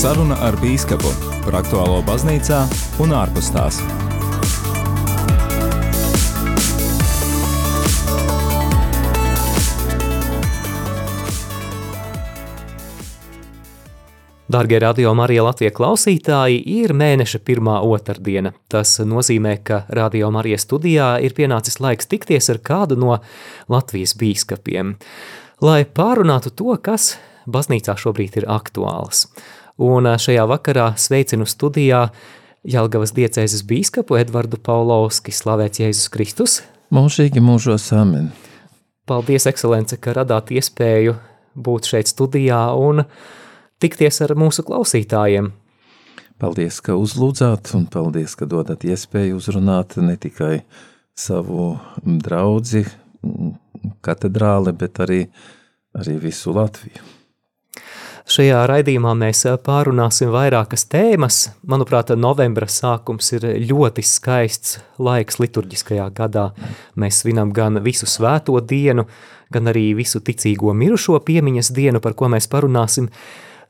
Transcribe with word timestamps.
Saruna 0.00 0.38
ar 0.40 0.54
bīskapu 0.56 1.10
par 1.44 1.58
aktuālo 1.58 1.98
baznīcā 2.06 2.62
un 3.04 3.10
ārpus 3.12 3.50
tās. 3.52 3.82
Dārgie 14.48 14.80
radio 14.80 15.12
Marija 15.12 15.44
Latvijas 15.44 15.76
klausītāji, 15.76 16.64
ir 16.80 16.96
mēneša 16.96 17.44
pirmā 17.44 17.82
otrdiena. 17.84 18.54
Tas 18.72 18.96
nozīmē, 19.04 19.58
ka 19.60 19.82
radio 19.92 20.32
Marija 20.32 20.64
studijā 20.64 21.12
ir 21.20 21.36
pienācis 21.36 21.76
laiks 21.84 22.08
tikties 22.08 22.48
ar 22.48 22.64
kādu 22.64 22.96
no 22.96 23.20
Latvijas 23.68 24.16
bīskapiem, 24.16 24.96
lai 25.60 25.82
pārunātu 25.84 26.56
to, 26.56 26.72
kas 26.80 27.18
baznīcā 27.44 28.00
šobrīd 28.00 28.40
ir 28.40 28.48
aktuāls. 28.48 29.26
Un 29.80 30.04
šajā 30.20 30.44
vakarā 30.44 30.90
sveicinu 31.00 31.46
studijā 31.48 32.10
Jelgavas 32.68 33.14
diecēzes 33.16 33.62
bīskapu 33.64 34.18
Edvardu 34.20 34.58
Paulovski, 34.60 35.32
slavēts 35.32 35.80
Jēzus 35.80 36.10
Kristus. 36.12 36.58
Mūžīgi 36.92 37.40
mūžos 37.40 37.86
amen. 37.96 38.28
Paldies, 39.08 39.46
ekscelence, 39.48 39.96
ka 39.96 40.12
radāt 40.18 40.52
iespēju 40.52 41.14
būt 41.56 41.88
šeit 41.88 42.10
studijā 42.12 42.58
un 42.76 43.06
tikties 43.80 44.20
ar 44.26 44.34
mūsu 44.36 44.66
klausītājiem. 44.68 45.48
Paldies, 46.40 46.82
ka 46.84 46.98
uzlūdzāt, 47.00 47.72
un 47.76 47.86
paldies, 47.88 48.34
ka 48.36 48.48
dodat 48.48 48.84
iespēju 48.84 49.40
uzrunāt 49.40 49.96
ne 50.04 50.18
tikai 50.20 50.60
savu 51.16 51.72
draugu 52.04 52.84
katedrāli, 54.04 54.76
bet 54.76 55.00
arī, 55.04 55.22
arī 55.96 56.18
visu 56.20 56.52
Latviju. 56.56 57.19
Šajā 58.28 58.64
raidījumā 58.68 59.14
mēs 59.16 59.44
pārunāsim 59.64 60.32
vairākas 60.34 60.84
tēmas. 60.92 61.38
Manuprāt, 61.66 62.12
novembra 62.18 62.68
sākums 62.68 63.32
ir 63.36 63.46
ļoti 63.70 64.04
skaists 64.04 64.78
laiks 65.00 65.40
liturģiskajā 65.40 66.08
gadā. 66.16 66.50
Mēs 67.00 67.22
svinam 67.22 67.54
gan 67.56 67.80
visu 67.84 68.08
svēto 68.10 68.60
dienu, 68.60 69.06
gan 69.50 69.70
arī 69.72 69.92
visu 69.98 70.20
ticīgo 70.20 70.74
mirušo 70.76 71.18
piemiņas 71.26 71.72
dienu, 71.74 72.02
par 72.04 72.18
ko 72.18 72.28
mēs 72.32 72.50
parunāsim 72.50 73.08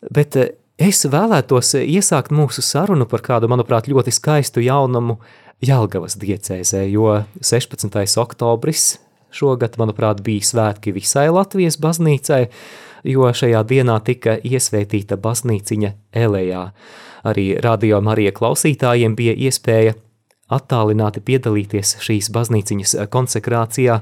bet 0.09 0.37
es 0.81 1.05
vēlētos 1.11 1.75
iesākt 1.83 2.33
mūsu 2.33 2.65
sarunu 2.65 3.07
par 3.11 3.25
kādu, 3.25 3.51
manuprāt, 3.53 3.91
ļoti 3.91 4.15
skaistu 4.15 4.65
jaunumu 4.65 5.19
Jelgavas 5.61 6.17
diecēzē, 6.21 6.87
jo 6.89 7.19
16. 7.45 8.01
oktobris 8.23 8.95
šogad, 9.35 9.77
manuprāt, 9.79 10.23
bija 10.25 10.47
svētki 10.47 10.95
visai 10.97 11.29
Latvijas 11.31 11.77
baznīcai, 11.81 12.47
jo 13.05 13.31
šajā 13.33 13.63
dienā 13.65 14.01
tika 14.05 14.37
iesvētīta 14.43 15.17
baznīciņa 15.21 15.95
Elejā. 16.13 16.67
Arī 17.25 17.47
radio 17.61 18.01
Marija 18.01 18.33
klausītājiem 18.33 19.17
bija 19.17 19.35
iespēja 19.37 19.97
attālināti 20.51 21.21
piedalīties 21.21 21.99
šīs 22.03 22.31
baznīciņas 22.35 22.97
konsekrācijā, 23.11 24.01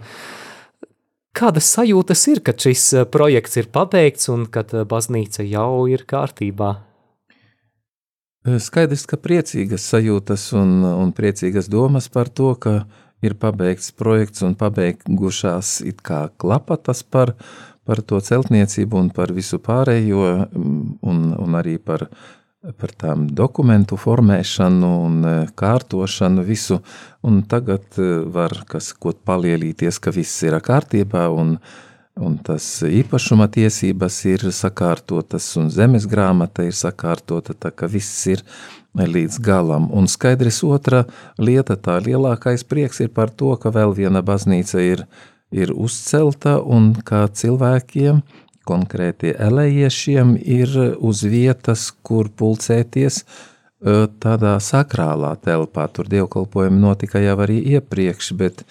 Kādas 1.38 1.68
sajūtas 1.70 2.24
ir, 2.32 2.40
kad 2.42 2.58
šis 2.58 2.84
eh, 2.98 3.05
projekts 3.06 3.58
ir 3.60 3.68
pabeigts 3.70 4.30
un 4.32 4.46
kad 4.50 4.72
eh, 4.74 4.82
baznīca 4.88 5.44
jau 5.46 5.86
ir 5.86 6.02
kārtībā? 6.08 6.70
Eh, 8.48 8.56
skaidrs, 8.62 9.05
ka 9.06 9.20
priecīgas 9.22 9.86
sajūtas 9.92 10.48
un, 10.58 10.80
un 10.88 11.12
priecīgas 11.14 11.70
domas 11.70 12.08
par 12.10 12.33
to, 12.33 12.55
ka 12.58 12.80
ir 13.22 13.36
pabeigts 13.38 13.92
projekts 13.94 14.42
un 14.46 14.56
pabeigušās 14.58 15.77
it 15.86 16.02
kā 16.06 16.24
klapatas 16.42 17.05
par, 17.06 17.36
par 17.89 18.05
to 18.05 18.20
celtniecību 18.20 19.00
un 19.00 19.08
par 19.14 19.33
visu 19.33 19.58
pārējo 19.64 20.27
mm, 20.47 20.98
un, 21.08 21.25
un 21.41 21.56
arī 21.58 21.78
par 21.81 22.08
par 22.77 22.91
tām 22.98 23.29
dokumentu 23.30 23.96
formēšanu 23.96 24.89
un 25.05 25.18
e, 25.24 25.35
kārtošanu 25.57 26.42
visu, 26.45 26.80
un 27.23 27.42
tagad 27.46 27.98
e, 28.02 28.08
var, 28.35 28.64
kas 28.68 28.90
kaut 28.98 29.20
palielīties, 29.29 30.01
ka 30.02 30.11
viss 30.14 30.42
ir 30.42 30.58
kārtībā 30.64 31.29
un, 31.30 31.55
un 32.18 32.35
tas 32.42 32.67
īpašuma 32.83 33.46
tiesības 33.55 34.18
ir 34.27 34.48
sakārtotas 34.52 35.46
un 35.61 35.70
zemes 35.70 36.08
grāmata 36.11 36.67
ir 36.67 36.74
sakārtota, 36.74 37.55
tā 37.55 37.70
ka 37.70 37.86
viss 37.86 38.27
ir 38.27 38.42
līdz 38.98 39.39
galam. 39.45 39.86
Un 39.95 40.11
skaidrs 40.11 40.64
otra 40.67 41.05
lieta, 41.39 41.79
tā 41.79 42.01
lielākais 42.02 42.67
prieks 42.67 42.98
ir 43.07 43.14
par 43.14 43.30
to, 43.30 43.55
ka 43.55 43.70
vēl 43.70 43.95
viena 43.95 44.24
baznīca 44.27 44.83
ir, 44.83 45.07
ir 45.51 45.73
uzcelta 45.75 46.59
un 46.61 46.92
kā 47.05 47.27
cilvēkiem– 47.29 48.23
konkrēti 48.69 49.33
elejiešiem 49.39 50.36
ir 50.42 50.75
uz 50.98 51.23
vietas, 51.25 51.89
kur 52.05 52.29
pulcēties 52.29 53.23
tādā 54.23 54.57
sakrālā 54.63 55.35
telpā. 55.45 55.86
Tur 55.95 56.11
dievkalpojumi 56.11 56.81
notika 56.83 57.23
jau 57.23 57.36
arī 57.45 57.61
iepriekš, 57.77 58.33
bet 58.39 58.64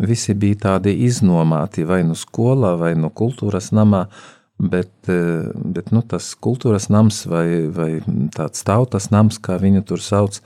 visi 0.00 0.34
bija 0.38 0.60
tādi 0.68 0.94
iznomāti 1.06 1.84
vai 1.88 2.02
nu 2.06 2.16
skolā, 2.18 2.76
vai 2.80 2.94
nu 2.98 3.10
kultūras 3.10 3.72
namā, 3.76 4.06
bet, 4.72 4.94
bet 5.08 5.90
nu, 5.92 6.04
tas 6.06 6.32
kultūras 6.38 6.88
nams 6.92 7.24
vai, 7.28 7.46
vai 7.74 7.90
tāds 8.36 8.64
tautas 8.66 9.10
nams, 9.12 9.40
kā 9.42 9.58
viņu 9.60 9.84
tur 9.90 10.00
sauc, 10.04 10.38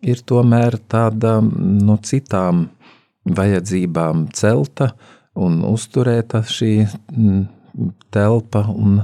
ir 0.00 0.24
tomēr 0.24 0.80
tāda 0.88 1.38
no 1.44 1.92
nu, 1.92 2.00
citām 2.02 2.66
vajadzībām 3.28 4.30
celta 4.32 4.94
un 5.38 5.62
uzturēta 5.68 6.42
šī 6.46 6.72
telpa, 8.14 8.64
un 8.72 9.02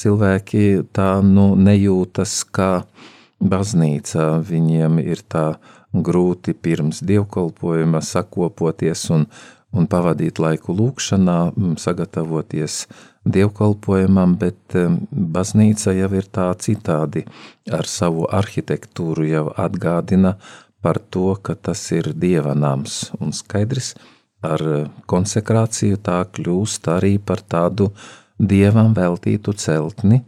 cilvēki 0.00 0.86
tā 0.96 1.10
nu, 1.24 1.52
nejūtas 1.56 2.42
kā 2.52 2.70
baznīca. 3.40 4.36
Viņiem 4.46 5.00
ir 5.04 5.22
tā 5.28 5.46
grūti 5.92 6.54
pirms 6.54 7.02
dievkalpojuma 7.06 8.02
sakopoties 8.04 9.06
un, 9.14 9.26
un 9.72 9.88
pavadīt 9.90 10.40
laiku 10.42 10.74
lūkšanā, 10.76 11.38
sagatavoties 11.80 12.84
dievkalpojumam, 13.26 14.36
bet 14.38 14.76
baznīca 15.10 15.94
jau 15.96 16.10
ir 16.18 16.28
tā 16.30 16.50
citādi 16.62 17.24
ar 17.72 17.88
savu 17.90 18.28
arhitektūru 18.30 19.26
jau 19.30 19.48
atgādina 19.56 20.36
par 20.84 21.00
to, 21.10 21.32
ka 21.42 21.56
tas 21.58 21.80
ir 21.96 22.12
dievanāms 22.14 23.08
un 23.18 23.32
skaidrs, 23.34 23.94
ar 24.46 24.62
konsekrāciju 25.10 25.98
tā 26.02 26.20
kļūst 26.36 26.88
arī 26.92 27.16
par 27.18 27.42
tādu 27.42 27.90
dievam 28.38 28.94
veltītu 28.96 29.54
celtni, 29.56 30.22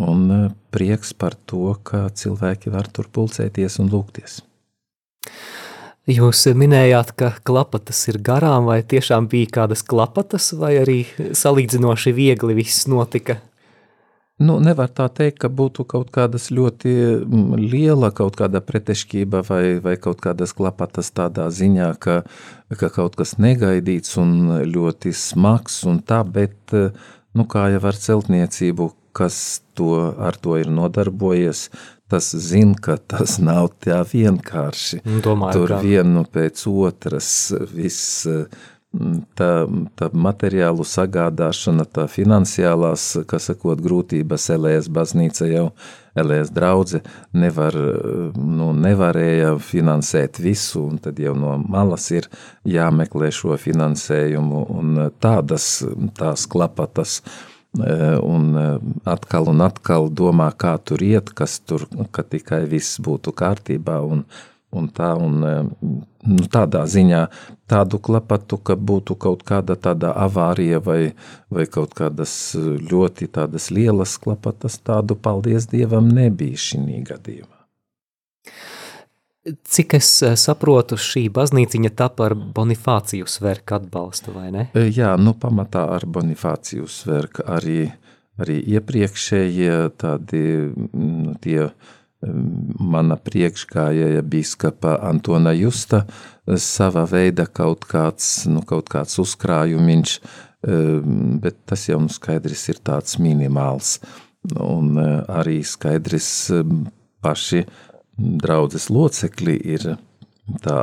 un 0.00 0.26
e, 0.32 0.40
prieks 0.72 1.12
par 1.12 1.36
to, 1.48 1.74
ka 1.84 2.06
cilvēki 2.08 2.72
var 2.72 2.88
tur 2.88 3.10
pulcēties 3.12 3.78
un 3.82 3.90
lūgties. 3.92 4.40
Jūs 6.06 6.44
minējāt, 6.54 7.12
ka 7.18 7.32
klapatas 7.42 8.04
ir 8.06 8.20
garām, 8.22 8.68
vai 8.70 8.78
tiešām 8.86 9.26
bija 9.28 9.50
kādas 9.58 9.82
klapatas, 9.82 10.52
vai 10.54 10.76
arī 10.78 11.00
salīdzinoši 11.34 12.14
viegli 12.14 12.54
viss 12.60 12.86
notika? 12.86 13.40
Nu, 14.36 14.58
nevar 14.60 14.90
tā 14.92 15.06
teikt, 15.08 15.38
ka 15.40 15.48
būtu 15.48 15.86
kaut 15.88 16.10
kādas 16.12 16.50
ļoti 16.52 16.90
liela 17.56 18.10
kaut 18.12 18.36
kāda 18.36 18.60
pretešķība 18.60 19.40
vai, 19.48 19.62
vai 19.80 19.94
kaut 19.96 20.20
kādas 20.20 20.52
klapatas 20.52 21.08
tādā 21.16 21.46
ziņā, 21.48 21.94
ka, 21.96 22.18
ka 22.76 22.90
kaut 22.92 23.16
kas 23.16 23.38
negaidīts 23.40 24.18
un 24.20 24.60
ļoti 24.68 25.14
smags 25.16 25.80
un 25.88 26.02
tā, 26.04 26.20
bet 26.20 26.76
nu, 26.76 27.48
kā 27.48 27.70
jau 27.72 27.80
ar 27.88 27.96
celtniecību, 27.96 28.90
kas 29.16 29.40
to, 29.72 29.94
ar 30.20 30.36
to 30.36 30.60
ir 30.60 30.68
nodarbojies, 30.68 31.70
tas 32.12 32.28
zina, 32.36 32.76
ka 32.76 32.98
tas 33.00 33.38
nav 33.40 33.70
tā 33.80 34.02
vienkārši. 34.04 35.00
Nu, 35.08 35.24
domāju, 35.24 35.62
Tur 35.62 35.78
ka... 35.78 35.80
vienu 35.80 36.26
pēc 36.28 36.68
otras 36.68 37.30
viss 37.72 38.28
tā, 39.38 39.50
tā 39.98 40.08
materiālu 40.12 40.84
sagādāšana, 40.86 41.86
tā 41.88 42.06
finansiālās, 42.10 43.08
kas 43.28 43.50
sakot, 43.50 43.80
grūtības 43.84 44.48
Elējas 44.56 44.90
baznīca 44.92 45.48
jau, 45.50 45.66
Elējas 46.16 46.52
draudze 46.56 47.02
nevar, 47.36 47.76
nu, 48.36 48.70
nevarēja 48.72 49.56
finansēt 49.60 50.40
visu, 50.40 50.86
un 50.88 51.00
tad 51.02 51.20
jau 51.20 51.34
no 51.36 51.58
malas 51.60 52.08
ir 52.14 52.30
jāmeklē 52.64 53.28
šo 53.34 53.58
finansējumu, 53.60 54.64
un 54.78 54.96
tādas 55.20 55.68
tās 56.16 56.46
klapatas, 56.48 57.20
un 57.76 58.50
atkal 59.04 59.52
un 59.52 59.60
atkal 59.66 60.08
domā, 60.08 60.48
kā 60.56 60.76
tur 60.80 61.04
iet, 61.04 61.34
kas 61.36 61.58
tur, 61.60 61.84
ka 62.10 62.24
tikai 62.24 62.64
viss 62.70 63.00
būtu 63.02 63.36
kārtībā, 63.36 64.00
un, 64.00 64.24
un 64.76 64.88
tā, 64.94 65.12
un 65.18 65.40
nu, 65.40 66.46
tādā 66.52 66.84
ziņā 66.90 67.22
tādu 67.70 68.00
klapatu, 68.02 68.58
ka 68.58 68.76
būtu 68.76 69.16
kaut 69.18 69.42
kāda 69.46 69.76
tāda 69.80 70.12
avārija 70.26 70.80
vai, 70.84 71.00
vai 71.50 71.66
kaut 71.66 71.96
kādas 71.98 72.54
ļoti 72.56 73.30
tādas 73.34 73.70
lielas 73.74 74.16
klapatas, 74.22 74.78
tādu 74.78 75.18
paldies 75.18 75.68
Dievam 75.72 76.08
nebija 76.12 76.60
šī 76.68 77.02
gadījumā. 77.10 77.52
Cik 79.46 79.94
es 79.94 80.08
eh, 80.26 80.32
saprotu, 80.34 80.96
šī 80.98 81.28
baznīciņa 81.30 81.92
tapa 81.94 82.24
ar 82.26 82.34
Bonifāciju 82.34 83.28
sverku 83.30 83.76
atbalstu, 83.76 84.34
vai 84.34 84.48
ne? 84.50 84.64
Jā, 84.74 85.12
nu 85.22 85.36
pamatā 85.38 85.84
ar 85.94 86.06
Bonifāciju 86.10 86.88
sverku 86.90 87.46
arī 87.46 87.84
arī 88.42 88.58
iepriekšējie 88.76 89.76
tādi 90.00 90.42
nu, 90.92 91.36
tie 91.40 91.70
mana 92.22 93.16
priekšgājēja 93.20 94.22
biskapa 94.24 94.96
Antona 95.04 95.52
Justa 95.56 96.04
sava 96.60 97.04
veida 97.10 97.46
kaut 97.46 97.84
kāds, 97.88 98.46
nu, 98.48 98.62
kaut 98.66 98.88
kāds 98.92 99.18
uzkrājumiņš, 99.22 100.14
bet 101.42 101.58
tas 101.68 101.88
jau 101.90 102.00
nu 102.02 102.12
skaidrs 102.12 102.68
ir 102.72 102.80
tāds 102.86 103.18
minimāls. 103.22 103.98
Un 104.62 104.96
arī 104.96 105.60
skaidrs 105.66 106.30
paši 107.22 107.64
draudzes 108.16 108.88
locekļi 108.94 109.56
ir 109.74 109.88
tā 110.64 110.80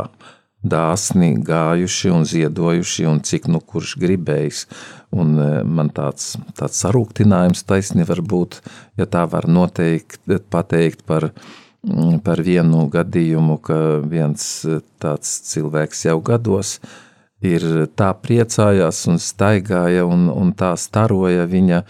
dāsni 0.64 1.34
gājuši 1.44 2.12
un 2.14 2.24
ziedojuši, 2.28 3.06
un 3.10 3.20
cik 3.26 3.50
nu 3.52 3.60
kurš 3.60 3.98
gribējis. 4.02 4.66
Un 5.14 5.36
e, 5.38 5.50
man 5.68 5.92
tāds, 5.94 6.34
tāds 6.58 6.80
sarūktinājums 6.82 7.66
taisni 7.70 8.08
var 8.08 8.24
būt, 8.24 8.62
ja 8.98 9.06
tā 9.06 9.26
var 9.30 9.50
noteikt, 9.52 10.24
pateikt 10.50 11.04
par, 11.06 11.30
mm, 11.86 12.22
par 12.26 12.42
vienu 12.42 12.88
gadījumu, 12.94 13.60
ka 13.62 13.80
viens 14.08 14.48
e, 14.66 14.80
tāds 15.04 15.36
cilvēks 15.52 16.08
jau 16.08 16.20
gados 16.24 16.80
ir 17.44 17.64
tā 18.00 18.14
priecājās 18.16 19.04
un 19.12 19.20
staigāja 19.20 20.08
un, 20.08 20.30
un 20.32 20.54
tā 20.56 20.72
staroja 20.80 21.44
viņa, 21.52 21.82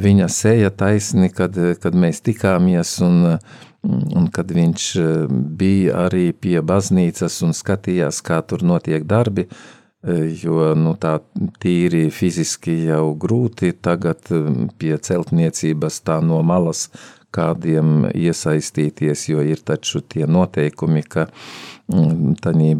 viņa 0.00 0.28
seja 0.30 0.70
taisni, 0.70 1.32
kad, 1.34 1.58
kad 1.82 1.98
mēs 1.98 2.22
tikāmies 2.22 2.94
un 3.02 3.34
uh, 3.34 3.58
Un 3.82 4.26
kad 4.28 4.50
viņš 4.52 4.86
e, 5.00 5.10
bija 5.30 6.04
arī 6.04 6.30
pie 6.36 6.58
baznīcas 6.60 7.38
un 7.46 7.54
skatījās, 7.56 8.20
kā 8.20 8.42
tur 8.44 8.60
notiek 8.66 9.06
darbi, 9.08 9.46
e, 9.46 10.16
jo 10.42 10.74
nu, 10.76 10.92
tā 11.00 11.16
tīri 11.62 12.10
fiziski 12.12 12.76
jau 12.90 13.14
grūti 13.16 13.72
tagad 13.80 14.28
e, 14.36 14.42
pie 14.76 14.98
celtniecības 15.00 16.02
tā 16.04 16.18
no 16.20 16.42
malas 16.44 16.90
kādiem 17.32 18.10
iesaistīties, 18.10 19.22
jo 19.30 19.40
ir 19.46 19.62
taču 19.64 20.02
tie 20.02 20.26
noteikumi, 20.28 21.00
ka 21.06 21.28
mm, 21.88 22.34
tādā 22.44 22.74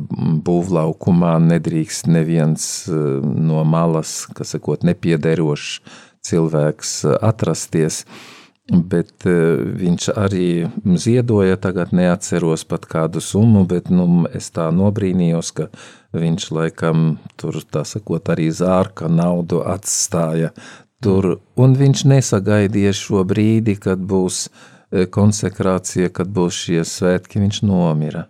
būvlaukumā 0.45 1.37
nedrīkst 1.47 2.11
neviens 2.11 2.67
no 2.91 3.63
malas, 3.65 4.27
kas 4.37 4.53
sakot, 4.57 4.85
nepiederošs 4.85 5.79
cilvēks 6.27 6.93
atrasties 7.23 8.03
bet 8.71 9.27
eh, 9.27 9.63
viņš 9.81 10.11
arī 10.19 10.51
ziedoja, 10.99 11.59
tagad 11.61 11.95
neatceros 11.97 12.65
pat 12.69 12.87
kādu 12.91 13.23
summu, 13.23 13.65
bet 13.69 13.91
nu, 13.91 14.27
es 14.35 14.51
tā 14.55 14.69
nobrīnījos, 14.75 15.53
ka 15.57 15.69
viņš 16.17 16.51
laikam 16.55 17.19
tur, 17.41 17.59
tā 17.71 17.85
sakot, 17.87 18.31
arī 18.31 18.51
zārka 18.55 19.11
naudu 19.11 19.63
atstāja 19.67 20.53
tur, 21.03 21.39
un 21.57 21.75
viņš 21.79 22.05
nesagaidīja 22.11 22.93
šo 22.97 23.25
brīdi, 23.27 23.77
kad 23.81 23.99
būs 23.99 24.47
eh, 24.47 25.07
konsekrācija, 25.11 26.13
kad 26.15 26.31
būs 26.31 26.65
šie 26.67 26.85
svētki, 26.87 27.43
viņš 27.43 27.63
nomira. 27.67 28.29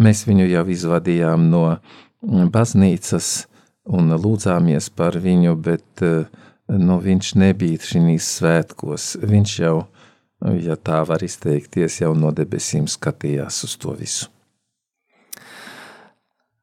Mēs 0.00 0.24
viņu 0.28 0.48
jau 0.48 0.64
izvadījām 0.72 1.48
no 1.52 1.64
mm, 1.72 2.48
baznīcas 2.52 3.46
un 3.90 4.12
lūdzāmies 4.12 4.88
par 4.96 5.16
viņu, 5.20 5.56
bet 5.60 6.04
uh, 6.04 6.28
nu, 6.78 6.98
viņš 7.02 7.34
nebija 7.40 7.80
šīs 7.82 8.28
svētkos. 8.38 9.14
Viņš 9.26 9.54
jau, 9.62 9.76
ja 10.60 10.76
tā 10.76 11.02
var 11.08 11.24
izteikties, 11.24 12.00
jau 12.02 12.12
no 12.14 12.30
debesīm 12.34 12.86
skatījās 12.90 13.64
uz 13.66 13.76
to 13.80 13.96
visu. 13.98 14.30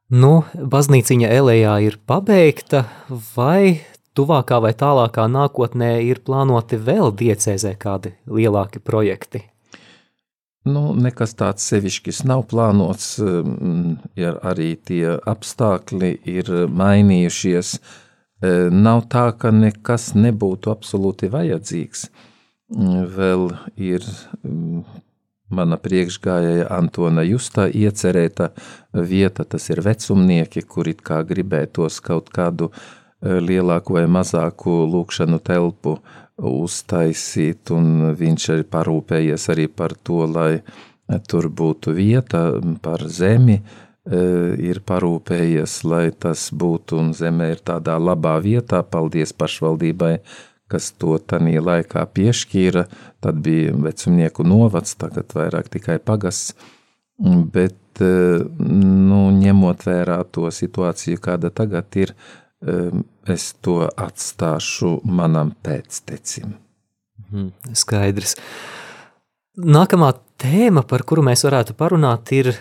Nu, 0.08 0.46
baznīciņa 0.56 1.30
Elējā 1.36 1.74
ir 1.84 1.98
pabeigta, 2.08 2.86
vai 3.36 3.84
tuvākā 4.16 4.62
vai 4.64 4.72
tālākā 4.72 5.28
nākotnē 5.28 5.98
ir 6.08 6.24
plānoti 6.24 6.80
vēl 6.80 7.12
diecēzē 7.12 7.76
kādi 7.76 8.16
lielāki 8.24 8.80
projekti? 8.80 9.44
Nu, 10.68 10.92
nekas 10.96 11.36
tāds 11.40 11.64
sevišķis 11.68 12.26
nav 12.28 12.46
plānots, 12.52 13.14
ja 14.20 14.34
arī 14.48 14.74
tie 14.76 15.14
apstākļi 15.28 16.10
ir 16.28 16.52
mainījušies, 16.68 17.76
uh, 17.76 18.07
Nav 18.42 19.08
tā, 19.10 19.32
ka 19.34 19.50
nekas 19.50 20.12
nebūtu 20.14 20.70
absolūti 20.70 21.30
vajadzīgs. 21.34 22.08
Vēl 23.18 23.48
ir 23.82 24.06
mana 25.50 25.78
priekšgājēja 25.82 26.68
Antona 26.76 27.24
Justā 27.26 27.66
iecerēta 27.72 28.52
vieta, 28.94 29.46
tas 29.48 29.70
ir 29.72 29.82
vecumnieki, 29.82 30.62
kuri 30.68 30.94
kā 30.94 31.24
gribētos 31.26 32.02
kaut 32.04 32.30
kādu 32.30 32.70
lielāku 33.24 33.98
vai 33.98 34.06
mazāku 34.06 34.84
lūkšanu 34.92 35.40
telpu 35.42 35.96
uztaisīt, 36.38 37.72
un 37.74 38.14
viņš 38.20 38.50
arī 38.54 38.68
parūpējies 38.70 39.50
arī 39.56 39.66
par 39.72 39.96
to, 39.98 40.28
lai 40.30 40.62
tur 41.26 41.48
būtu 41.50 41.96
vieta 41.96 42.44
par 42.84 43.08
zemi, 43.10 43.58
Eh, 43.58 43.87
ir 44.08 44.80
parūpējies, 44.88 45.82
lai 45.84 46.12
tas 46.16 46.48
būtu 46.56 47.00
un 47.02 47.10
zemē 47.18 47.50
ir 47.56 47.64
tādā 47.66 47.98
labā 48.00 48.38
vietā. 48.44 48.80
Paldies 48.84 49.34
pašvaldībai, 49.36 50.14
kas 50.72 50.92
to 51.00 51.18
tanī 51.20 51.58
laikā 51.64 52.06
piešķīra. 52.16 52.86
Tad 53.24 53.42
bija 53.44 53.76
vecumnieku 53.76 54.46
novads, 54.48 54.96
tagad 55.00 55.34
vairāk 55.36 55.72
tikai 55.74 56.00
pagasts. 56.00 56.56
Bet, 57.18 57.80
eh, 58.00 58.44
nu, 58.60 59.22
ņemot 59.34 59.84
vērā 59.88 60.20
to 60.32 60.52
situāciju, 60.54 61.18
kāda 61.18 61.50
tagad 61.50 61.96
ir, 61.98 62.14
eh, 62.62 62.92
es 63.26 63.54
to 63.62 63.90
atstāšu 63.90 65.02
manam 65.04 65.56
pēctecim. 65.64 66.54
Mhm, 67.32 67.52
skaidrs. 67.74 68.36
Nākamā 69.58 70.14
tēma, 70.38 70.88
par 70.88 71.02
kuru 71.02 71.24
mēs 71.24 71.44
varētu 71.44 71.74
parunāt, 71.74 72.32
ir 72.32 72.54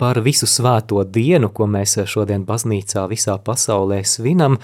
par 0.00 0.22
visu 0.24 0.48
svēto 0.48 1.04
dienu, 1.04 1.50
ko 1.52 1.68
mēs 1.68 1.98
šodien 2.08 2.46
baznīcā 2.48 3.04
visā 3.10 3.36
pasaulē 3.44 4.00
svinam. 4.08 4.56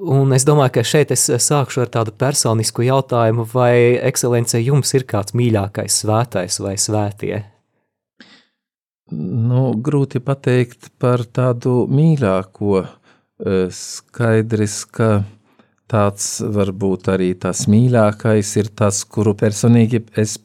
Un 0.00 0.32
es 0.36 0.46
domāju, 0.48 0.76
ka 0.78 0.84
šeit 0.86 1.10
es 1.12 1.26
sākšu 1.28 1.82
ar 1.84 1.90
tādu 1.96 2.12
personisku 2.16 2.84
jautājumu, 2.86 3.48
vai 3.52 3.96
ekscelence 3.98 4.60
jums 4.60 4.92
ir 4.96 5.08
kāds 5.08 5.34
mīļākais 5.36 6.02
svētais 6.04 6.60
vai 6.62 6.76
svētie? 6.80 7.40
Nu, 9.10 9.72
grūti 9.74 10.22
pateikt 10.22 10.92
par 11.02 11.24
tādu 11.26 11.82
mīļāko. 11.90 12.84
Skaidrs, 13.74 14.76
ka 14.94 15.10
tāds 15.90 16.26
varbūt 16.44 17.08
arī 17.10 17.32
tas 17.40 17.64
mīļākais 17.72 18.52
ir 18.60 18.70
tas, 18.78 19.02
kuru 19.02 19.34
personīgi 19.34 20.04
es 20.20 20.36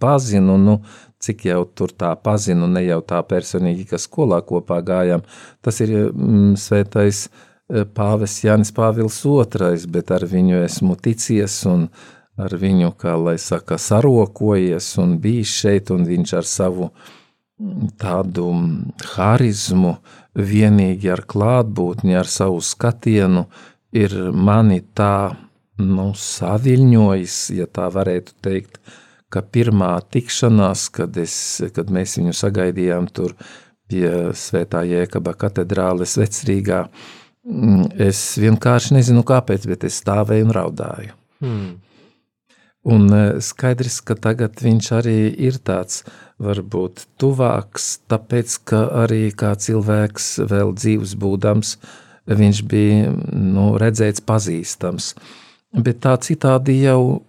pazinu. 0.00 0.56
Nu, 0.56 0.78
cik 1.24 1.46
jau 1.48 1.62
tur 1.76 1.92
tā 1.96 2.12
pazinu, 2.20 2.68
ne 2.70 2.84
jau 2.84 3.00
tā 3.04 3.22
personīgi, 3.26 3.88
ka 3.90 4.00
skolā 4.00 4.42
kopā 4.46 4.80
gājām. 4.84 5.24
Tas 5.64 5.80
ir 5.84 5.94
mm, 6.10 6.54
svētais 6.60 7.24
e, 7.26 7.84
pāvis 7.84 8.38
Jānis 8.44 8.74
Pāvils 8.76 9.20
II, 9.24 9.88
bet 9.94 10.12
ar 10.14 10.26
viņu 10.30 10.62
esmu 10.64 10.98
ticies 11.00 11.62
un 11.70 11.88
ar 12.40 12.54
viņu, 12.58 12.92
kā 12.98 13.14
lai 13.18 13.36
saka, 13.38 13.78
sarokojies 13.78 14.94
un 15.02 15.18
bijis 15.22 15.54
šeit, 15.62 15.92
un 15.94 16.06
viņš 16.08 16.34
ar 16.40 16.48
savu 16.50 16.90
mm, 16.90 17.94
tādu 18.00 18.50
harizmu, 19.14 19.96
vienīgi 20.34 21.12
ar 21.14 21.22
klātbūtni, 21.30 22.16
ar 22.18 22.28
savu 22.30 22.60
skatienu, 22.64 23.46
ir 23.94 24.14
mani 24.34 24.80
tā, 24.96 25.36
nu, 25.78 26.10
saviļņojis, 26.18 27.38
ja 27.58 27.66
tā 27.70 27.86
varētu 27.94 28.34
teikt, 28.42 28.80
ka 29.34 29.42
pirmā 29.42 29.92
tikšanās, 30.14 30.88
kad, 30.94 31.18
es, 31.20 31.36
kad 31.74 31.90
mēs 31.92 32.18
viņu 32.20 32.34
sagaidījām 32.38 33.10
tur 33.14 33.34
pie 33.90 34.08
Svētā 34.38 34.84
Jēkaba 34.88 35.34
katedrāles 35.38 36.16
vecrīgā, 36.20 36.84
mm, 37.44 37.88
es 38.06 38.22
vienkārši 38.40 38.98
nezinu 38.98 39.24
kāpēc, 39.26 39.66
bet 39.70 39.88
es 39.90 39.98
stāvēju 40.02 40.48
un 40.48 40.54
raudāju. 40.56 41.18
Hmm. 41.44 41.72
Un 42.84 43.08
e, 43.16 43.22
skaidrs, 43.40 44.02
ka 44.04 44.16
tagad 44.20 44.60
viņš 44.60 44.90
arī 44.98 45.18
ir 45.46 45.56
tāds 45.64 46.02
varbūt 46.42 47.06
tuvāks, 47.20 47.86
tāpēc, 48.12 48.56
ka 48.68 48.82
arī 49.04 49.30
kā 49.32 49.54
cilvēks 49.56 50.26
vēl 50.50 50.74
dzīvs 50.76 51.14
būdams, 51.20 51.76
viņš 52.28 52.60
bija 52.68 53.14
nu, 53.32 53.70
redzēts 53.80 54.24
pazīstams. 54.28 55.14
Bet 55.74 56.02
tā 56.04 56.18
citādi 56.22 56.76
jau 56.82 57.24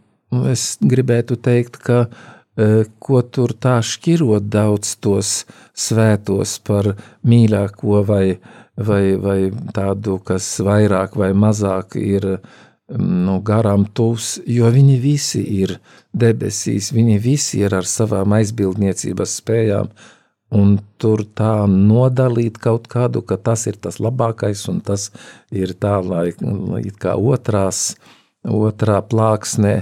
es 0.52 0.76
gribētu 0.82 1.38
teikt, 1.42 1.80
ka 1.84 2.06
e, 2.06 2.86
ko 3.00 3.22
tur 3.22 3.56
tā 3.56 3.80
šķirot 3.86 4.50
daudz 4.52 4.96
tos 5.04 5.46
svētos 5.76 6.58
par 6.66 6.94
mīļāko 7.28 8.04
vai, 8.08 8.38
vai, 8.78 9.04
vai 9.22 9.40
tādu, 9.76 10.20
kas 10.26 10.48
vairāk 10.64 11.18
vai 11.20 11.32
mazāk 11.34 11.98
ir 12.02 12.30
nu, 12.90 13.40
garām 13.42 13.86
tuvs, 13.98 14.36
jo 14.46 14.70
viņi 14.72 14.98
visi 15.02 15.42
ir 15.62 15.80
debesīs, 16.14 16.92
viņi 16.94 17.18
visi 17.22 17.64
ir 17.66 17.74
ar 17.76 17.88
savām 17.90 18.36
aizbildniecības 18.38 19.40
spējām, 19.42 19.90
un 20.56 20.78
tur 21.02 21.26
tā 21.36 21.66
nodalīt 21.70 22.60
kaut 22.62 22.88
kādu, 22.92 23.24
ka 23.26 23.38
tas 23.42 23.66
ir 23.68 23.80
tas 23.82 23.98
labākais 24.00 24.62
un 24.72 24.82
tas 24.86 25.10
ir 25.52 25.74
tā, 25.82 25.98
lai, 26.06 26.32
lai 26.42 26.84
kā 27.02 27.16
otrās, 27.18 27.96
otrā 28.46 29.02
plāksnē. 29.02 29.76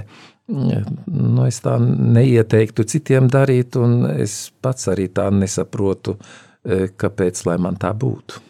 Nu, 0.48 1.44
es 1.46 1.62
tā 1.64 1.78
neieteiktu 1.80 2.84
citiem 2.84 3.30
darīt, 3.32 3.78
un 3.80 4.04
es 4.12 4.52
pats 4.60 4.90
arī 4.92 5.08
tā 5.08 5.30
nesaprotu, 5.32 6.18
kāpēc 7.00 7.46
lai 7.48 7.56
man 7.60 7.80
tā 7.80 7.94
būtu. 7.96 8.42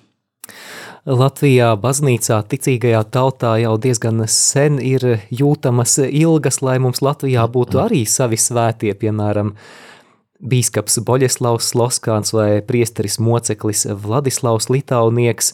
Latvijā 1.04 1.74
baznīcā 1.76 2.38
ticīgajā 2.48 3.02
tautā 3.12 3.54
jau 3.60 3.74
diezgan 3.76 4.22
sen 4.30 4.78
ir 4.80 5.04
jūtamas 5.28 5.98
ilgas, 6.06 6.62
lai 6.64 6.78
mums 6.80 7.02
Latvijā 7.04 7.44
būtu 7.44 7.82
arī 7.82 8.04
savi 8.08 8.38
svētie, 8.40 8.94
piemēram, 8.96 9.52
bīskaps 10.40 10.96
Boļeslavs 11.04 11.74
Loskāns 11.76 12.32
vai 12.32 12.62
priesteris 12.64 13.18
moceklis 13.20 13.84
Vladislavs 13.86 14.70
Litaunieks, 14.72 15.52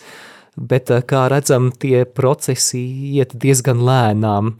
bet, 0.54 0.92
kā 1.10 1.26
redzam, 1.30 1.72
tie 1.74 2.04
procesi 2.06 2.84
iet 3.16 3.34
diezgan 3.34 3.82
lēnām. 3.86 4.54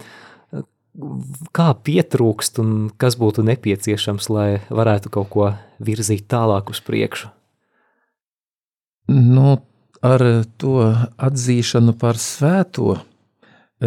Kā 1.54 1.68
pietrūkst 1.86 2.58
un 2.62 2.70
kas 2.98 3.16
būtu 3.20 3.44
nepieciešams, 3.46 4.26
lai 4.32 4.48
varētu 4.68 5.12
kaut 5.14 5.28
ko 5.30 5.50
virzīt 5.78 6.26
tālāk 6.30 6.72
uz 6.74 6.80
priekšu? 6.82 7.30
Nu, 9.10 9.60
ar 10.02 10.24
to 10.58 10.74
atzīšanu 11.18 11.94
par 11.98 12.18
svēto 12.18 12.96
e, 12.98 13.00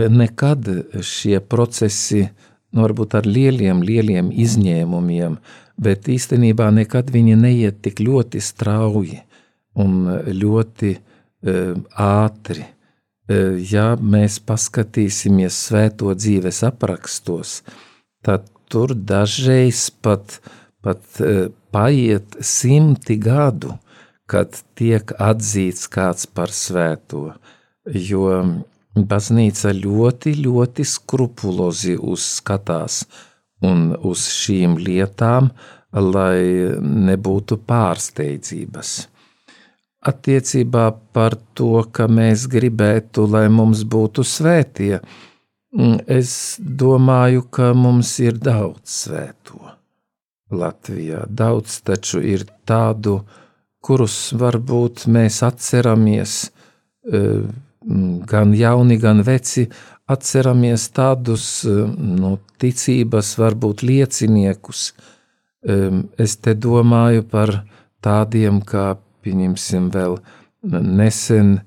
nekad 0.07 0.67
šie 1.03 1.41
procesi, 1.43 2.23
nu, 2.71 2.85
varbūt 2.85 3.17
ar 3.19 3.27
lieliem, 3.27 3.83
lieliem 3.83 4.31
izņēmumiem, 4.31 5.37
bet 5.83 6.07
īstenībā 6.11 6.69
nekad 6.71 7.11
viņi 7.11 7.37
neiet 7.39 7.83
tik 7.83 7.99
ļoti 8.03 8.41
strauji 8.43 9.19
un 9.79 10.05
ļoti 10.29 10.91
uh, 10.93 11.73
ātri. 11.97 12.65
Uh, 13.23 13.55
ja 13.71 13.93
mēs 13.95 14.39
paskatīsimies 14.43 15.55
svēto 15.69 16.11
dzīves 16.17 16.63
aprakstos, 16.67 17.61
tad 18.25 18.49
tur 18.71 18.91
dažreiz 18.95 19.87
pat, 20.03 20.41
pat 20.83 21.01
uh, 21.23 21.47
paiet 21.71 22.35
simti 22.43 23.17
gadu, 23.21 23.77
kad 24.27 24.55
tiek 24.75 25.11
atzīts 25.19 25.87
kāds 25.91 26.27
par 26.27 26.51
svēto, 26.51 27.31
jo 27.85 28.29
baznīca 28.95 29.73
ļoti, 29.75 30.35
ļoti 30.45 30.85
skrupulozi 30.85 31.95
uzskatās 31.97 33.03
un 33.63 33.93
uz 34.03 34.27
šīm 34.31 34.77
lietām, 34.81 35.49
lai 35.93 36.43
nebūtu 36.81 37.59
pārsteidzības. 37.67 38.93
Attiecībā 40.03 40.89
par 41.15 41.37
to, 41.55 41.85
ka 41.95 42.09
mēs 42.11 42.47
gribētu, 42.51 43.23
lai 43.29 43.45
mums 43.47 43.85
būtu 43.87 44.25
svētie, 44.27 44.97
es 46.07 46.33
domāju, 46.59 47.45
ka 47.49 47.71
mums 47.73 48.17
ir 48.19 48.35
daudz 48.37 48.97
svēto. 49.05 49.61
Latvijā 50.53 51.23
daudz 51.29 51.79
taču 51.87 52.21
ir 52.21 52.45
tādu, 52.67 53.21
kurus 53.83 54.33
varbūt 54.37 55.07
mēs 55.11 55.41
atceramies, 55.43 56.35
e, 57.03 57.23
gan 58.29 58.53
jauni, 58.55 58.99
gan 59.01 59.23
veci, 59.25 59.65
atceramies 60.07 60.87
tādus 60.95 61.47
e, 61.65 61.73
no 62.21 62.37
ticības, 62.61 63.33
varbūt 63.41 63.83
lieciniekus. 63.83 64.91
E, 65.63 65.79
es 66.21 66.37
te 66.37 66.53
domāju 66.53 67.25
par 67.27 67.57
tādiem, 68.03 68.61
kā, 68.61 68.93
pieņemsim, 69.23 69.89
vēl 69.93 70.17
nesen 70.63 71.57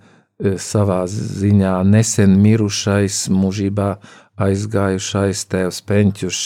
savā 0.61 1.03
ziņā 1.09 1.77
nesen 1.89 2.37
mirušais, 2.43 3.27
mūžībā 3.33 3.91
aizgājušais 4.47 5.47
tēvs 5.53 5.81
Peņķušs. 5.89 6.43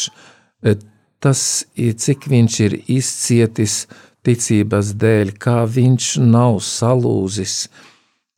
Tas, 1.21 1.41
cik 1.77 2.29
viņš 2.31 2.61
ir 2.67 2.77
izcietis, 2.89 3.83
ticības 4.25 4.93
dēļ, 5.01 5.33
kā 5.41 5.65
viņš 5.69 6.13
nav 6.23 6.61
salūzis, 6.65 7.69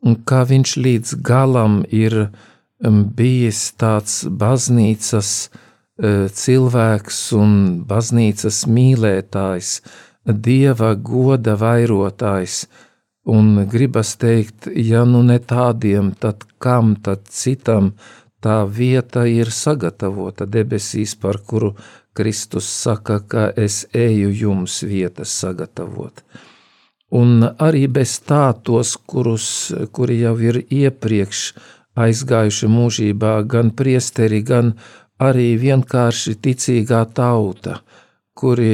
un 0.03 0.17
kā 0.27 0.43
viņš 0.47 0.75
līdz 0.79 1.13
galam 1.23 1.81
ir 1.91 2.17
bijis 2.83 3.65
tāds 3.79 4.23
baznīcas 4.27 5.29
uh, 5.47 6.27
cilvēks 6.33 7.19
un 7.37 7.51
baznīcas 7.87 8.63
mīlētājs, 8.67 9.81
dieva 10.25 10.93
goda 10.95 11.55
vairotājs. 11.59 12.67
Un 13.25 13.65
gribas 13.71 14.17
teikt, 14.19 14.67
ja 14.75 15.05
nu 15.07 15.21
ne 15.23 15.39
tādiem, 15.39 16.11
tad 16.19 16.43
kam 16.59 16.95
tad 16.95 17.29
citam 17.31 17.93
tā 18.43 18.63
vieta 18.67 19.23
ir 19.27 19.51
sagatavota 19.51 20.45
debesīs, 20.45 21.15
par 21.15 21.39
kuru 21.47 21.71
Kristus 22.13 22.67
saka, 22.67 23.19
ka 23.19 23.45
es 23.55 23.85
eju 23.93 24.29
jums 24.29 24.81
vietas 24.83 25.31
sagatavot. 25.39 26.19
Un 27.13 27.45
arī 27.45 27.87
bez 27.87 28.17
tā 28.25 28.51
tos, 28.65 28.97
kurus, 28.97 29.71
kuri 29.93 30.19
jau 30.19 30.35
ir 30.41 30.59
iepriekš 30.67 31.53
aizgājuši 31.95 32.69
mūžībā, 32.73 33.33
gan 33.47 33.71
priesteri, 33.71 34.41
gan 34.41 34.73
arī 35.21 35.53
vienkārši 35.61 36.35
ticīgā 36.41 37.05
tauta, 37.15 37.79
kuri 38.33 38.73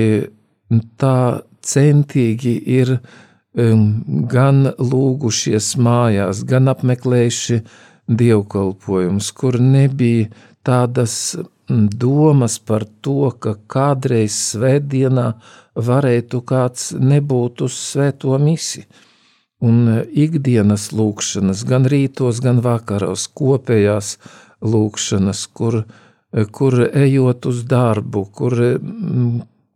tā 1.02 1.42
centīgi 1.66 2.56
ir 2.80 2.96
um, 2.98 3.86
gan 4.32 4.74
lūgušies 4.78 5.76
mājās, 5.82 6.44
gan 6.48 6.72
apmeklējuši 6.72 7.62
dievkalpojumus, 8.10 9.32
kur 9.38 9.60
nebija 9.62 10.30
tādas 10.66 11.38
domas 11.70 12.60
par 12.60 12.86
to, 13.02 13.30
ka 13.40 13.56
kādreiz 13.70 14.34
svētdienā 14.34 15.34
varētu 15.76 16.42
kāds 16.42 16.92
nebūt 16.98 17.64
uz 17.68 17.78
svēto 17.78 18.38
misi. 18.42 18.86
Un 19.62 19.88
e, 19.92 19.98
ikdienas 20.26 20.90
lūkšanas, 20.96 21.66
gan 21.68 21.86
rītos, 21.92 22.40
gan 22.44 22.62
vakaros, 22.64 23.28
kopējās 23.36 24.16
lūkšanas, 24.64 25.46
kur, 25.54 25.82
e, 26.32 26.46
kur 26.46 26.80
ejot 26.88 27.50
uz 27.52 27.66
darbu, 27.68 28.24
kur 28.34 28.56
e, 28.56 28.72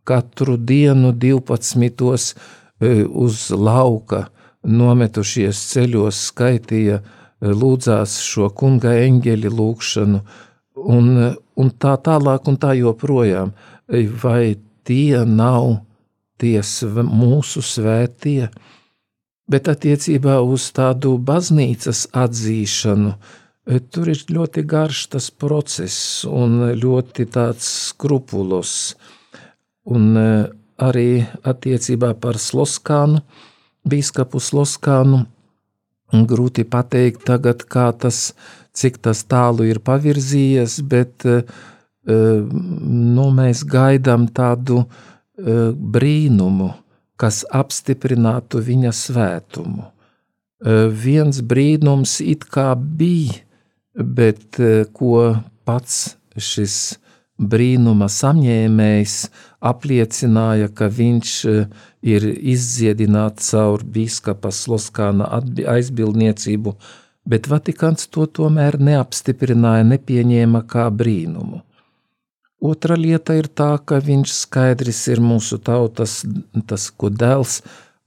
katru 0.03 0.57
dienu 0.57 1.11
12. 1.11 2.35
uz 3.09 3.49
lauka 3.51 4.27
nometušies 4.63 5.59
ceļos, 5.73 6.19
skaitīja, 6.29 7.01
lūdzās 7.43 8.17
šo 8.23 8.49
kunga 8.55 8.93
eņģeļa 9.03 9.51
lūkšanu, 9.51 10.21
un, 10.95 11.09
un 11.59 11.71
tā 11.79 11.95
tālāk, 12.03 12.47
un 12.47 12.59
tā 12.59 12.73
joprojām. 12.79 13.53
Vai 14.23 14.55
tie 14.87 15.23
nav 15.27 15.83
tie 16.39 16.59
mūsu 17.03 17.63
svētie? 17.63 18.47
Bet 19.51 19.67
attiecībā 19.67 20.39
uz 20.39 20.69
tādu 20.71 21.17
baznīcas 21.19 22.07
atzīšanu, 22.15 23.11
e, 23.67 23.79
tur 23.91 24.13
ir 24.13 24.21
ļoti 24.31 24.63
garš 24.63 25.01
tas 25.15 25.27
process 25.29 26.23
un 26.23 26.61
ļoti 26.79 27.27
skrupulos. 27.59 28.95
Un 29.89 30.15
e, 30.15 30.27
arī 30.79 31.23
attiecībā 31.43 32.13
par 32.23 32.39
Sloskānu, 32.39 33.21
bīskapu 33.87 34.39
Sloskānu, 34.39 35.25
grūti 36.29 36.63
pateikt 36.63 37.25
tagad, 37.27 37.65
kā 37.65 37.89
tas 37.97 38.33
cik 38.73 38.99
tas 39.05 39.23
tālu 39.29 39.67
ir 39.69 39.79
pavirzījies, 39.85 40.79
bet 40.89 41.25
eh, 41.29 41.43
nu, 42.05 43.29
mēs 43.33 43.63
gaidām 43.69 44.27
tādu 44.33 44.83
brīnumu, 45.33 46.67
kas 47.17 47.41
apstiprinātu 47.49 48.59
viņa 48.61 48.91
svētumu. 48.93 49.87
Viens 51.03 51.39
brīnums 51.41 52.19
it 52.21 52.43
kā 52.53 52.67
bija, 52.77 53.39
bet 53.97 54.59
ko 54.93 55.15
pats 55.65 56.13
šis 56.37 56.75
brīnuma 57.41 58.11
samņēmējs 58.13 59.15
apliecināja, 59.63 60.67
ka 60.75 60.89
viņš 60.91 61.37
ir 62.03 62.27
izdziedināts 62.53 63.53
caur 63.53 63.85
bīskapa 63.95 64.51
Sloskāna 64.51 65.29
aizbildniecību 65.75 66.75
bet 67.25 67.47
Vatikāns 67.47 68.07
to 68.11 68.25
tomēr 68.27 68.77
neapstiprināja, 68.81 69.85
nepieņēma 69.87 70.63
kā 70.69 70.89
brīnumu. 70.91 71.63
Otra 72.63 72.95
lieta 72.95 73.35
ir 73.35 73.49
tā, 73.51 73.75
ka 73.83 73.99
viņš 74.03 74.35
skaidrs 74.37 75.01
ir 75.11 75.23
mūsu 75.23 75.59
tautas 75.59 76.21
tas, 76.67 76.87
ko 76.95 77.09
dēls, 77.11 77.59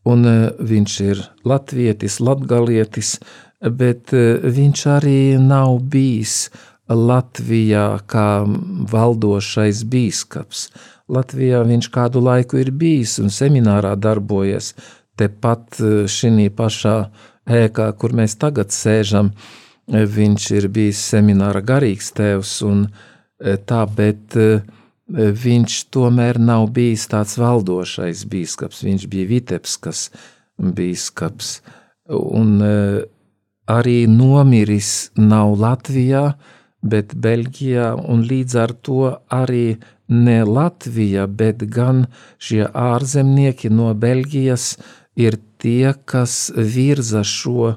un 0.08 0.24
e, 0.24 0.36
viņš 0.56 0.94
ir 1.04 1.20
latvietis, 1.44 2.20
latgalietis, 2.24 3.18
bet 3.60 4.14
e, 4.16 4.38
viņš 4.40 4.86
arī 4.96 5.20
nav 5.40 5.76
bijis 5.92 6.48
Latvijā 6.86 7.98
kā 8.06 8.46
valdošais 8.92 9.82
bīskaps. 9.90 10.68
Latvijā 11.12 11.62
viņš 11.66 11.88
kādu 11.94 12.22
laiku 12.24 12.58
ir 12.58 12.72
bijis 12.74 13.18
un 13.22 13.30
seminārā 13.30 13.94
darbojies, 13.98 14.72
tepat 15.18 15.78
e, 15.80 15.92
šī 16.10 16.48
pašā 16.56 16.96
ēkā, 17.46 17.92
kur 17.98 18.14
mēs 18.16 18.34
tagad 18.42 18.74
sēžam, 18.74 19.30
viņš 19.86 20.50
ir 20.58 20.66
bijis 20.74 20.98
semināra 21.12 21.62
garīgs 21.62 22.10
tēvs 22.16 22.56
un 22.66 22.88
tā, 23.38 23.84
bet 23.86 24.34
viņš 25.06 25.76
tomēr 25.94 26.40
nav 26.42 26.66
bijis 26.74 27.06
tāds 27.12 27.36
valdošais 27.38 28.24
bīskaps, 28.26 28.82
viņš 28.82 29.06
bija 29.12 29.30
Vitebskas 29.30 30.08
bīskaps, 30.58 31.60
un 32.10 32.58
arī 33.70 33.98
nomiris 34.10 35.10
nav 35.14 35.54
Latvijā, 35.60 36.32
bet 36.86 37.14
Beļģijā, 37.14 37.92
un 38.10 38.26
līdz 38.26 38.58
ar 38.62 38.74
to 38.82 39.12
arī 39.32 39.76
ne 40.08 40.44
Latvija, 40.44 41.26
bet 41.26 41.64
gan 41.72 42.06
šie 42.38 42.66
ārzemnieki 42.70 43.70
no 43.72 43.92
Beļģijas 43.94 44.70
ir 45.16 45.38
tie, 45.58 45.94
kas 46.04 46.50
virza 46.56 47.24
šo 47.24 47.74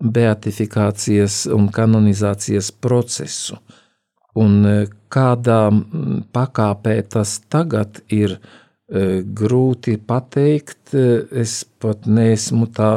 beatifikācijas 0.00 1.46
un 1.52 1.68
kanonizācijas 1.72 2.70
procesu. 2.84 3.58
Un 4.36 4.60
e, 4.68 4.74
kādā 5.12 5.70
pakāpē 6.36 6.96
tas 7.08 7.38
tagad 7.48 8.02
ir, 8.12 8.36
e, 8.36 9.22
grūti 9.40 9.96
pateikt. 9.96 10.92
E, 10.92 11.06
es 11.42 11.62
pat 11.80 12.04
neesmu 12.06 12.68
tā 12.76 12.92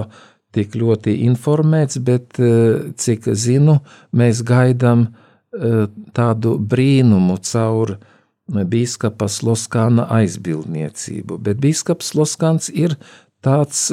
tik 0.55 0.75
ļoti 0.75 1.13
informēts, 1.29 1.99
bet 2.01 2.39
cik 2.97 3.27
zinu, 3.37 3.75
mēs 4.17 4.39
gaidām 4.41 5.03
tādu 6.17 6.55
brīnumu 6.57 7.35
caur 7.45 7.91
bīskapa 8.49 9.27
Sloskāna 9.29 10.07
aizbildniecību. 10.19 11.37
Bet 11.37 11.59
bīskaps 11.61 12.13
Sloskāns 12.13 12.69
ir 12.73 12.95
tāds, 13.45 13.91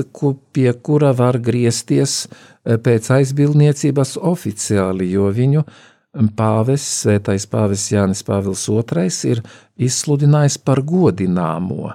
pie 0.53 0.73
kura 0.73 1.13
var 1.17 1.39
griezties 1.39 2.27
pēc 2.65 3.11
aizbildniecības 3.19 4.17
oficiāli, 4.19 5.11
jo 5.13 5.29
viņu 5.31 5.67
pāvests, 6.37 7.05
svētais 7.05 7.47
pāvests 7.51 7.93
Jānis 7.93 8.25
Pāvils 8.27 8.65
II 8.69 9.31
ir 9.31 9.43
izsludinājis 9.77 10.59
par 10.59 10.81
godināmo. 10.83 11.93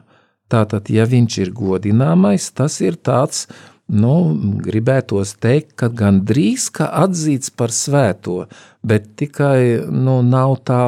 Tātad, 0.51 0.89
ja 0.91 1.05
viņš 1.07 1.37
ir 1.41 1.53
godināmais, 1.55 2.49
tas 2.51 2.81
ir 2.83 2.97
tāds, 2.99 3.47
nu, 3.91 4.35
gribētos 4.63 5.35
teikt, 5.39 5.75
ka 5.79 5.87
gandrīz 5.87 6.69
kā 6.75 6.89
atzīts 7.03 7.51
par 7.55 7.71
svēto, 7.75 8.45
bet 8.83 9.15
tikai, 9.19 9.87
nu, 9.91 10.19
nav 10.27 10.59
tā, 10.67 10.83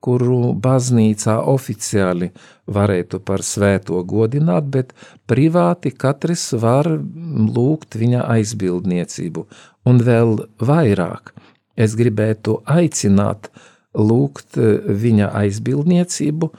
kuru 0.00 0.54
baznīcā 0.56 1.36
oficiāli 1.52 2.30
varētu 2.70 3.20
par 3.26 3.44
svēto 3.44 4.00
godināt, 4.08 4.70
bet 4.72 4.94
privāti 5.28 5.92
katrs 5.92 6.50
var 6.60 6.88
lūgt 6.90 7.98
viņa 8.00 8.24
aizbildniecību. 8.36 9.46
Un 9.88 10.00
vēl 10.04 10.36
vairāk, 10.60 11.34
es 11.76 11.96
gribētu 11.98 12.60
aicināt 12.68 13.50
lūgt 13.96 14.56
viņa 14.56 15.32
aizbildniecību 15.42 16.50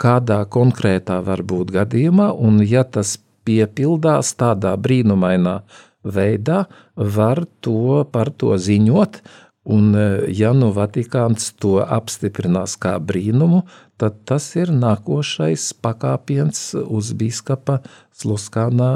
kādā 0.00 0.44
konkrētā 0.46 1.18
varbūt 1.26 1.72
gadījumā, 1.74 2.30
un 2.32 2.62
ja 2.62 2.84
tas 2.84 3.16
piepildās 3.44 4.32
tādā 4.38 4.74
brīnumainā 4.80 5.58
veidā, 6.04 6.64
var 6.94 7.42
to 7.64 8.04
par 8.12 8.30
to 8.30 8.54
ziņot, 8.60 9.20
Un, 9.64 9.94
e, 9.96 10.08
ja 10.28 10.52
nu 10.52 10.68
Vatikāns 10.76 11.54
to 11.56 11.78
apstiprinās 11.80 12.76
kā 12.80 12.98
brīnumu, 13.00 13.62
tad 13.96 14.18
tas 14.28 14.50
ir 14.60 14.72
nākošais 14.74 15.70
pakāpiens 15.80 16.74
uz 16.84 17.12
biskupa 17.16 17.78
Sluskāna 18.14 18.90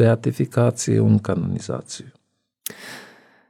beatifikāciju 0.00 1.04
un 1.04 1.20
kanonizāciju. 1.20 2.08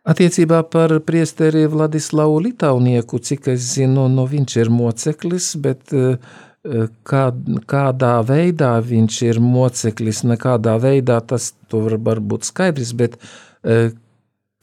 Attiecībā 0.08 0.64
par 0.72 0.96
priesteri 1.06 1.66
Vladislavu 1.70 2.40
Litaunieku, 2.48 3.20
cik 3.22 3.52
es 3.54 3.70
zinu, 3.76 4.08
nu 4.10 4.24
viņš 4.26 4.58
ir 4.58 4.72
moceklis, 4.74 5.52
bet 5.62 5.94
e, 5.94 6.16
e, 6.16 6.88
kā, 7.06 7.22
kādā 7.70 8.16
veidā 8.26 8.74
viņš 8.82 9.22
ir 9.28 9.40
moceklis, 9.44 10.24
nekādā 10.26 10.74
veidā 10.82 11.20
tas 11.22 11.52
var 11.70 12.18
būt 12.18 12.50
skaidrs, 12.50 12.94
bet 12.98 13.20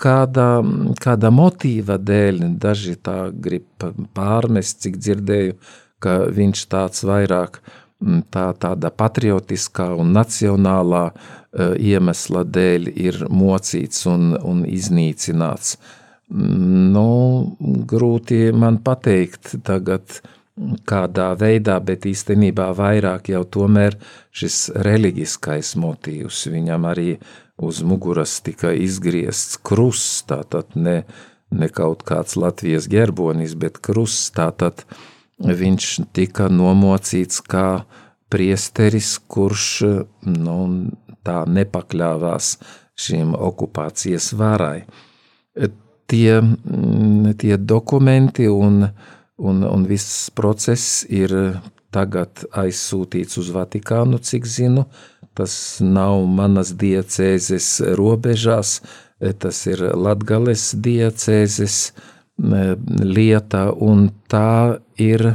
kāda, 0.02 0.50
kāda 1.02 1.32
motīva 1.34 1.98
dēļ 2.02 2.44
daži 2.62 2.96
tā 3.02 3.30
grib 3.32 3.88
pārmest, 4.16 4.82
cik 4.84 5.00
dzirdēju, 5.00 5.58
ka 6.04 6.18
viņš 6.36 6.66
tāds 6.72 7.06
vairāk 7.08 7.62
tā, 8.32 8.46
tāda 8.60 8.92
patriotiskā 8.92 9.90
un 10.00 10.14
nacionālā 10.16 11.06
uh, 11.12 11.76
iemesla 11.80 12.44
dēļ 12.46 12.90
ir 12.92 13.22
mocīts 13.32 14.06
un, 14.12 14.34
un 14.36 14.66
iznīcināts. 14.68 15.78
Nu, 16.26 17.10
grūti 17.86 18.50
man 18.58 18.80
pateikt 18.82 19.60
tagad, 19.66 20.22
kādā 20.88 21.34
veidā, 21.36 21.76
bet 21.84 22.06
īstenībā 22.08 22.70
vairāk 22.78 23.28
jau 23.34 23.42
tomēr 23.44 23.98
šis 24.36 24.70
reliģiskais 24.88 25.74
motīvs 25.84 26.46
viņam 26.54 26.88
arī 26.88 27.10
uh, 27.18 27.34
uz 27.58 27.82
muguras 27.84 28.40
tika 28.44 28.74
izgriezts 28.76 29.58
krusts, 29.64 30.24
tātad 30.28 30.76
ne, 30.76 31.04
ne 31.52 31.70
kaut 31.72 32.04
kāds 32.08 32.36
Latvijas 32.40 32.90
gerbonis, 32.92 33.56
bet 33.56 33.80
krusts, 33.84 34.32
tātad 34.36 34.86
viņš 35.40 35.90
tika 36.16 36.50
nomocīts 36.52 37.42
kā 37.44 37.86
priesteris, 38.32 39.16
kurš 39.32 39.68
nu, 40.28 40.58
tā 41.26 41.44
nepakļāvās 41.48 42.56
šīm 43.00 43.36
okupācijas 43.36 44.32
varai. 44.40 44.86
Tie, 46.06 46.34
tie 47.42 47.56
dokumenti 47.58 48.46
un, 48.52 48.84
un, 49.42 49.64
un 49.66 49.88
viss 49.90 50.30
process 50.36 51.02
ir 51.10 51.34
tagad 51.96 52.44
aizsūtīts 52.54 53.40
uz 53.42 53.50
Vatikānu, 53.56 54.20
cik 54.22 54.46
zinu, 54.46 54.86
tas 55.36 55.56
nav 55.84 56.24
manas 56.32 56.74
diecēzes 56.80 57.70
robežās, 58.00 58.80
tas 59.40 59.62
ir 59.70 59.84
Latgales 59.96 60.72
diecēzes 60.76 61.80
lieta, 62.40 63.68
un 63.72 64.10
tā 64.32 64.80
ir 65.00 65.28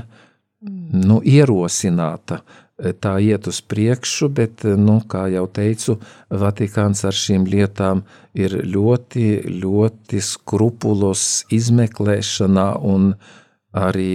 nu, 0.61 1.21
ierosināta. 1.25 2.43
Tā 2.81 3.19
iet 3.21 3.45
uz 3.45 3.59
priekšu, 3.61 4.31
bet, 4.33 4.65
nu, 4.81 5.03
kā 5.05 5.27
jau 5.29 5.45
teicu, 5.53 5.99
Vatikāns 6.33 7.05
ar 7.05 7.13
šīm 7.13 7.45
lietām 7.45 8.01
ir 8.33 8.55
ļoti, 8.65 9.27
ļoti 9.61 10.21
skrupulos 10.25 11.45
izmeklēšanā 11.53 12.69
un 12.89 13.13
arī 13.77 14.15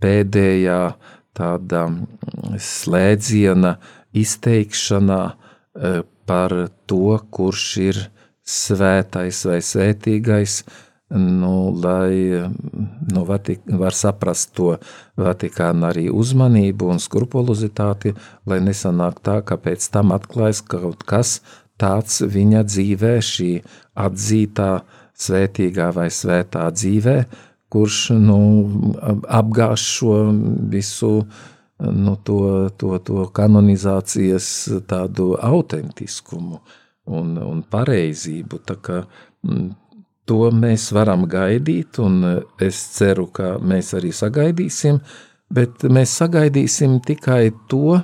pēdējā 0.00 0.80
tāda 1.36 1.84
slēdziena 2.56 3.76
izteikšanā 4.16 5.22
e, 5.30 5.92
par 6.26 6.54
to, 6.90 7.18
kurš 7.30 7.66
ir 7.82 8.00
svētais 8.46 9.42
vai 9.46 9.58
svētīgais, 9.62 10.62
nu, 11.10 11.54
lai 11.74 12.14
nu, 13.10 13.24
Vatik 13.26 13.64
var 13.66 13.94
saprast 13.94 14.52
to 14.54 14.76
Vatikāna 15.18 15.90
arī 15.90 16.06
uzmanību 16.14 16.92
un 16.94 17.02
skrupulozitāti, 17.02 18.14
lai 18.46 18.60
nesanāk 18.62 19.18
tā, 19.26 19.40
ka 19.42 19.58
pēc 19.58 19.88
tam 19.90 20.14
atklājas 20.14 20.62
kaut 20.62 21.02
kas 21.06 21.40
tāds 21.80 22.20
viņa 22.22 22.64
dzīvē, 22.68 23.14
šī 23.24 23.52
atzītā 23.98 24.72
svētīgā 25.20 25.90
vai 25.96 26.08
svētā 26.14 26.68
dzīvē, 26.74 27.16
kurš 27.70 27.98
nu, 28.18 28.40
apgāž 29.26 29.82
šo 29.96 30.16
visu 30.70 31.12
nu, 31.80 32.16
to, 32.24 32.68
to, 32.76 32.98
to 33.04 33.26
kanonizācijas 33.34 34.48
tādu 34.88 35.32
autentiskumu 35.40 36.60
un, 37.10 37.34
un 37.38 37.62
pareizību. 37.62 38.60
Kā, 38.84 39.02
to 40.28 40.40
mēs 40.54 40.90
varam 40.94 41.26
gaidīt, 41.30 42.00
un 42.02 42.22
es 42.60 42.80
ceru, 42.96 43.28
ka 43.34 43.56
mēs 43.58 43.94
arī 43.98 44.12
sagaidīsim, 44.14 45.00
bet 45.50 45.86
mēs 45.88 46.16
sagaidīsim 46.20 47.00
tikai 47.06 47.50
to, 47.70 48.00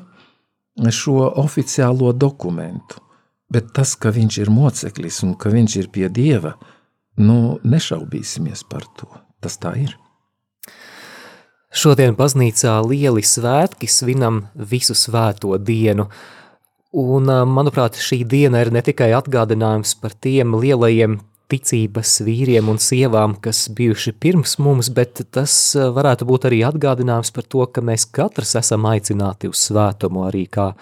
šo 0.90 1.32
oficiālo 1.40 2.12
dokumentu. 2.12 3.00
Bet 3.52 3.70
tas, 3.72 3.94
ka 3.94 4.10
viņš 4.10 4.40
ir 4.42 4.50
moceklis 4.50 5.22
un 5.22 5.36
ka 5.38 5.52
viņš 5.52 5.76
ir 5.78 5.92
pie 5.94 6.08
dieva, 6.10 6.56
nu, 7.22 7.58
nešaubīsimies 7.62 8.66
par 8.68 8.88
to. 8.98 9.08
Tas 9.40 9.60
tā 9.62 9.76
ir. 9.78 9.94
Šodien 11.74 12.14
baznīcā 12.16 12.78
lieli 12.86 13.24
svētki 13.26 13.88
svinam 13.90 14.44
visu 14.54 14.94
svēto 14.94 15.56
dienu, 15.58 16.06
un, 16.96 17.32
manuprāt, 17.50 17.98
šī 18.00 18.22
diena 18.24 18.62
ir 18.62 18.70
ne 18.72 18.82
tikai 18.86 19.10
atgādinājums 19.16 19.96
par 20.00 20.14
tiem 20.14 20.54
lielajiem 20.56 21.18
ticības 21.50 22.20
vīriem 22.26 22.70
un 22.70 22.78
sievām, 22.82 23.36
kas 23.42 23.66
bijuši 23.74 24.14
pirms 24.18 24.56
mums, 24.62 24.90
bet 24.94 25.22
tas 25.34 25.52
varētu 25.76 26.26
būt 26.26 26.48
arī 26.48 26.62
atgādinājums 26.66 27.30
par 27.34 27.46
to, 27.46 27.66
ka 27.70 27.84
mēs 27.84 28.08
katrs 28.14 28.56
esam 28.62 28.86
aicināti 28.90 29.50
uz 29.50 29.66
svētumu, 29.68 30.26
arī 30.30 30.46
kā 30.50 30.72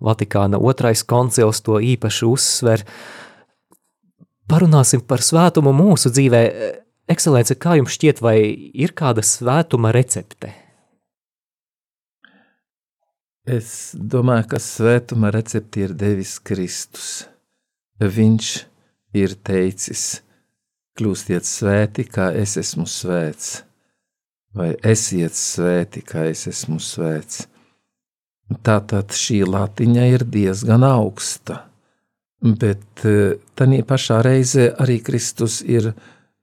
Vatikāna 0.00 0.56
otrais 0.56 1.02
koncils 1.04 1.58
to 1.60 1.76
īpaši 1.76 2.24
uzsver, 2.24 2.84
parunāsim 4.48 5.02
par 5.04 5.20
svētumu 5.20 5.74
mūsu 5.76 6.12
dzīvē. 6.14 6.44
Ekscelence, 7.10 7.56
kā 7.58 7.74
jums 7.74 7.96
šķiet, 7.96 8.20
vai 8.22 8.38
ir 8.54 8.92
kāda 8.94 9.24
svētuma 9.26 9.90
recepte? 9.94 10.52
Es 13.50 13.96
domāju, 13.96 14.46
ka 14.52 14.60
svētuma 14.62 15.32
recepti 15.34 15.82
ir 15.82 15.94
devis 15.98 16.36
Kristus. 16.38 17.24
Viņš 17.98 18.50
ir 19.18 19.34
teicis, 19.42 20.20
kļūstiet 21.00 21.48
svēti, 21.48 22.04
kā 22.06 22.28
es 22.36 22.54
esmu 22.60 22.86
svēts, 22.86 23.64
vai 24.54 24.70
esiet 24.86 25.34
svēti, 25.34 26.04
kā 26.06 26.28
es 26.30 26.46
esmu 26.52 26.78
svēts. 26.78 27.48
Tātad 28.66 29.10
šī 29.18 29.42
latiņa 29.50 30.06
ir 30.14 30.26
diezgan 30.30 30.86
augsta, 30.86 31.64
bet 32.38 33.04
eh, 33.06 33.34
tā 33.58 33.66
pašā 33.86 34.22
reizē 34.26 34.70
arī 34.82 34.98
Kristus 35.06 35.60
ir 35.66 35.90
eh, 35.90 36.00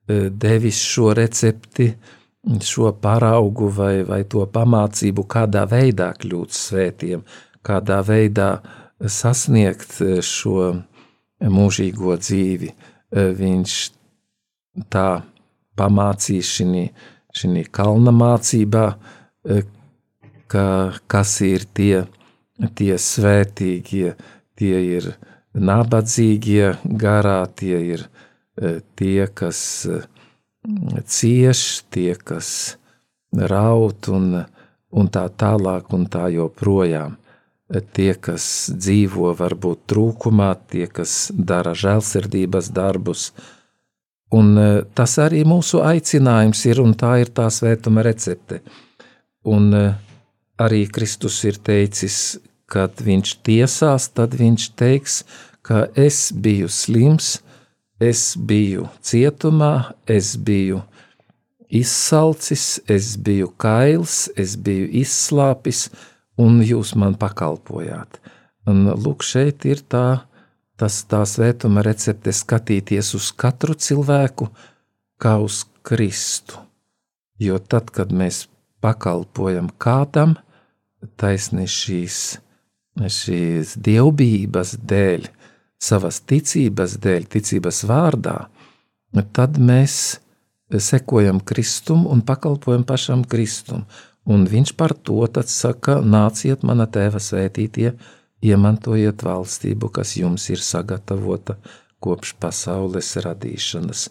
devis 0.08 0.80
šo 0.82 1.12
recepti, 1.18 1.92
šo 2.64 2.94
paraugu 3.02 3.68
vai, 3.76 4.04
vai 4.08 4.24
to 4.30 4.46
pamācību, 4.48 5.26
kādā 5.28 5.66
veidā 5.68 6.14
kļūt 6.20 6.56
svētiem, 6.56 7.24
kādā 7.66 8.00
veidā 8.08 8.50
sasniegt 9.04 10.00
šo 10.24 10.70
mūžīgo 11.44 12.16
dzīvi. 12.22 12.72
Viņš 13.42 13.76
tā 14.92 15.08
pamācīs 15.78 16.54
šī 16.58 17.64
kalna 17.72 18.14
mācībā, 18.16 18.86
ka, 20.48 20.66
kas 21.08 21.40
ir 21.46 21.66
tie, 21.78 22.06
tie 22.76 22.96
svētīgie, 22.98 24.16
tie 24.58 24.78
ir 24.98 25.12
nabadzīgie 25.54 26.78
garā, 27.02 27.42
tie 27.56 27.80
ir 27.94 28.08
tie, 28.96 29.28
kas 29.34 29.60
cieš, 31.06 31.84
tie, 31.94 32.16
kas 32.16 32.78
raut 33.32 34.10
un, 34.12 34.44
un 34.92 35.10
tā 35.12 35.28
tālāk 35.30 35.94
un 35.94 36.08
tā 36.12 36.28
joprojām. 36.34 37.18
Tie, 37.68 38.14
kas 38.16 38.72
dzīvo 38.72 39.34
varbūt 39.36 39.82
trūkumā, 39.92 40.54
tie, 40.72 40.86
kas 40.88 41.28
dara 41.36 41.74
žēlsirdības 41.76 42.70
darbus, 42.72 43.34
un 44.32 44.56
tas 44.96 45.18
arī 45.20 45.44
mūsu 45.48 45.82
aicinājums 45.84 46.64
ir, 46.72 46.80
un 46.80 46.96
tā 46.96 47.18
ir 47.26 47.34
tā 47.36 47.50
svētuma 47.52 48.06
recepte. 48.08 48.62
Un 49.44 49.76
arī 50.58 50.86
Kristus 50.88 51.42
ir 51.44 51.60
teicis, 51.60 52.40
kad 52.72 53.04
viņš 53.04 53.36
tiesās, 53.44 54.08
tad 54.16 54.36
viņš 54.40 54.70
teiks, 54.80 55.22
ka 55.60 55.88
es 55.96 56.32
biju 56.32 56.72
slims, 56.72 57.42
Es 57.98 58.36
biju 58.38 58.86
cietumā, 59.02 59.94
es 60.06 60.36
biju 60.38 60.84
izsalcis, 61.68 62.80
es 62.86 63.16
biju 63.18 63.50
kails, 63.58 64.28
es 64.38 64.54
biju 64.56 64.86
izslāpis, 65.02 65.88
un 66.38 66.62
jūs 66.62 66.94
man 66.96 67.18
pakalpojāt. 67.18 68.20
Un, 68.70 68.86
lūk, 69.02 69.26
šeit 69.26 69.66
ir 69.66 69.82
tā, 69.90 70.28
tas, 70.78 71.02
tā 71.10 71.24
svētuma 71.26 71.82
recepte 71.86 72.34
skatīties 72.36 73.14
uz 73.18 73.32
katru 73.34 73.74
cilvēku 73.74 74.52
kā 75.18 75.38
uz 75.42 75.64
Kristu. 75.82 76.62
Jo 77.42 77.58
tad, 77.58 77.90
kad 77.94 78.14
mēs 78.14 78.46
pakalpojam 78.82 79.72
kādam, 79.82 80.36
taisni 81.18 81.66
šīs, 81.70 82.38
šīs 82.98 83.74
dievbijības 83.82 84.76
dēļ, 84.90 85.28
savas 85.80 86.22
ticības 86.26 86.98
dēļ, 87.02 87.28
ticības 87.32 87.84
vārdā, 87.90 88.38
tad 89.34 89.58
mēs 89.62 90.20
sekojam 90.70 91.40
Kristum 91.40 92.06
un 92.10 92.22
pakalpojam 92.22 92.84
pašam 92.84 93.24
Kristum. 93.24 93.86
Un 94.28 94.44
viņš 94.50 94.74
par 94.76 94.92
to 94.94 95.24
saka, 95.48 96.02
nāciet 96.04 96.64
mana 96.68 96.88
tēva 96.88 97.22
svētītie, 97.24 97.94
iemantojiet 98.44 99.24
valstību, 99.24 99.90
kas 99.90 100.18
jums 100.18 100.50
ir 100.50 100.60
sagatavota 100.60 101.56
kopš 102.04 102.36
pasaules 102.42 103.16
radīšanas. 103.24 104.10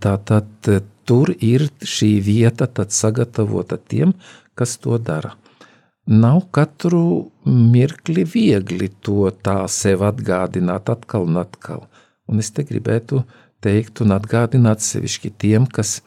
Tātad 0.00 0.70
tur 1.04 1.34
ir 1.38 1.68
šī 1.82 2.22
vieta 2.24 2.66
sagatavota 2.88 3.76
tiem, 3.76 4.14
kas 4.54 4.78
to 4.78 4.96
dara. 4.98 5.36
Nav 6.12 6.42
katru 6.52 7.30
mirkli 7.46 8.24
viegli 8.28 8.90
to 9.00 9.30
tā 9.44 9.62
sev 9.72 10.02
atgādināt 10.04 10.90
atkal 10.92 11.24
un 11.24 11.38
atkal. 11.40 11.86
Un 12.28 12.42
es 12.42 12.50
te 12.52 12.64
gribētu 12.68 13.22
teikt 13.64 14.02
un 14.04 14.12
atgādināt 14.12 14.84
sevišķi 14.84 15.30
tiem, 15.40 15.64
kas 15.64 16.02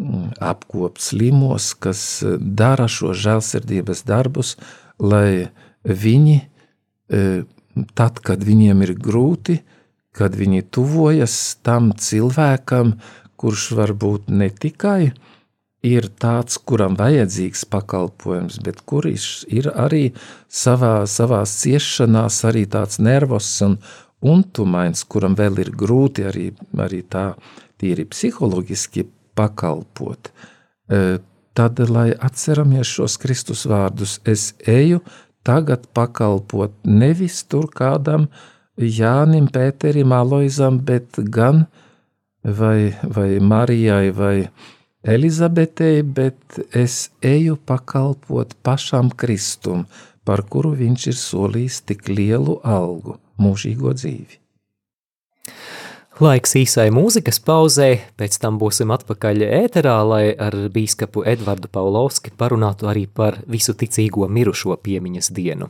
mm, 0.00 0.38
apkop 0.40 0.96
slimos, 1.02 1.74
kas 1.76 2.24
dara 2.40 2.88
šo 2.88 3.12
žēlsirdības 3.12 4.04
darbus, 4.08 4.54
lai 4.96 5.50
viņi, 5.84 6.38
e, 7.12 7.44
tad, 7.98 8.22
kad 8.24 8.48
viņiem 8.48 8.80
ir 8.86 8.94
grūti, 8.96 9.58
kad 10.14 10.38
viņi 10.40 10.64
tuvojas 10.72 11.36
tam 11.66 11.92
cilvēkam, 11.92 12.96
kurš 13.36 13.72
varbūt 13.76 14.32
ne 14.32 14.48
tikai 14.48 15.00
ir 15.10 15.33
tāds, 16.20 16.56
kuram 16.56 16.96
vajadzīgs 16.96 17.66
pakalpojums, 17.68 18.58
bet 18.64 18.80
kurš 18.88 19.44
ir 19.52 19.68
arī 19.68 20.06
savā, 20.48 21.04
savā 21.04 21.42
ciešanās, 21.48 22.40
arī 22.48 22.64
tāds 22.70 22.98
nervos 22.98 23.50
un 23.66 23.76
untumains, 24.24 25.04
kuram 25.04 25.36
vēl 25.36 25.60
ir 25.60 25.70
grūti 25.76 26.24
arī, 26.24 26.46
arī 26.80 27.02
tā 27.04 27.34
tīri 27.80 28.06
psiholoģiski 28.08 29.04
pakalpot. 29.36 30.30
E, 30.88 31.02
tad, 31.52 31.82
lai 31.90 32.10
atceramies 32.16 32.88
šos 32.88 33.18
Kristus 33.20 33.66
vārdus, 33.68 34.20
es 34.24 34.54
eju 34.64 35.02
tagad 35.44 35.84
pakalpot 35.92 36.72
nevis 36.88 37.42
tur 37.44 37.68
kādam 37.68 38.30
Jānim, 38.80 39.50
Pēterim, 39.52 40.10
Aloizam, 40.16 40.80
bet 40.82 41.20
gan 41.30 41.66
vai, 42.42 42.96
vai 43.04 43.36
Marijai 43.38 44.08
vai 44.10 44.38
Marijai, 44.48 44.73
Elizabetei, 45.04 46.00
bet 46.02 46.56
es 46.72 47.10
eju 47.20 47.58
pakalpot 47.66 48.54
pašam 48.64 49.10
Kristum, 49.12 49.84
par 50.24 50.40
kuru 50.48 50.70
viņš 50.78 51.06
ir 51.10 51.18
solījis 51.20 51.82
tik 51.90 52.08
lielu 52.08 52.56
algu, 52.64 53.18
mūžīgo 53.36 53.92
dzīvi. 53.92 54.40
Laiks 56.24 56.54
īsai 56.56 56.88
mūzikas 56.94 57.40
pauzē, 57.42 57.88
pēc 58.16 58.38
tam 58.40 58.56
būsim 58.56 58.92
atpakaļ 58.94 59.44
ēterā, 59.44 59.96
lai 60.08 60.24
ar 60.32 60.56
bīskapu 60.72 61.26
Edvardu 61.26 61.68
Paulovski 61.68 62.32
parunātu 62.38 62.88
arī 62.88 63.04
par 63.04 63.42
visu 63.50 63.74
ticīgo 63.76 64.30
mirušo 64.30 64.78
piemiņas 64.78 65.32
dienu. 65.36 65.68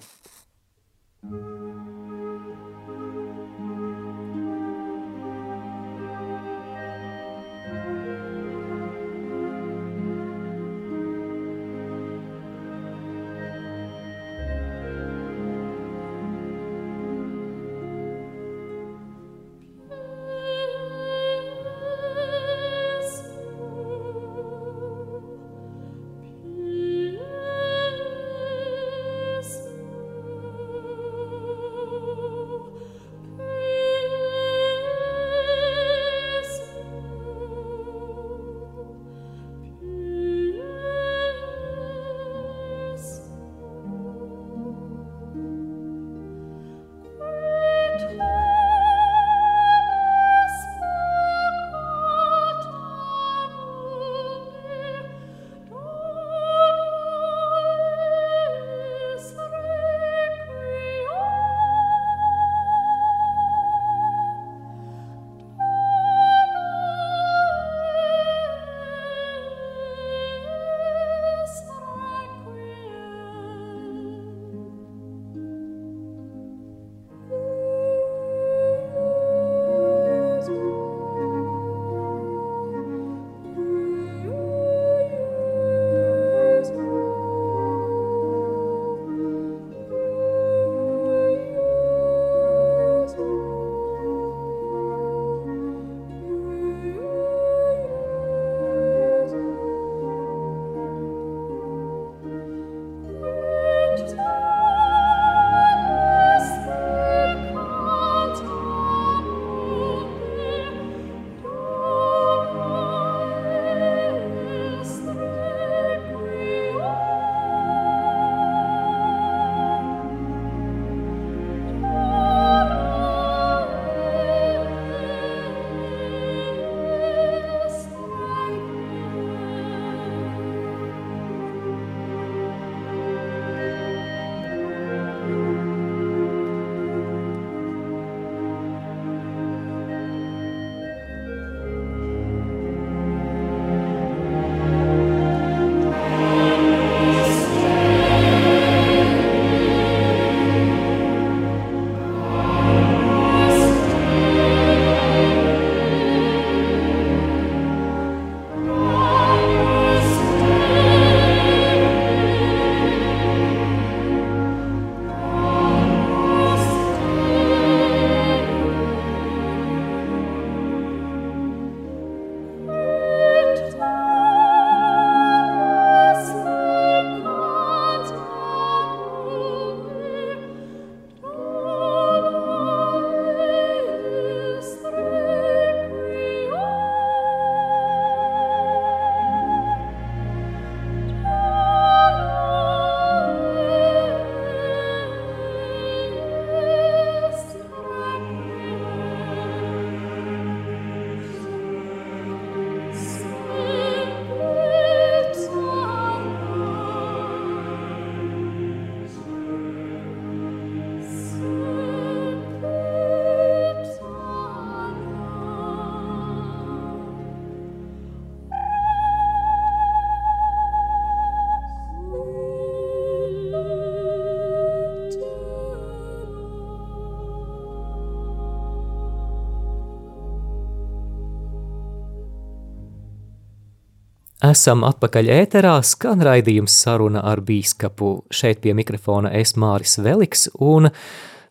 Esam 234.45 234.83
atpakaļ 234.85 235.29
ēterā, 235.33 235.79
skan 235.87 236.21
raidījums 236.25 236.75
saruna 236.83 237.23
ar 237.25 237.41
bīskapu. 237.47 238.27
Šeit 238.35 238.61
pie 238.65 238.75
mikrofona 238.77 239.31
es 239.39 239.55
Māris 239.57 239.95
Veliks 240.05 240.49
un 240.61 240.91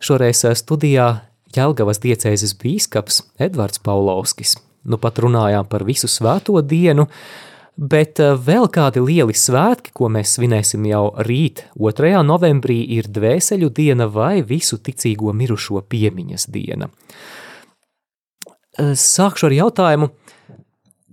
šoreiz 0.04 0.44
studijā 0.60 1.08
Jelgavas 1.56 2.02
diecēzes 2.04 2.54
bīskaps 2.60 3.24
Edvards 3.42 3.82
Paulovskis. 3.82 4.58
Nu 4.86 5.00
pat 5.02 5.24
runājām 5.24 5.66
par 5.72 5.88
visu 5.88 6.10
svēto 6.12 6.60
dienu, 6.62 7.08
bet 7.78 8.22
eh, 8.22 8.36
vēl 8.38 8.70
kādi 8.70 9.02
lieli 9.02 9.34
svētki, 9.34 9.96
ko 9.96 10.12
mēs 10.14 10.36
svinēsim 10.38 10.86
jau 10.92 11.08
rīt, 11.26 11.64
2. 11.80 12.14
novembrī, 12.28 12.82
ir 13.00 13.10
dvēseļu 13.10 13.72
diena 13.74 14.10
vai 14.12 14.44
visu 14.46 14.78
ticīgo 14.78 15.34
mirušo 15.34 15.82
piemiņas 15.90 16.50
diena. 16.54 16.92
Eh, 18.78 18.94
sākšu 18.94 19.50
ar 19.50 19.58
jautājumu, 19.64 20.14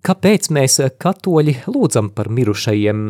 Kāpēc 0.01 0.49
mēs 0.57 0.79
eh, 0.81 0.93
katoļi 0.97 1.55
lūdzam 1.69 2.09
par 2.17 2.31
mirušajiem, 2.33 3.01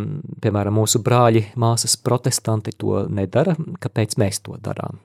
piemēram, 0.43 0.75
mūsu 0.81 0.99
brāļi, 1.07 1.45
māsas 1.61 1.95
protestanti 2.03 2.75
to 2.75 3.05
nedara? 3.07 3.55
Kāpēc 3.83 4.17
mēs 4.19 4.43
to 4.47 4.57
darām? 4.59 4.99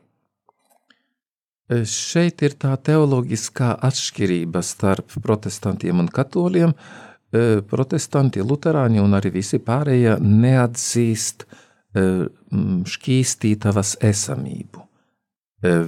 Eh, 1.70 1.86
šeit 1.86 2.42
ir 2.46 2.58
tā 2.58 2.74
teoloģiskā 2.90 3.76
atšķirība 3.86 4.64
starp 4.66 5.14
protestantiem 5.22 6.02
un 6.02 6.10
katoļiem. 6.10 6.74
Eh, 6.74 7.62
protestanti, 7.70 8.42
luterāņi 8.42 9.04
un 9.04 9.20
arī 9.20 9.36
visi 9.38 9.62
pārējie 9.62 10.18
neatzīst 10.22 11.48
šķīstītavas 11.96 13.94
esamību. 14.04 14.82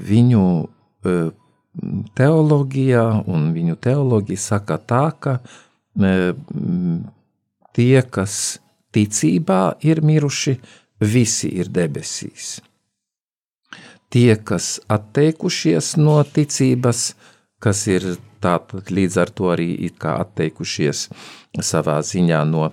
Viņu 0.08 0.44
teoloģijā 2.16 3.04
un 3.28 3.50
viņu 3.52 3.76
teoloģija 3.84 4.40
saka 4.40 4.78
tā, 4.80 5.02
ka 5.20 5.34
tie, 7.78 8.02
kas 8.10 8.60
ticībā 8.96 9.78
ir 9.86 10.02
miruši, 10.06 10.58
visi 11.02 11.50
ir 11.60 11.70
debesīs. 11.74 12.58
Tie, 14.10 14.32
kas 14.40 14.78
atteikušies 14.88 15.98
no 16.00 16.22
ticības, 16.24 17.12
kas 17.60 17.84
ir 17.92 18.16
tātad 18.42 18.90
līdz 18.94 19.18
ar 19.20 19.34
to 19.36 19.52
arī 19.52 19.68
atteikušies 19.98 21.08
savā 21.60 21.98
ziņā 22.06 22.40
no, 22.48 22.70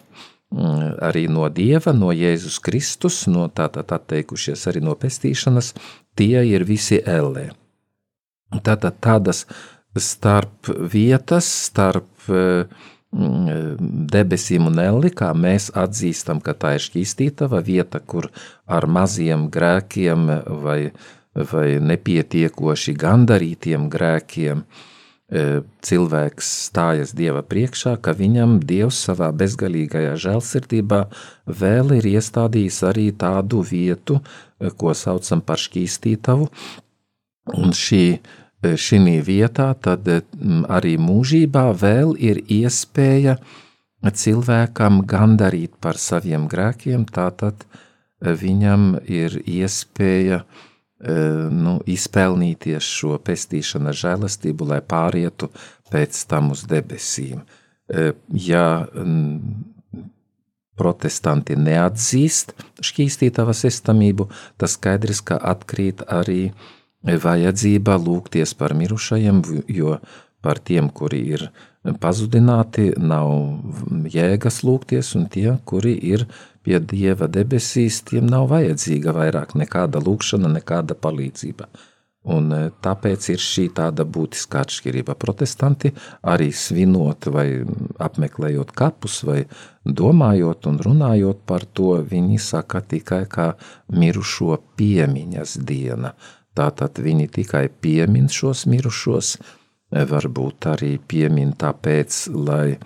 arī 1.03 1.27
no 1.33 1.49
Dieva, 1.51 1.93
no 1.97 2.13
Jēzus 2.15 2.61
Kristus, 2.63 3.25
no 3.27 3.49
tātad 3.49 3.91
atteikušies 3.97 4.69
arī 4.71 4.85
no 4.85 4.95
pestīšanas, 4.95 5.75
tie 6.15 6.45
ir 6.47 6.65
visi 6.69 7.01
ellē. 7.03 7.51
Tātad 8.63 9.01
tādas 9.03 9.45
starp 9.99 10.69
vietas, 10.93 11.49
starp 11.67 12.31
uh, 12.31 12.69
Mm, 12.69 12.94
debesīm 13.15 14.67
un 14.71 14.81
elli, 14.83 15.11
kā 15.15 15.31
mēs 15.37 15.71
atzīstam, 15.79 16.41
ka 16.43 16.55
tā 16.59 16.75
ir 16.79 16.83
šķīstītava 16.83 17.61
vieta, 17.65 18.01
kur 18.01 18.31
ar 18.67 18.87
maziem 18.91 19.47
grēkiem 19.55 20.27
vai, 20.65 20.79
vai 21.35 21.69
nepietiekoši 21.79 22.97
gandarītiem 22.99 23.87
grēkiem 23.93 24.65
e, 24.65 25.63
cilvēks 25.87 26.51
stājas 26.69 27.15
Dieva 27.15 27.45
priekšā, 27.47 27.97
ka 28.03 28.17
viņam 28.19 28.59
Dievs 28.67 29.05
savā 29.07 29.31
bezgalīgajā 29.31 30.17
žēlsirdībā 30.27 31.05
vēl 31.47 31.99
ir 32.01 32.11
iestādījis 32.17 32.83
arī 32.91 33.11
tādu 33.15 33.63
vietu, 33.63 34.19
e, 34.59 34.75
ko 34.75 34.95
saucam 34.95 35.45
par 35.45 35.63
šķīstītavu, 35.63 36.51
un 37.55 37.77
šī 37.77 38.07
šī 38.65 39.21
vietā, 39.25 39.73
tad 39.75 40.07
mm, 40.09 40.65
arī 40.73 40.97
mūžībā 41.01 41.69
vēl 41.77 42.15
ir 42.19 42.41
iespēja 42.49 43.39
cilvēkam 44.05 45.03
gandarīt 45.09 45.77
par 45.81 45.99
saviem 46.01 46.47
grēkiem, 46.49 47.07
tātad 47.09 47.65
e, 47.65 48.33
viņam 48.33 49.01
ir 49.05 49.39
iespēja 49.45 50.43
e, 50.43 50.47
nu, 51.51 51.79
izpelnīties 51.87 52.85
šo 52.85 53.19
pestīšanas 53.19 54.01
žēlastību, 54.03 54.69
lai 54.75 54.81
pārietu 54.81 55.51
pēc 55.93 56.25
tam 56.29 56.53
uz 56.53 56.67
debesīm. 56.69 57.45
E, 57.89 58.13
ja 58.29 58.87
protestanti 60.75 61.55
neatzīst 61.57 62.57
šķīstītavas 62.83 63.65
estamību, 63.69 64.29
tas 64.59 64.75
skaidrs, 64.75 65.21
ka 65.23 65.39
atkrīt 65.39 66.03
arī 66.11 66.49
uh, 66.51 66.73
vajadzība 67.05 67.99
lūgties 68.01 68.55
par 68.57 68.75
mirušajiem, 68.75 69.43
jo 69.69 69.99
par 70.45 70.61
tiem, 70.61 70.91
kuri 70.93 71.21
ir 71.37 71.49
pazudināti, 72.01 72.93
nav 73.01 73.31
jēgas 74.13 74.63
lūgties, 74.65 75.15
un 75.19 75.29
tie, 75.33 75.57
kuri 75.65 75.95
ir 76.13 76.27
pie 76.65 76.81
Dieva 76.81 77.29
debesīs, 77.29 78.01
tiem 78.09 78.29
nav 78.31 78.49
vajadzīga 78.53 79.13
vairāk 79.17 79.57
nekāda 79.61 80.01
lūkšana, 80.05 80.53
nekāda 80.59 80.97
palīdzība. 80.97 81.69
Un 82.25 82.49
e, 82.57 82.61
tāpēc 82.81 83.27
ir 83.35 83.43
šī 83.45 83.67
tāda 83.77 84.07
būtiska 84.09 84.63
atšķirība. 84.65 85.13
Protestanti 85.21 85.91
arī 86.33 86.49
svinot 86.57 87.29
vai 87.29 87.49
apmeklējot 88.01 88.73
kapus 88.73 89.19
vai 89.29 89.43
domājot 89.85 90.71
un 90.71 90.81
runājot 90.87 91.43
par 91.45 91.67
to, 91.77 91.99
viņi 92.01 92.41
saka 92.41 92.81
tikai 92.81 93.27
kā 93.29 93.51
mirušo 93.93 94.57
piemiņas 94.81 95.59
diena. 95.69 96.15
Tātad 96.55 97.01
viņi 97.03 97.29
tikai 97.35 97.67
piemin 97.83 98.29
šos 98.31 98.65
mirušos, 98.71 99.37
varbūt 99.95 100.69
arī 100.71 100.97
piemin 100.99 101.53
tāpēc, 101.59 102.19
lai 102.35 102.77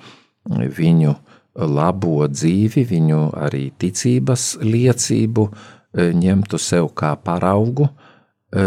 viņu 0.48 1.14
labo 1.58 2.26
dzīvi, 2.28 2.84
viņu 2.86 3.22
arī 3.36 3.68
ticības 3.78 4.58
liecību 4.62 5.48
e, 5.48 6.10
ņemtu 6.14 6.60
sev 6.62 6.92
kā 6.98 7.14
paraugu, 7.24 7.88
e, 7.88 8.66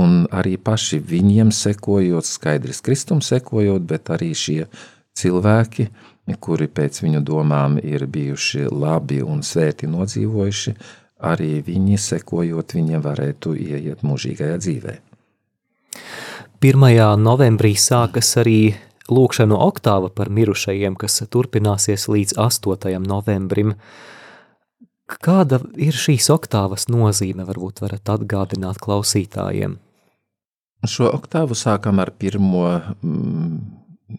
un 0.00 0.16
arī 0.34 0.56
paši 0.58 0.98
viņiem 0.98 1.52
sekojot, 1.54 2.26
skaidrs 2.26 2.82
kristum 2.84 3.22
sekojot, 3.22 3.86
bet 3.86 4.10
arī 4.10 4.32
šie 4.34 4.64
cilvēki, 5.14 5.88
kuri 6.40 6.68
pēc 6.72 7.02
viņu 7.04 7.22
domām 7.22 7.78
ir 7.78 8.06
bijuši 8.10 8.66
labi 8.72 9.20
un 9.22 9.44
svēti 9.44 9.86
nodzīvojuši, 9.90 10.74
arī 11.32 11.58
viņi, 11.64 11.98
sekojot 12.00 12.76
viņiem, 12.76 13.02
varētu 13.04 13.54
ieiet 13.56 14.04
mūžīgajā 14.06 14.56
dzīvē. 14.62 14.96
1. 16.64 16.88
novembrī 17.20 17.74
sākas 17.76 18.30
arī 18.40 18.74
lūkšanu 19.12 19.58
oktāva 19.60 20.08
par 20.08 20.30
mirušajiem, 20.32 20.96
kas 20.96 21.22
turpināsies 21.30 22.08
līdz 22.08 22.38
8. 22.40 22.96
novembrim. 23.04 23.74
Kāda 25.04 25.60
ir 25.76 25.92
šīs 25.92 26.30
oktāvas 26.32 26.88
nozīme, 26.88 27.44
varbūt 27.44 27.82
varat 27.84 28.08
atgādināt 28.14 28.80
klausītājiem? 28.80 29.76
Šo 30.88 31.10
oktāvu 31.12 31.56
sākam 31.56 32.00
ar 32.00 32.12
1. 32.16 32.40
Mm, 32.40 33.58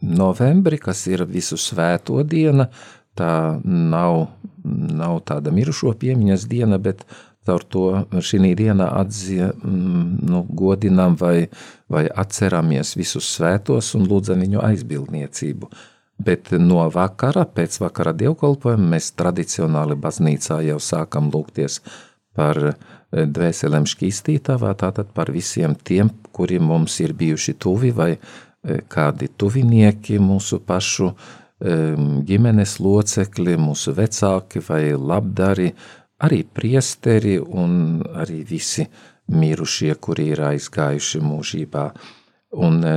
novembri, 0.01 0.77
kas 0.81 1.05
ir 1.09 1.25
visu 1.29 1.57
svēto 1.61 2.21
diena, 2.25 2.69
tā 3.17 3.57
nav, 3.65 4.27
nav 4.65 5.21
tāda 5.29 5.53
mirušo 5.53 5.93
piemiņas 5.99 6.45
diena, 6.49 6.79
bet 6.81 7.05
caur 7.45 7.63
to 7.69 7.83
šī 8.25 8.53
dienā 8.57 8.87
atzie, 8.99 9.51
mm, 9.51 10.05
nu, 10.29 10.45
godinām 10.49 11.17
vai, 11.19 11.49
vai 11.89 12.05
atceramies 12.07 12.95
visus 12.97 13.27
svētos 13.37 13.93
un 13.97 14.07
lūdzam 14.09 14.41
viņu 14.41 14.63
aizbildniecību. 14.65 15.69
Bet 16.25 16.53
no 16.57 16.87
vakara, 16.89 17.43
pēc 17.45 17.77
vakara 17.83 18.15
dievkalpojuma, 18.15 18.91
mēs 18.95 19.11
tradicionāli 19.19 19.97
baznīcā 19.99 20.61
jau 20.63 20.79
sākam 20.79 21.29
lūgties 21.33 21.81
par 22.35 22.57
eh, 22.71 22.75
dvēselēm 23.11 23.85
šķīstītavā, 23.87 24.73
tātad 24.79 25.11
par 25.13 25.31
visiem 25.35 25.75
tiem, 25.75 26.09
kuri 26.31 26.59
mums 26.59 26.99
ir 27.03 27.13
bijuši 27.13 27.57
tuvi 27.59 27.91
vai 27.91 28.13
eh, 28.15 28.79
kādi 28.87 29.27
tuvinieki 29.37 30.21
mūsu 30.23 30.63
pašu 30.63 31.11
uh, 31.11 31.33
ģimenes 31.63 32.79
locekļi, 32.83 33.55
mūsu 33.57 33.93
vecāki 33.95 34.59
vai 34.67 34.91
labdari, 34.91 35.69
arī 36.19 36.43
priesteri 36.43 37.37
un 37.39 38.03
arī 38.15 38.43
visi 38.47 38.85
mirušie, 39.31 39.93
kuri 39.95 40.31
ir 40.33 40.43
aizgājuši 40.51 41.21
mūžībā. 41.23 41.85
Un 42.61 42.83
e, 42.85 42.93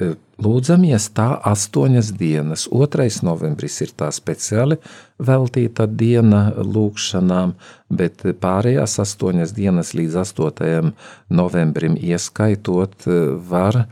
e, 0.00 0.10
lūdzamies 0.42 1.10
tā 1.14 1.28
astoņas 1.52 2.10
dienas. 2.18 2.66
2. 2.72 3.06
novembris 3.22 3.78
ir 3.84 3.94
tā 3.96 4.10
speciāli 4.12 4.80
veltīta 5.20 5.86
diena 5.86 6.48
lūkšanām, 6.56 7.54
bet 7.88 8.26
pārējās 8.42 8.98
astoņas 9.04 9.54
dienas 9.56 9.94
līdz 9.94 10.20
8. 10.24 10.92
novembrim 11.30 11.96
ieskaitot 11.96 13.06
e, 13.06 13.20
var 13.48 13.84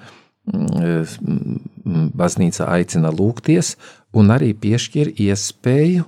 baznīca 2.15 2.69
aicina 2.71 3.11
lūgties 3.11 3.73
un 4.17 4.33
arī 4.33 4.53
piešķir 4.57 5.13
iespēju 5.21 6.07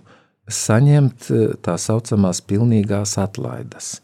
saņemt 0.48 1.30
eh, 1.30 1.46
tā 1.64 1.76
saucamās 1.80 2.40
pilnīgās 2.48 3.16
atlaides. 3.20 3.98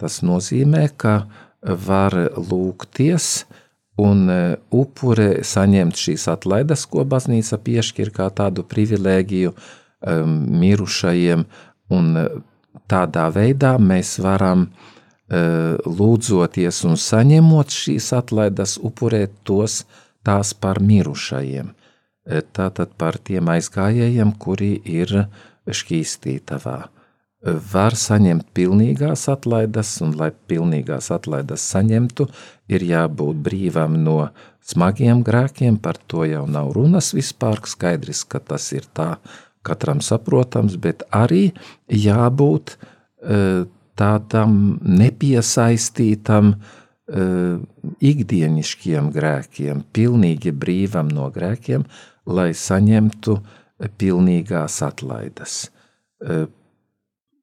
Tas 0.00 0.20
nozīmē, 0.24 0.88
ka 0.96 1.24
var 1.60 2.16
lūgties 2.36 3.44
un 4.00 4.24
eh, 4.32 4.54
upure 4.72 5.42
saņemt 5.44 6.00
šīs 6.04 6.28
atlaides, 6.32 6.86
ko 6.88 7.04
baznīca 7.04 7.60
piešķir 7.66 8.14
kā 8.16 8.30
tādu 8.32 8.64
privilēģiju, 8.68 9.52
um, 9.52 10.38
mirušajiem, 10.62 11.44
un 11.92 12.14
tādā 12.90 13.26
veidā 13.34 13.76
mēs 13.82 14.18
varam 14.22 14.70
lūdzoties 15.30 16.80
un 16.88 16.96
saņemot 16.98 17.70
šīs 17.70 18.08
atlaides, 18.18 18.72
upurēt 18.82 19.36
tos 19.46 19.84
tās 20.26 20.50
par 20.58 20.80
mirušajiem. 20.82 21.68
Tātad 22.30 22.94
par 22.98 23.18
tiem 23.18 23.48
aizgājējiem, 23.50 24.32
kuri 24.38 24.76
ir 24.86 25.14
šķīstītavā 25.66 26.78
var 27.72 27.96
saņemt 27.96 28.50
pilnīgās 28.56 29.24
atlaides, 29.32 29.94
un, 30.04 30.12
lai 30.18 30.30
pilnīgās 30.30 31.08
atlaides 31.14 31.64
saņemtu, 31.72 32.26
ir 32.68 32.84
jābūt 32.84 33.40
brīvam 33.46 33.96
no 34.04 34.28
smagiem 34.60 35.22
grēkiem. 35.24 35.78
Par 35.80 35.96
to 36.06 36.26
jau 36.28 36.44
nav 36.46 36.74
runas 36.76 37.14
vispār. 37.16 37.62
Skaidrs, 37.64 38.26
ka 38.28 38.42
tas 38.44 38.70
ir 38.76 38.84
tā 38.94 39.14
katram 39.66 40.04
saprotams, 40.04 40.76
bet 40.76 41.02
arī 41.12 41.50
jābūt 41.88 42.76
e, 42.76 43.64
tādam 43.96 44.78
nepiesaistītam 44.84 46.54
ikdienišķiem 47.10 49.08
grēkiem, 49.10 49.80
pilnīgi 49.90 50.52
brīvam 50.54 51.08
no 51.10 51.26
grēkiem, 51.34 51.82
lai 52.26 52.50
saņemtu 52.56 53.36
pilnīgās 54.00 54.80
atlaides 54.84 55.62
e, 56.20 56.46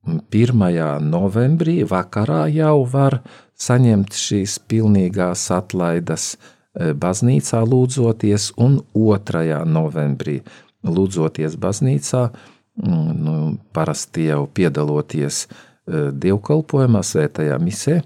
1. 0.08 1.02
novembrī 1.04 1.82
vakarā 1.84 2.46
jau 2.54 2.86
var 2.88 3.20
saņemt 3.60 4.16
šīs 4.16 4.58
pilnīgās 4.70 5.50
atlaides 5.52 6.36
e, 6.36 6.94
baznīcā 6.94 7.64
lūdzoties, 7.68 8.52
un 8.62 8.80
2. 8.96 9.64
novembrī 9.68 10.40
lūdzoties 10.88 11.58
baznīcā, 11.60 12.24
mm, 12.80 13.12
nu, 13.26 13.36
parasti 13.74 14.30
jau 14.30 14.46
piedaloties 14.48 15.44
e, 15.48 15.50
dievkalpojumā, 16.14 17.04
svētajā 17.04 17.60
misē, 17.64 18.00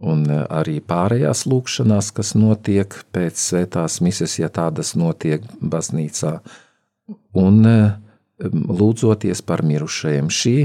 un 0.00 0.24
e, 0.30 0.40
arī 0.52 0.80
pārējās 0.80 1.46
lūkšanās, 1.48 2.12
kas 2.16 2.34
notiek 2.38 2.94
pēc 3.12 3.40
svētās 3.40 4.00
mises, 4.04 4.38
ja 4.38 4.50
tādas 4.52 4.94
notiek 4.98 5.44
baznīcā, 5.60 6.38
un 7.36 7.62
lūdzoties 8.40 9.40
par 9.46 9.62
mirušajiem. 9.64 10.28
Šī 10.28 10.56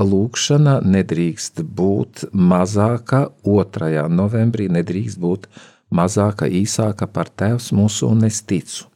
lūkšana 0.00 0.78
nedrīkst 0.84 1.62
būt 1.62 2.28
mazāka 2.32 3.28
2. 3.44 4.06
novembrī, 4.08 4.68
nedrīkst 4.72 5.20
būt 5.20 5.48
mazāka, 5.92 6.48
īsāka 6.48 7.08
par 7.08 7.28
Tēvs 7.28 7.72
mūsu 7.76 8.08
un 8.08 8.24
es 8.28 8.40
ticu. 8.42 8.88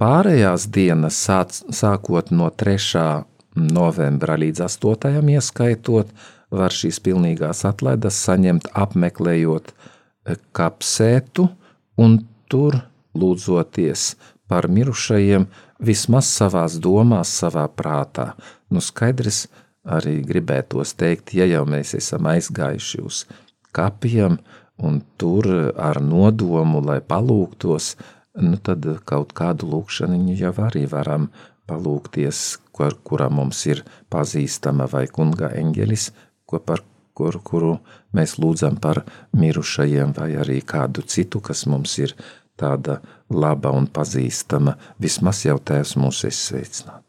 Pārējās 0.00 0.66
dienas, 0.68 1.16
sāc, 1.16 1.62
sākot 1.72 2.30
no 2.30 2.50
3. 2.52 3.24
novembra 3.56 4.36
līdz 4.36 4.66
8. 4.66 5.22
ieskaitot, 5.36 6.10
var 6.50 6.74
šīs 6.74 7.00
pilnīgās 7.02 7.64
atlaides 7.68 8.18
saņemt 8.26 8.70
apmeklējot 8.74 9.72
kapsētu 10.56 11.48
un 12.02 12.18
tur 12.50 12.78
lūdzoties 13.16 14.14
par 14.46 14.68
mirušajiem, 14.70 15.46
vismaz 15.82 16.28
savās 16.30 16.76
domās, 16.82 17.32
savā 17.40 17.66
prātā. 17.68 18.32
Nu, 18.70 18.82
skaidrs, 18.82 19.46
arī 19.86 20.20
gribētos 20.26 20.94
teikt, 20.98 21.34
ja 21.34 21.46
jau 21.50 21.64
mēs 21.68 21.94
esam 21.98 22.28
aizgājuši 22.30 23.02
uz 23.02 23.24
kapiem 23.76 24.38
un 24.82 25.00
tur 25.18 25.48
ar 25.76 26.00
nodomu, 26.02 26.82
lai 26.84 27.00
palūgtos, 27.00 27.94
nu 28.42 28.58
tad 28.60 28.86
kaut 29.08 29.32
kādu 29.36 29.70
lūkšanu 29.72 30.36
jau 30.36 30.52
arī 30.66 30.84
varam 30.90 31.30
palūgties, 31.66 32.58
kur, 32.72 32.94
kura 33.02 33.28
mums 33.32 33.64
ir 33.66 33.82
pazīstama 34.12 34.86
vai 34.92 35.06
kunga 35.10 35.50
eņģelis, 35.56 36.10
ko 36.46 36.60
par 36.62 36.82
kur, 37.16 37.38
kuru 37.42 37.76
mēs 38.16 38.36
lūdzam 38.42 38.76
par 38.82 39.02
mirušajiem, 39.36 40.12
vai 40.16 40.34
arī 40.42 40.60
kādu 40.62 41.04
citu, 41.06 41.40
kas 41.40 41.64
mums 41.70 41.96
ir 42.02 42.14
tāda 42.56 43.00
laba 43.30 43.72
un 43.76 43.88
pazīstama, 43.92 44.76
vismaz 45.02 45.44
jau 45.44 45.58
tēvs 45.58 45.96
mūs 46.00 46.24
ir 46.28 46.36
sveicināts. 46.36 47.02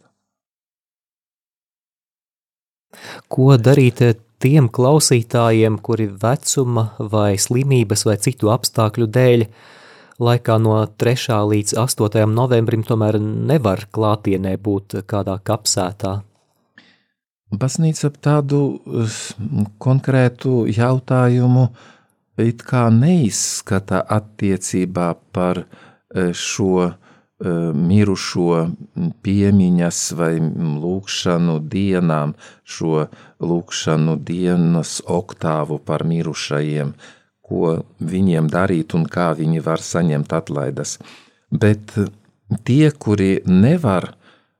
Ko 3.30 3.54
darīt 3.60 4.02
tiem 4.42 4.70
klausītājiem, 4.74 5.78
kuri 5.84 6.08
vecuma 6.22 6.92
vai 7.00 7.38
slimības 7.42 8.06
vai 8.08 8.16
citu 8.22 8.52
apstākļu 8.54 9.08
dēļ 9.14 9.46
laikā 10.24 10.58
no 10.62 10.80
3. 11.04 11.38
līdz 11.52 11.76
8. 11.78 12.24
novembrim 12.32 12.86
tomēr 12.88 13.20
nevar 13.22 13.86
klātienē 13.94 14.56
būt 14.58 15.02
kādā 15.10 15.38
kapsētā? 15.46 16.22
Baznīca 17.52 18.10
tādu 18.20 18.60
konkrētu 19.80 20.66
jautājumu 20.68 21.68
uh, 21.70 21.86
it 22.38 22.62
kā 22.68 22.88
neizskata 22.94 24.04
attiecībā 24.14 25.10
par 25.34 25.64
e, 25.64 26.30
šo 26.34 26.86
e, 26.86 26.92
mirušo 27.74 28.60
piemiņas 29.26 30.02
vai 30.20 30.34
lūkšanu 30.84 31.58
dienām, 31.72 32.36
šo 32.64 33.08
lūkšanu 33.42 34.18
dienas 34.28 35.00
oktāvu 35.06 35.80
par 35.86 36.06
mirušajiem, 36.06 36.94
ko 37.48 37.80
viņiem 38.04 38.52
darīt 38.52 38.94
un 38.98 39.08
kā 39.10 39.32
viņi 39.38 39.64
var 39.66 39.82
saņemt 39.82 40.34
atlaides. 40.38 40.98
Bet 41.50 41.96
tie, 42.68 42.92
kuri 42.92 43.38
nevar 43.48 44.14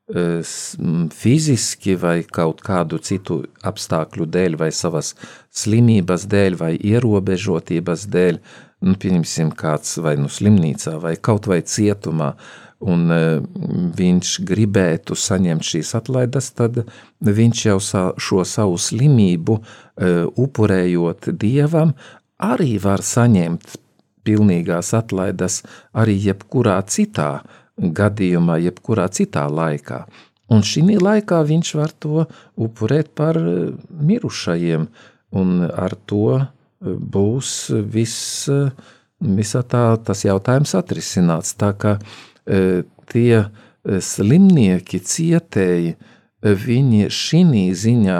fiziski 0.08 1.98
vai 2.00 2.22
kaut 2.24 2.62
kādu 2.64 3.00
citu 3.04 3.42
apstākļu 3.68 4.28
dēļ, 4.32 4.56
vai 4.60 4.70
savas 4.72 5.14
slimības 5.52 6.28
dēļ, 6.32 6.56
vai 6.56 6.72
ierobežotības 6.80 8.06
dēļ, 8.14 8.40
nu, 8.88 8.96
pieņemsim, 8.96 9.52
kāds 9.58 9.98
vai 10.00 10.16
nu 10.22 10.32
slimnīcā, 10.32 10.96
vai 11.04 11.18
kaut 11.20 11.50
vai 11.52 11.60
cietumā, 11.60 12.36
un 12.88 13.10
viņš 13.98 14.38
gribētu 14.48 15.18
saņemt 15.18 15.66
šīs 15.66 15.96
atlaides, 15.98 16.52
tad 16.56 16.84
viņš 17.20 17.66
jau 17.66 17.80
šo 17.82 18.46
savu 18.46 18.78
slimību, 18.80 19.60
upurējot 20.38 21.32
dievam, 21.42 21.96
arī 22.38 22.78
var 22.80 23.02
saņemt 23.04 23.76
pilnīgās 24.28 24.94
atlaides 24.96 25.64
arī 25.98 26.16
jebkurā 26.30 26.80
citā 26.88 27.42
gadījumā, 27.78 28.58
jebkurā 28.66 29.08
citā 29.14 29.46
laikā. 29.50 30.06
Un 30.54 30.64
šī 30.64 30.96
laikā 30.96 31.42
viņš 31.44 31.74
var 31.76 31.92
to 32.00 32.26
upurēt 32.56 33.12
par 33.16 33.38
eh, 33.40 33.74
mirušajiem, 33.92 34.88
un 35.36 35.50
ar 35.68 35.96
to 36.08 36.38
eh, 36.40 36.48
būs 36.88 37.70
viss, 37.84 38.48
eh, 38.52 38.72
visa 39.20 39.64
tā, 39.68 39.98
tas 40.00 40.24
jautājums 40.24 40.76
atrisināts. 40.78 41.56
Tā 41.58 41.74
kā 41.74 41.98
tie 43.12 43.40
slimnieki, 43.84 45.00
cietēji, 45.04 45.96
viņi 46.46 47.10
šī 47.12 47.64
ziņā 47.76 48.20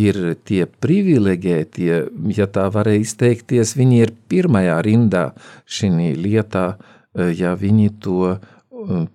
ir 0.00 0.18
tie 0.48 0.64
privileģētie, 0.66 1.92
ja 2.34 2.46
tā 2.50 2.64
varēja 2.72 3.04
izteikties, 3.04 3.76
viņi 3.78 4.00
ir 4.00 4.14
pirmajā 4.32 4.80
rindā 4.82 5.22
šī 5.70 5.92
lietā, 6.18 6.64
ja 7.14 7.52
viņi 7.54 7.92
to 8.02 8.40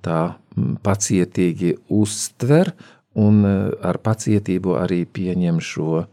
tā 0.05 0.19
pacietīgi 0.85 1.75
uztver 1.91 2.71
un 3.15 3.43
e, 3.47 3.55
ar 3.85 3.99
pacietību 4.03 4.75
arī 4.79 5.03
pieņem 5.07 5.59
šo, 5.63 6.05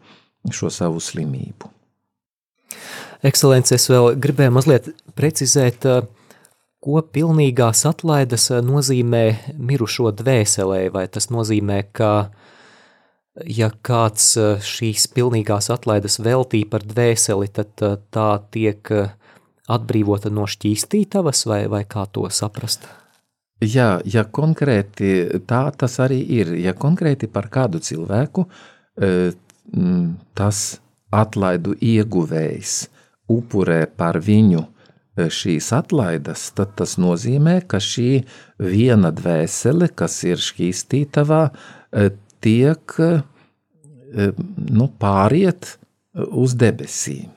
šo 0.51 0.71
savu 0.73 1.03
slimību. 1.03 1.71
Ekscelence, 3.27 3.77
es 3.77 3.87
vēl 3.91 4.17
gribēju 4.23 4.55
mazliet 4.55 4.91
precizēt, 5.19 5.87
e, 5.87 6.03
ko 6.83 7.03
pilnīgās 7.15 7.85
atlaides 7.91 8.49
e, 8.51 8.63
nozīmē 8.67 9.25
mirušo 9.59 10.15
dvēselē, 10.23 10.87
vai 10.95 11.07
tas 11.11 11.31
nozīmē, 11.35 11.83
ka 11.95 12.13
ja 13.49 13.71
kāds 13.83 14.35
šīs 14.67 15.07
pilnīgās 15.15 15.71
atlaides 15.73 16.19
veltī 16.23 16.65
par 16.69 16.85
dvēseli, 16.85 17.49
tad 17.55 17.87
tā 18.13 18.31
tiek 18.53 18.91
atbrīvota 19.73 20.29
no 20.35 20.45
šķīstītavas, 20.51 21.47
vai, 21.49 21.63
vai 21.73 21.87
kā 21.89 22.05
to 22.13 22.27
saprast? 22.35 22.85
Jā, 23.63 24.01
ja 24.03 24.25
konkrēti 24.27 25.39
tā 25.47 25.63
tas 25.79 25.99
arī 26.03 26.19
ir. 26.35 26.53
Ja 26.59 26.75
konkrēti 26.75 27.29
par 27.31 27.47
kādu 27.53 27.79
cilvēku 27.83 28.47
e, 28.99 29.31
tas 30.35 30.63
atlaidu 31.15 31.77
ieguvējs 31.79 32.73
upurē 33.31 33.85
par 33.87 34.19
viņu 34.25 34.65
e, 34.65 35.29
šīs 35.31 35.69
atlaides, 35.77 36.49
tad 36.59 36.75
tas 36.81 36.97
nozīmē, 36.99 37.61
ka 37.71 37.79
šī 37.79 38.25
viena 38.59 39.13
dvēsele, 39.15 39.93
kas 39.95 40.19
ir 40.27 40.43
šķīstītavā, 40.43 41.45
e, 41.53 42.11
tiek 42.43 42.97
nu, 44.13 44.89
pāriet 44.99 45.77
uz 46.13 46.57
debesīm. 46.59 47.31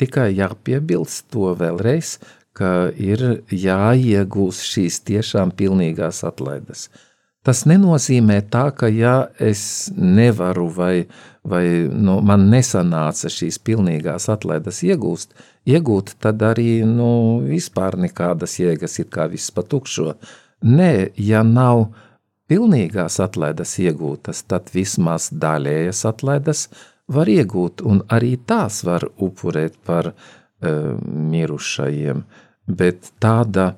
Tikai 0.00 0.26
jāpiebilst 0.34 1.28
to 1.30 1.52
vēlreiz, 1.56 2.16
ka 2.56 2.90
ir 2.96 3.22
jāiegūst 3.52 4.64
šīs 4.72 5.02
tiešām 5.08 5.52
pilnīgās 5.58 6.22
atlaides. 6.26 6.88
Tas 7.46 7.62
nenozīmē 7.68 8.40
tā, 8.50 8.64
ka 8.74 8.88
ja 8.90 9.28
es 9.38 9.60
nevaru 9.94 10.66
vai, 10.74 10.94
vai 11.46 11.66
nu, 11.86 12.16
man 12.26 12.48
nesanāca 12.50 13.30
šīs 13.30 13.60
pilnīgās 13.62 14.26
atlaides 14.32 14.80
iegūst, 14.82 15.36
iegūt, 15.70 16.16
tad 16.24 16.42
arī 16.42 16.80
nu, 16.88 17.10
vispār 17.46 18.00
nekādas 18.02 18.58
jēgas 18.58 18.98
ir 18.98 19.06
kā 19.14 19.28
viss 19.30 19.54
pa 19.54 19.62
tukšo. 19.62 20.16
Nē, 20.66 21.12
ja 21.22 21.44
nav 21.46 21.84
pilnīgās 22.50 23.20
atlaides 23.22 23.76
iegūtas, 23.82 24.42
tad 24.50 24.72
vismaz 24.74 25.28
daļējas 25.30 26.02
atlaides 26.10 26.66
var 27.06 27.30
iegūt, 27.30 27.84
un 27.86 28.02
arī 28.10 28.34
tās 28.42 28.82
var 28.86 29.06
upurēt 29.22 29.78
par 29.86 30.10
uh, 30.10 30.98
mirušajiem. 31.04 32.24
Bet 32.66 33.12
tāda 33.22 33.74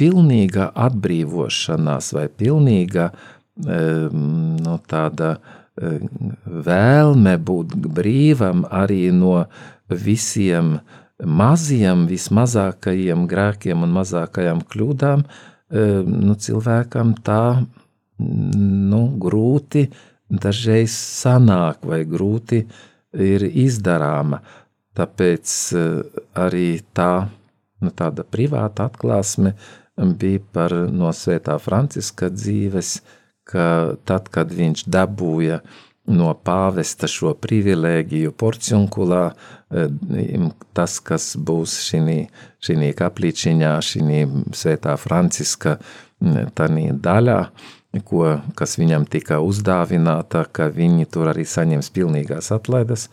pilnīga 0.00 0.70
atbrīvošanās 0.72 2.12
vai 2.16 2.26
pilnīga 2.32 3.10
nu, 3.56 4.76
tāda 4.88 5.36
vēlme 6.66 7.34
būt 7.36 7.74
brīvam 7.98 8.64
arī 8.72 9.10
no 9.12 9.44
visiem 9.88 10.78
maziem, 11.20 12.06
vismazākajiem 12.08 13.26
grēkiem 13.28 13.84
un 13.84 13.94
mazākajām 13.96 14.62
kļūdām, 14.68 15.24
nu, 16.06 16.36
cilvēkam 16.40 17.14
tā 17.24 17.42
nu, 18.18 19.02
grūti 19.20 19.86
dažreiz 20.28 20.92
sanāk 20.92 21.84
vai 21.86 22.04
grūti 22.08 22.62
ir 23.12 23.44
izdarāma. 23.46 24.40
Tāpēc 24.96 25.52
arī 26.40 26.68
tā 26.96 27.28
nu, 27.82 27.92
tāda 27.92 28.24
privāta 28.24 28.88
atklāsme 28.90 29.54
bija 29.96 30.42
par 30.52 30.74
no 30.92 31.12
svētā 31.16 31.56
Franciska 31.62 32.28
dzīves, 32.32 33.00
ka 33.46 33.96
tad, 34.04 34.30
kad 34.32 34.52
viņš 34.52 34.86
dabūja 34.90 35.60
no 36.06 36.32
pāvesta 36.46 37.08
šo 37.10 37.32
privilēģiju 37.42 38.34
porciunkulā, 38.38 39.22
eh, 39.70 40.50
tas, 40.76 40.98
kas 41.00 41.34
būs 41.36 41.78
šī 41.88 42.92
kaplīčiņā, 42.98 43.72
šī 43.82 44.20
svētā 44.54 44.96
Franciska 44.98 45.78
tanī 46.54 46.90
daļā, 46.92 47.40
ko, 48.04 48.40
kas 48.54 48.76
viņam 48.76 49.06
tika 49.08 49.40
uzdāvināta, 49.40 50.44
ka 50.52 50.68
viņi 50.68 51.06
tur 51.10 51.32
arī 51.32 51.46
saņems 51.48 51.90
pilnīgās 51.90 52.52
atlaides, 52.52 53.08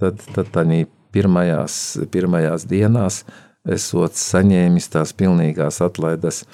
tad, 0.00 0.20
tad 0.34 0.50
tanī 0.54 0.86
pirmajās, 1.14 1.98
pirmajās 2.10 2.66
dienās 2.66 3.24
esot 3.64 4.18
saņēmis 4.20 4.90
tās 4.92 5.14
pilnīgās 5.16 5.80
atlaides 5.84 6.44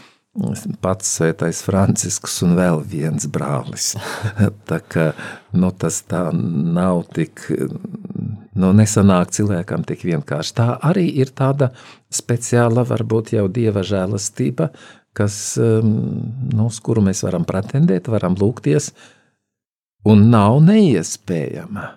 pats 0.81 1.09
svētais 1.17 1.63
Francisks 1.67 2.37
un 2.47 2.55
vēl 2.59 2.85
viens 2.87 3.27
brālis. 3.27 3.97
tā 4.71 4.79
kā 4.87 5.11
nu, 5.53 5.73
tas 5.75 6.03
tā 6.07 6.29
nav 6.33 7.03
tik, 7.15 7.43
nu, 8.55 8.71
nesanāk 8.71 9.35
cilvēkam 9.35 9.85
tik 9.89 10.07
vienkārši. 10.07 10.55
Tā 10.55 10.69
arī 10.87 11.09
ir 11.19 11.35
tāda 11.35 11.73
speciāla, 12.15 12.87
varbūt 12.87 13.35
jau 13.35 13.49
dieva 13.51 13.83
žēlastība, 13.83 14.71
kas, 15.13 15.59
um, 15.59 15.95
nu, 16.55 16.69
uz 16.71 16.79
kuru 16.79 17.03
mēs 17.03 17.25
varam 17.27 17.45
pretendēt, 17.45 18.09
varam 18.09 18.39
lūgties, 18.39 18.93
un 20.07 20.29
nav 20.31 20.61
neiespējama, 20.63 21.89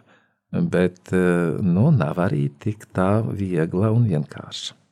bet, 0.73 1.03
uh, 1.13 1.59
nu, 1.61 1.91
nav 1.93 2.17
arī 2.25 2.47
tik 2.65 2.89
tā 2.97 3.19
viegla 3.29 3.93
un 3.93 4.09
vienkārša. 4.09 4.82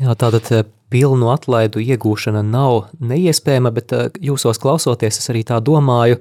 Jā, 0.00 0.14
tātad 0.18 0.48
eh, 0.54 0.64
pilnu 0.92 1.28
atlaidu 1.32 1.82
iegūšana 1.82 2.42
nav 2.46 2.88
neiespējama, 3.00 3.72
bet 3.74 3.92
eh, 3.96 4.08
jūsos 4.30 4.60
klausoties, 4.62 5.20
es 5.20 5.30
arī 5.32 5.44
tā 5.48 5.60
domāju, 5.64 6.18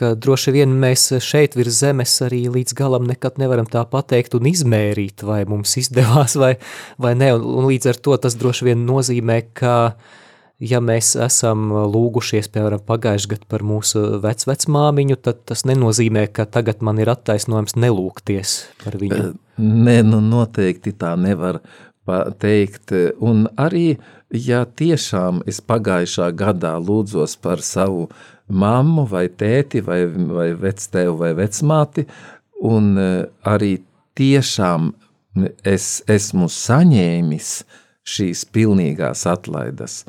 ka 0.00 0.14
droši 0.18 0.54
vien 0.54 0.72
mēs 0.82 1.10
šeit 1.22 1.56
virs 1.58 1.82
zemes 1.82 2.14
arī 2.24 2.46
līdz 2.50 2.74
galam 2.78 3.04
nekad 3.06 3.36
nevaram 3.42 3.68
tā 3.68 3.84
pateikt 3.88 4.34
un 4.38 4.48
izmērīt, 4.50 5.26
vai 5.26 5.42
mums 5.48 5.76
izdevās 5.82 6.38
vai, 6.40 6.54
vai 6.98 7.14
ne, 7.18 7.34
un, 7.36 7.44
un 7.60 7.70
līdz 7.70 7.92
ar 7.92 8.02
to 8.06 8.16
tas 8.24 8.38
droši 8.38 8.70
vien 8.70 8.86
nozīmē, 8.88 9.38
ka 9.58 9.76
ja 10.62 10.80
mēs 10.82 11.12
esam 11.18 11.70
lūgušies, 11.92 12.48
piemēram, 12.54 12.82
pagājuši 12.86 13.32
gadu 13.34 13.48
par 13.50 13.64
mūsu 13.66 14.02
vecvecmāmiņu, 14.22 15.18
tad 15.26 15.42
tas 15.50 15.66
nenozīmē, 15.68 16.28
ka 16.32 16.46
tagad 16.46 16.84
man 16.86 17.02
ir 17.02 17.10
attaisnojums 17.12 17.76
nelūgties 17.76 18.58
par 18.84 18.98
viņu. 19.02 19.32
Nē, 19.62 19.98
nu 20.06 20.22
noteikti 20.24 20.94
tā 20.96 21.12
nevar 21.20 21.60
teikt. 22.42 22.92
Un 23.20 23.46
arī, 23.60 23.98
ja 24.30 24.64
tiešām 24.64 25.42
es 25.46 25.60
pagājušā 25.60 26.30
gadā 26.36 26.74
lūdzos 26.80 27.36
par 27.42 27.62
savu 27.62 28.08
mammu 28.48 29.06
vai 29.08 29.28
tēti 29.28 29.82
vai, 29.84 30.04
vai 30.06 30.52
vectēvu 30.58 31.16
vai 31.20 31.32
vecmāti, 31.38 32.06
un 32.62 32.96
e, 32.98 33.08
arī 33.48 33.78
tiešām 34.18 34.92
es 35.64 36.02
esmu 36.10 36.48
saņēmis 36.52 37.52
šīs 38.02 38.44
pilnīgās 38.52 39.24
atlaides, 39.30 40.02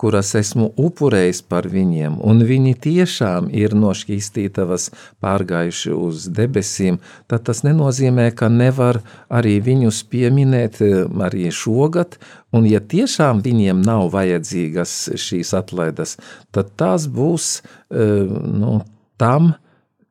kuras 0.00 0.32
esmu 0.38 0.70
upurējis 0.80 1.42
par 1.50 1.66
viņiem, 1.68 2.16
un 2.24 2.40
viņi 2.48 2.72
tiešām 2.86 3.50
ir 3.52 3.74
no 3.76 3.92
šķīstītavas 3.96 4.88
pārgājuši 5.20 5.92
uz 5.92 6.28
debesīm, 6.36 7.00
tad 7.28 7.44
tas 7.48 7.60
nenozīmē, 7.66 8.30
ka 8.36 8.48
nevar 8.52 9.02
arī 9.28 9.58
viņus 9.66 10.02
pieminēt 10.12 10.80
eh, 10.86 11.04
arī 11.26 11.50
šogad, 11.52 12.16
un 12.56 12.68
ja 12.70 12.80
tiešām 12.80 13.44
viņiem 13.44 13.84
nav 13.84 14.08
vajadzīgas 14.14 14.96
šīs 15.20 15.52
atlaides, 15.60 16.16
tad 16.54 16.72
tās 16.80 17.04
būs 17.10 17.52
eh, 17.60 18.24
nu, 18.24 18.80
tam, 19.20 19.54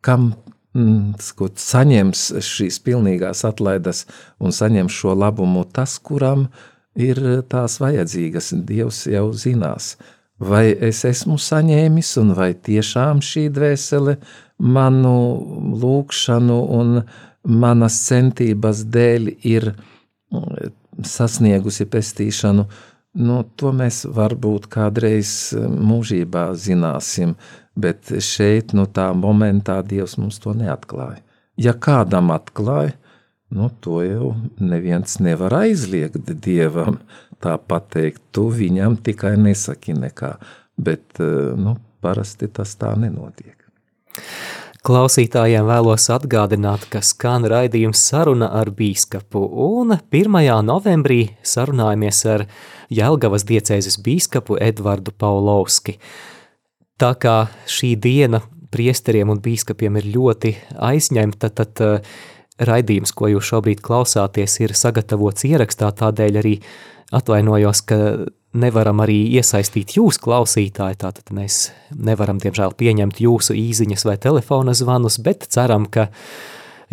kam 0.05 0.33
mm, 0.77 1.15
skot, 1.23 1.57
saņems 1.57 2.27
šīs 2.45 2.77
pilnīgās 2.85 3.41
atlaides 3.49 4.05
un 4.37 4.53
saņems 4.53 5.01
šo 5.01 5.17
labumu 5.17 5.65
tas, 5.73 5.97
kuram 5.97 6.51
ir 6.51 6.77
ir 6.99 7.21
tās 7.51 7.79
vajadzīgas. 7.81 8.53
Dievs 8.67 9.05
jau 9.09 9.29
zinās, 9.33 9.93
vai 10.39 10.69
es 10.73 11.03
esmu 11.07 11.39
saņēmis, 11.41 12.11
un 12.21 12.35
vai 12.37 12.51
tiešām 12.53 13.23
šī 13.25 13.47
dvēsele 13.55 14.17
manu 14.59 15.15
lūgšanu 15.79 16.59
un 16.79 17.01
manas 17.47 18.01
centības 18.07 18.83
dēļ 18.91 19.31
ir 19.47 19.71
mm, 19.71 20.71
sasniegusi 21.07 21.87
pestīšanu. 21.89 22.67
Nu, 23.19 23.41
to 23.57 23.71
mēs 23.73 24.03
varbūt 24.05 24.67
kādreiz 24.69 25.55
mūžībā 25.57 26.51
zināsim, 26.53 27.33
bet 27.79 28.11
šeit, 28.21 28.75
nu, 28.77 28.85
tā 28.85 29.09
momentā 29.17 29.79
Dievs 29.81 30.19
mums 30.19 30.37
to 30.43 30.53
neatklāja. 30.53 31.23
Ja 31.59 31.73
kādam 31.73 32.29
atklāja, 32.31 32.93
nu, 33.55 33.69
to 33.81 34.01
jau 34.05 34.33
neviens 34.61 35.19
nevar 35.23 35.55
aizliegt 35.63 36.29
dievam. 36.43 36.99
Tā 37.39 37.55
pateikt, 37.55 38.21
tu 38.35 38.49
viņam 38.51 38.97
tikai 38.99 39.37
nesaki 39.39 39.95
nekā, 39.95 40.33
bet 40.75 41.21
eh, 41.23 41.53
nu, 41.55 41.77
parasti 42.03 42.49
tas 42.51 42.75
tā 42.79 42.91
nenotiek. 42.99 43.55
Klausītājiem 44.79 45.67
vēlos 45.67 46.05
atgādināt, 46.11 46.85
ka 46.91 47.01
skan 47.03 47.43
raidījums 47.51 47.99
saruna 47.99 48.47
ar 48.55 48.71
bīskapu, 48.71 49.41
un 49.59 49.97
1. 49.99 50.37
novembrī 50.63 51.19
sarunājamies 51.43 52.21
ar 52.31 52.45
Jelgavas 52.87 53.43
diecēzes 53.47 53.99
bīskapu 54.05 54.55
Edvardu 54.63 55.11
Paulovski. 55.11 55.97
Tā 56.99 57.11
kā 57.19 57.35
šī 57.67 57.93
diena 57.99 58.39
priesteriem 58.71 59.31
un 59.33 59.43
bīskapiem 59.43 59.99
ir 59.99 60.09
ļoti 60.15 60.55
aizņemta, 60.89 61.51
tad 61.59 61.83
uh, 61.83 62.15
raidījums, 62.59 63.13
ko 63.15 63.29
jūs 63.31 63.47
šobrīd 63.53 63.83
klausāties, 63.85 64.59
ir 64.63 64.75
sagatavots 64.77 65.45
ierakstā, 65.47 65.91
tādēļ 66.01 66.39
arī 66.41 66.55
atvainojos, 67.15 67.81
ka 67.89 67.99
nevaram 68.59 69.01
arī 69.03 69.19
iesaistīt 69.37 69.95
jūs 69.97 70.19
klausītāji, 70.21 70.99
tātad 71.03 71.31
mēs 71.35 71.69
nevaram, 71.93 72.39
diemžēl, 72.41 72.73
pieņemt 72.77 73.21
jūsu 73.21 73.55
īziņas 73.57 74.05
vai 74.09 74.17
telefona 74.21 74.73
zvanus, 74.77 75.19
bet 75.23 75.45
ceram, 75.53 75.85
ka 75.85 76.09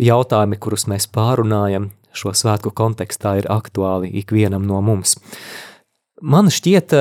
jautājumi, 0.01 0.59
kurus 0.61 0.87
mēs 0.89 1.09
pārunājam 1.09 1.91
šo 2.17 2.33
svētku 2.37 2.73
kontekstā, 2.77 3.37
ir 3.41 3.49
aktuāli 3.53 4.11
ikvienam 4.21 4.65
no 4.69 4.81
mums. 4.85 5.17
Man 6.21 6.49
šķiet, 6.53 6.95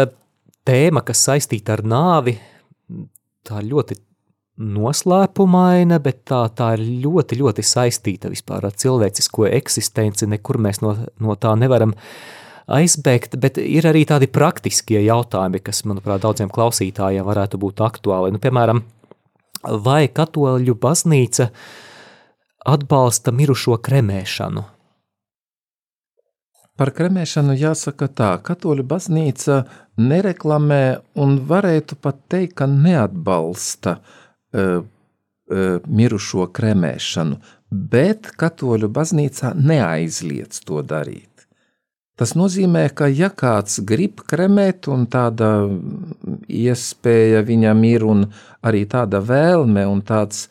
tēma, 0.68 1.04
kas 1.06 1.22
saistīta 1.28 1.76
ar 1.76 1.84
nāvi, 1.86 2.36
tā 3.46 3.62
ļoti 3.64 3.96
noslēpumaina, 4.56 5.98
bet 6.00 6.22
tā, 6.28 6.46
tā 6.56 6.72
ir 6.76 6.84
ļoti, 7.04 7.38
ļoti 7.42 7.64
saistīta 7.66 8.30
vispār 8.32 8.64
ar 8.68 8.76
cilvēcisko 8.76 9.50
eksistenci, 9.52 10.28
nekur 10.32 10.58
mēs 10.62 10.80
no, 10.84 10.94
no 11.20 11.36
tā 11.36 11.52
nevaram 11.60 11.92
aizbēgt, 12.72 13.36
bet 13.40 13.60
ir 13.60 13.86
arī 13.86 14.06
tādi 14.08 14.30
praktiskie 14.32 15.02
jautājumi, 15.04 15.60
kas, 15.62 15.84
manuprāt, 15.86 16.24
daudziem 16.24 16.50
klausītājiem 16.52 17.26
varētu 17.26 17.60
būt 17.62 17.84
aktuāli. 17.84 18.32
Nu, 18.34 18.40
piemēram, 18.42 18.82
vai 19.84 20.06
katoļu 20.08 20.78
baznīca 20.80 21.50
atbalsta 22.66 23.36
mirušo 23.36 23.76
kremēšanu? 23.76 24.64
Par 26.76 26.92
kremēšanu 26.92 27.54
jāsaka 27.56 28.08
tā, 28.12 28.34
katoļu 28.44 28.84
baznīca 28.88 29.62
nereklamē 29.96 30.84
un 31.22 31.38
varētu 31.48 31.96
pat 32.04 32.18
teikt, 32.28 32.58
ka 32.58 32.66
neatbalsta 32.68 33.94
uh, 33.96 34.24
mirušo 35.86 36.48
kremēšanu, 36.54 37.38
bet 37.70 38.30
katoļu 38.38 38.90
baznīcā 38.90 39.54
neaizliedz 39.58 40.62
to 40.66 40.82
darīt. 40.82 41.30
Tas 42.16 42.32
nozīmē, 42.32 42.86
ka 42.96 43.10
ja 43.12 43.28
kāds 43.28 43.82
grib 43.84 44.22
kremēt, 44.24 44.88
un 44.88 45.04
tāda 45.12 45.68
iespēja 46.48 47.42
viņam 47.44 47.82
ir, 47.84 48.06
un 48.08 48.24
arī 48.64 48.86
tāda 48.88 49.20
vēlme 49.20 49.84
un 49.84 50.00
tāds, 50.00 50.46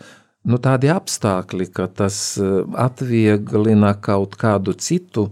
nu, 0.46 0.60
tādi 0.62 0.92
apstākļi, 0.94 1.72
ka 1.74 1.88
tas 1.90 2.38
atvieglina 2.86 3.96
kaut 3.98 4.38
kādu 4.38 4.78
citu 4.78 5.32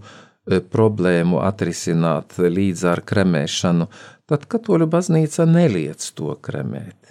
problēmu 0.74 1.38
atrisināt 1.46 2.34
līdz 2.42 2.84
ar 2.90 3.04
kremēšanu, 3.06 3.86
tad 4.26 4.50
katoļu 4.50 4.90
baznīca 4.90 5.46
neliec 5.46 6.02
to 6.18 6.34
kremēt. 6.42 7.03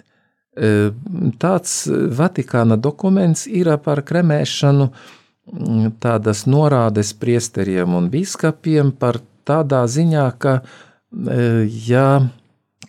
E, 0.54 0.92
tāds 1.42 1.84
Vatikāna 1.90 2.78
dokuments 2.78 3.48
ir 3.50 3.72
par 3.82 4.04
kremēšanu, 4.06 4.88
tādas 6.00 6.44
norādes 6.46 7.10
priesteriem 7.18 7.96
un 7.98 8.08
biskupiem 8.12 8.94
par 8.96 9.18
tādā 9.44 9.82
ziņā, 9.90 10.28
ka 10.38 10.60
e, 10.60 11.66
ja 11.88 12.08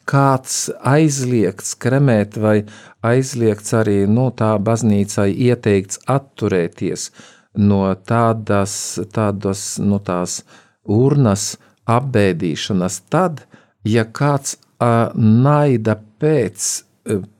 kāds 0.05 0.69
aizliegts 0.85 1.73
kremēt 1.81 2.37
vai 2.37 2.59
aizliegts 3.05 3.73
arī 3.73 4.03
nu, 4.05 4.29
tā 4.29 4.53
baznīcai 4.61 5.31
ieteikts 5.33 6.03
atturēties 6.05 7.09
no 7.57 7.81
tādas, 8.05 8.99
tādas 9.15 9.67
nu, 9.81 9.99
tās 9.99 10.43
urnas 10.85 11.55
apbēdīšanas, 11.89 13.01
tad, 13.09 13.45
ja 13.83 14.05
kāds 14.05 14.59
a, 14.77 15.09
naida 15.17 15.97
pēc 16.21 16.85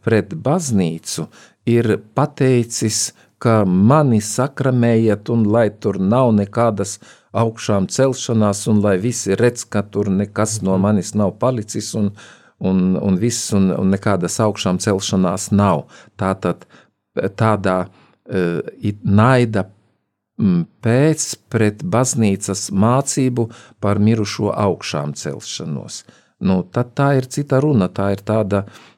pret 0.05 0.33
baznīcu 0.33 1.27
ir 1.69 1.97
pateicis, 2.17 3.13
ka 3.41 3.63
mani 3.65 4.21
sakramējiet, 4.23 5.29
un 5.29 5.43
lai 5.51 5.67
tur 5.69 5.99
nav 5.99 6.31
nekādas 6.37 6.97
augšām 7.35 7.89
celšanās, 7.91 8.63
un 8.71 8.79
lai 8.81 8.95
visi 9.01 9.35
redz, 9.35 9.65
ka 9.67 9.83
tur 9.83 10.09
nekas 10.09 10.61
no 10.63 10.77
mhm. 10.77 10.81
manis 10.87 11.13
nav 11.13 11.35
palicis, 11.41 11.91
un, 11.99 12.11
un, 12.59 12.81
un 12.95 13.19
viss, 13.21 13.51
un, 13.53 13.69
un 13.75 13.93
nekādas 13.93 14.39
augšām 14.41 14.79
celšanās 14.81 15.51
nav. 15.51 15.85
Tātad 16.17 16.65
tādā 17.35 17.79
uh, 17.85 18.91
naida 19.03 19.67
Mm, 20.35 20.65
pēc 20.83 21.23
pret 21.47 21.83
baznīcas 21.87 22.67
mācību 22.75 23.45
par 23.79 24.01
mirušo 24.03 24.49
augšām 24.51 25.13
celšanos. 25.15 26.01
Nu, 26.43 26.57
tad 26.75 26.91
tā 26.99 27.13
ir 27.15 27.29
cita 27.31 27.61
runa, 27.63 27.87
tā 27.87 28.09
ir 28.17 28.23
tāda, 28.27 28.65
mm, 28.65 28.94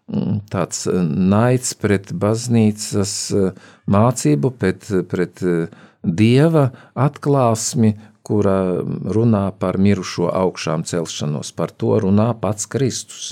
tāds 0.52 0.86
eh, 0.88 1.02
naids 1.04 1.74
pret 1.80 2.12
baznīcas 2.16 3.16
eh, 3.36 3.50
mācību, 3.92 4.52
pret, 4.60 4.88
pret 5.12 5.44
eh, 5.44 5.68
dieva 6.04 6.70
atklāsmi, 6.96 7.96
kura 8.28 8.84
runā 9.16 9.46
par 9.56 9.78
mirušo 9.80 10.28
augšām 10.36 10.84
celšanos. 10.88 11.54
Par 11.56 11.72
to 11.72 11.96
runā 12.04 12.34
pats 12.36 12.68
Kristus, 12.68 13.30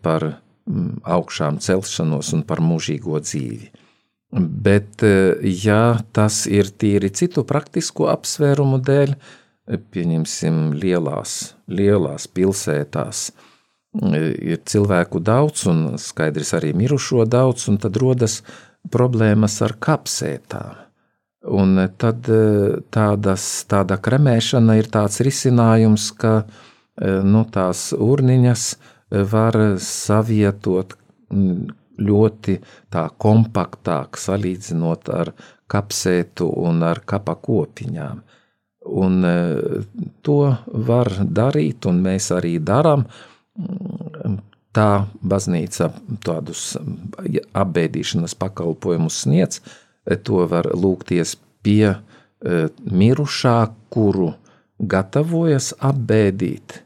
par 0.00 0.24
mm, 0.24 1.02
augšām 1.04 1.58
celšanos 1.60 2.32
un 2.32 2.40
par 2.48 2.62
mūžīgo 2.64 3.20
dzīvi. 3.20 3.68
Bet, 4.32 5.04
ja 5.44 6.00
tas 6.16 6.46
ir 6.48 6.72
tīri 6.72 7.12
citu 7.12 7.44
praktisku 7.44 8.08
apsvērumu 8.08 8.80
dēļ, 8.80 9.12
pieņemsim, 9.92 10.62
lielās, 10.72 11.52
lielās 11.68 12.30
pilsētās, 12.32 13.26
ir 13.92 14.62
cilvēku 14.64 15.20
daudz, 15.20 15.66
un 15.70 15.98
skaidrs 16.00 16.54
arī 16.58 16.72
mirušo 16.76 17.26
daudz, 17.28 17.68
un 17.68 17.78
tad 17.82 17.98
rodas 18.00 18.40
problēmas 18.92 19.60
ar 19.62 19.76
kapsētām. 19.80 20.78
Un 21.42 21.74
tad 21.98 22.28
tādas, 22.94 23.44
tāda 23.66 23.98
kremēšana 23.98 24.76
ir 24.78 24.86
tāds 24.94 25.18
risinājums, 25.26 26.12
ka 26.14 26.44
nu, 27.02 27.42
tās 27.50 27.88
urniņas 27.98 28.66
var 29.32 29.58
savietot 29.82 30.94
ļoti 32.02 32.58
tā 32.92 33.06
kompaktāk 33.20 34.18
salīdzinot 34.20 35.10
ar 35.12 35.32
kapsētu 35.72 36.48
un 36.62 36.82
ar 36.86 37.02
kapa 37.08 37.36
kopiņām. 37.40 38.22
Un 39.02 39.24
e, 39.24 39.34
to 40.26 40.40
var 40.88 41.10
darīt, 41.22 41.86
un 41.86 42.00
mēs 42.02 42.32
arī 42.34 42.56
darām. 42.58 43.06
Tā 44.72 45.04
baznīca 45.20 45.90
tādus 46.24 46.78
apbēdīšanas 47.52 48.34
pakalpojumus 48.40 49.18
sniedz, 49.26 49.60
e, 49.60 50.16
to 50.16 50.46
var 50.48 50.70
lūgties 50.72 51.34
pie 51.60 51.92
e, 51.92 51.98
mirušā, 52.80 53.58
kuru 53.92 54.30
gatavojas 54.80 55.74
apbēdīt. 55.76 56.80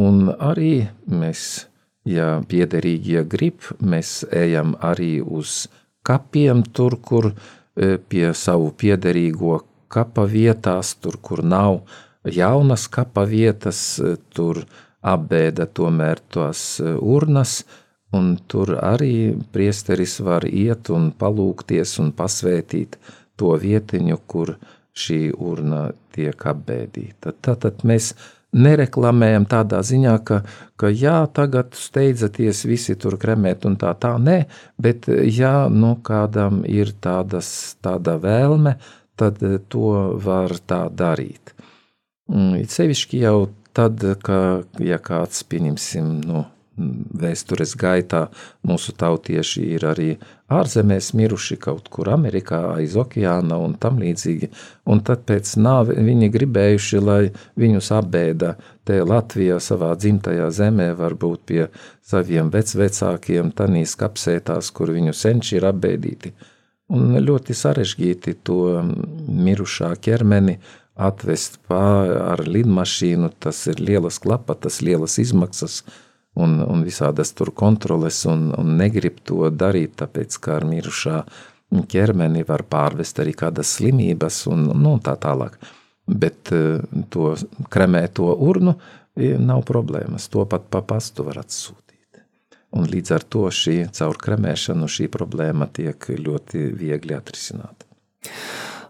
Un 0.00 0.30
arī 0.32 0.88
mēs 1.04 1.68
ja 2.08 2.38
piederīgie 2.48 3.26
grib, 3.28 3.68
mēs 3.80 4.22
ejam 4.32 4.72
arī 4.80 5.18
uz 5.20 5.66
kapiem, 6.08 6.64
tur, 6.72 6.96
kur 6.96 7.34
e, 7.34 7.98
pie 7.98 8.32
savu 8.32 8.72
piederīgo 8.72 9.60
kapa 9.92 10.24
vietās, 10.24 10.96
tur, 10.96 11.20
kur 11.20 11.44
nav 11.44 11.82
jaunas 12.24 12.88
kapa 12.88 13.28
vietas, 13.28 14.00
tur 14.32 14.64
apbēda 15.02 15.66
tomēr 15.66 16.22
tos 16.32 16.80
e, 16.80 16.94
urnas, 16.94 17.62
un 18.14 18.36
tur 18.48 18.74
arī 18.80 19.36
priesteris 19.52 20.18
var 20.24 20.46
iet 20.48 20.90
un 20.90 21.10
palūkties 21.12 21.98
un 22.02 22.12
pasvētīt 22.16 22.96
to 23.38 23.52
vietiņu, 23.60 24.18
kur 24.26 24.56
šī 24.98 25.20
urna 25.34 25.90
tiek 26.16 26.46
apbēdīta. 26.50 27.36
Tātad 27.44 27.84
mēs 27.86 28.14
nereklamējam 28.56 29.44
tādā 29.48 29.82
ziņā, 29.84 30.14
ka, 30.24 30.40
ka 30.80 30.90
jā, 30.90 31.20
tagad 31.36 31.76
steidzaties 31.76 32.64
visi 32.66 32.96
tur 32.96 33.18
kremēt 33.20 33.66
un 33.68 33.76
tā 33.80 33.92
tā, 34.00 34.14
nē, 34.18 34.38
bet 34.80 35.06
ja 35.28 35.68
nu 35.68 35.94
kādam 36.02 36.62
ir 36.64 36.94
tādas, 37.04 37.76
tāda 37.84 38.16
vēlme, 38.22 38.78
tad 39.18 39.42
to 39.68 39.92
var 40.24 40.56
tā 40.66 40.86
darīt. 40.94 41.52
Mm, 42.28 42.58
it 42.62 42.72
sevišķi 42.72 43.22
jau 43.24 43.48
tad, 43.78 44.04
ka, 44.26 44.38
ja 44.82 44.98
kāds, 45.02 45.44
pieņemsim, 45.46 46.14
nu, 46.26 46.44
vēstures 46.78 47.74
gaitā 47.78 48.26
mūsu 48.66 48.94
tautieši 48.98 49.64
ir 49.74 49.86
arī 49.88 50.08
ārzemēs 50.52 51.10
miruši 51.18 51.58
kaut 51.60 51.88
kur 51.92 52.10
Amerikā, 52.12 52.60
aiz 52.76 52.96
okeāna 52.98 53.58
un 53.62 53.74
tam 53.80 53.98
līdzīgi. 54.02 54.50
Un 54.88 55.02
tad 55.06 55.24
pēc 55.28 55.56
nāve 55.60 55.98
viņi 56.04 56.30
gribējuši, 56.34 57.00
lai 57.02 57.22
viņus 57.60 57.90
apbēda 57.98 58.54
te 58.88 59.00
Latvijā 59.04 59.58
savā 59.62 59.94
dzimtajā 59.98 60.50
zemē, 60.54 60.92
varbūt 60.98 61.44
pie 61.50 61.64
saviem 62.06 62.52
vecvecākiem, 62.54 63.52
tanīs 63.56 63.96
kapsētās, 63.98 64.70
kur 64.72 64.94
viņu 64.94 65.16
senči 65.16 65.58
ir 65.58 65.68
apbēdīti. 65.72 66.34
Un 66.88 67.18
ļoti 67.20 67.52
sarežģīti 67.52 68.38
to 68.48 68.78
mirušā 69.28 69.92
ķermeni 70.00 70.56
atvest 70.98 71.60
pār 71.70 72.12
ar 72.34 72.42
lidmašīnu, 72.46 73.30
tas 73.38 73.62
ir 73.70 73.80
lielas 73.80 74.18
klapatas, 74.22 74.80
lielas 74.82 75.18
izmaksas, 75.22 75.82
un, 76.38 76.58
un 76.62 76.84
visādas 76.86 77.32
tur 77.38 77.52
kontroles, 77.54 78.24
un, 78.30 78.50
un 78.58 78.76
negrib 78.78 79.22
to 79.26 79.48
darīt, 79.50 79.96
tāpēc 80.02 80.38
kā 80.42 80.58
ar 80.58 80.68
mirušā 80.68 81.22
ķermeni 81.68 82.44
var 82.48 82.64
pārvest 82.68 83.20
arī 83.22 83.34
kādas 83.36 83.76
slimības 83.78 84.46
un, 84.50 84.70
nu, 84.72 84.94
un 84.96 85.02
tā 85.04 85.14
tālāk. 85.20 85.58
Bet 86.08 86.52
eh, 86.56 86.80
to 87.12 87.34
kremēto 87.68 88.32
urnu 88.32 88.78
nav 89.18 89.64
problēmas, 89.66 90.28
to 90.30 90.44
pat 90.46 90.68
pa 90.70 90.80
pastu 90.86 91.26
var 91.26 91.42
atsūtīt. 91.42 92.22
Un 92.78 92.86
līdz 92.86 93.12
ar 93.16 93.24
to 93.24 93.46
šī 93.52 93.80
caur 93.96 94.18
kremēšanu 94.20 94.88
šī 94.92 95.08
problēma 95.12 95.68
tiek 95.72 96.10
ļoti 96.20 96.68
viegli 96.78 97.16
atrisināta. 97.16 97.88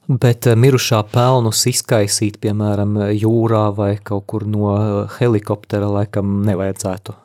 Bet 0.09 0.49
eh, 0.49 0.57
mirušā 0.57 1.05
pelnus 1.13 1.67
izkaisīt, 1.69 2.41
piemēram, 2.41 2.97
jūrā 3.13 3.69
vai 3.77 3.95
kaut 4.03 4.27
kur 4.27 4.47
no 4.49 4.75
helikoptera, 5.19 5.89
laikam 6.01 6.41
nevajadzētu. 6.49 7.17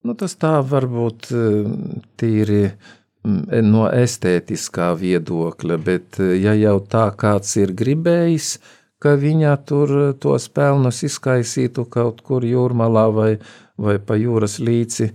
Nu, 0.00 0.14
tas 0.16 0.32
tā 0.40 0.54
varbūt 0.64 1.26
eh, 1.36 1.72
tīri 2.20 2.60
mm, 2.64 3.58
no 3.68 3.84
estētiskā 3.92 4.94
viedokļa, 4.96 5.76
bet 5.84 6.20
eh, 6.24 6.38
ja 6.40 6.54
jau 6.56 6.78
tā 6.80 7.10
kāds 7.20 7.52
ir 7.60 7.74
gribējis, 7.76 8.54
ka 9.00 9.12
viņa 9.20 9.52
tur 9.68 9.92
eh, 9.98 10.14
tos 10.22 10.48
pelnus 10.56 11.02
izkaisītu 11.04 11.84
kaut 11.92 12.24
kur 12.24 12.46
jūrmalā 12.48 13.04
vai, 13.12 13.34
vai 13.76 13.98
pa 14.00 14.16
jūras 14.16 14.56
līci, 14.64 15.10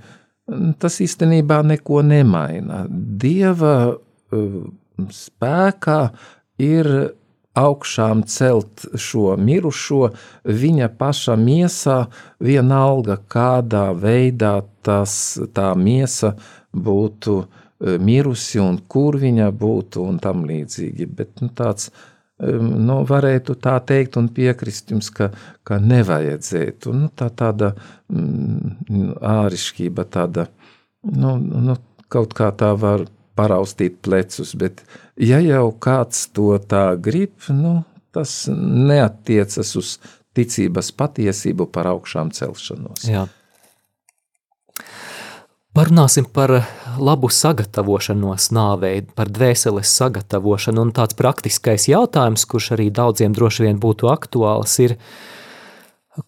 mm, 0.51 0.77
tas 0.77 0.99
īstenībā 1.01 1.63
neko 1.65 2.05
nemaina. 2.05 2.83
Dieva 3.25 3.75
spēkā 5.09 5.99
ir 6.61 6.89
augšām 7.55 8.23
celt 8.27 8.83
šo 8.99 9.35
mirušo 9.39 10.09
viņa 10.43 10.89
paša 10.99 11.37
miesā, 11.39 11.99
vienalga 12.43 13.17
kādā 13.31 13.87
veidā 13.95 14.57
tas, 14.83 15.37
tā 15.55 15.71
miesa 15.79 16.33
būtu 16.75 17.37
e, 17.39 17.95
mirusi 17.97 18.59
un 18.59 18.81
kur 18.91 19.17
viņa 19.21 19.47
būtu 19.55 20.03
un 20.03 20.19
tam 20.19 20.43
līdzīgi. 20.49 21.07
Bet 21.07 21.41
nu, 21.41 21.49
tāds, 21.55 21.89
nu, 22.39 22.99
varētu 23.07 23.55
tā 23.63 23.79
teikt 23.87 24.19
un 24.19 24.27
piekrist 24.35 24.91
jums, 24.91 25.09
ka, 25.09 25.31
ka 25.63 25.79
nevajadzētu. 25.79 26.93
Nu, 26.93 27.09
tā 27.15 27.31
tāda 27.31 27.71
mm, 28.11 29.15
ārišķība, 29.23 30.09
tāda, 30.11 30.49
nu, 31.07 31.37
nu, 31.39 31.79
kaut 32.11 32.35
kā 32.35 32.51
tā 32.55 32.75
var 32.77 33.07
paraustīt 33.35 33.99
plecus, 34.05 34.55
bet 34.57 34.83
ja 35.19 35.41
jau 35.43 35.69
kāds 35.71 36.27
to 36.35 36.55
tā 36.59 36.87
grib, 36.99 37.35
nu, 37.51 37.81
tas 38.15 38.45
neatiecas 38.51 39.75
uz 39.79 39.97
ticības 40.35 40.91
patiesību 40.95 41.67
par 41.71 41.89
augšām 41.93 42.31
celšanos. 42.35 43.07
Jā. 43.07 43.25
Parunāsim 45.75 46.23
par 46.31 46.53
labu 47.03 47.27
sagatavošanos 47.27 48.47
nāvei, 48.55 49.01
par 49.15 49.27
dvēseles 49.27 49.89
sagatavošanu, 49.91 50.85
un 50.87 50.93
tāds 50.95 51.17
praktiskais 51.19 51.89
jautājums, 51.91 52.45
kurš 52.47 52.69
arī 52.77 52.87
daudziem 52.95 53.35
droši 53.35 53.65
vien 53.67 53.81
būtu 53.83 54.07
aktuāls, 54.07 54.77
ir, 54.85 54.95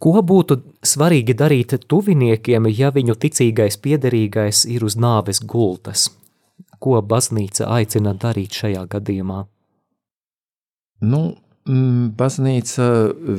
ko 0.03 0.19
būtu 0.19 0.59
svarīgi 0.83 1.37
darīt 1.39 1.77
tuviniekiem, 1.87 2.67
ja 2.75 2.91
viņu 2.91 3.15
ticīgais 3.23 3.79
piederīgais 3.79 4.65
ir 4.67 4.83
uz 4.83 4.99
nāves 4.99 5.39
gultas? 5.39 6.09
Ko 6.79 6.99
baznīca 7.01 7.69
aicina 7.77 8.13
darīt 8.13 8.57
šajā 8.61 8.83
gadījumā? 8.91 9.43
Nu, 11.01 11.21
mm, 11.69 12.11
baznīca 12.17 12.87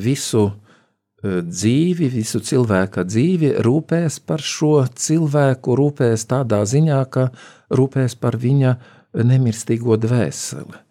visu 0.06 0.44
e, 0.48 1.40
dzīvi, 1.42 2.10
visu 2.12 2.40
cilvēka 2.40 3.06
dzīvi 3.06 3.54
rūpēs 3.66 4.20
par 4.26 4.42
šo 4.42 4.74
cilvēku, 4.94 5.78
rūpēs 5.78 6.28
tādā 6.30 6.62
ziņā, 6.66 7.00
ka 7.10 7.30
rūpēs 7.74 8.18
par 8.20 8.38
viņa 8.38 8.76
nemirstīgo 9.24 9.98
dvēseli. 9.98 10.84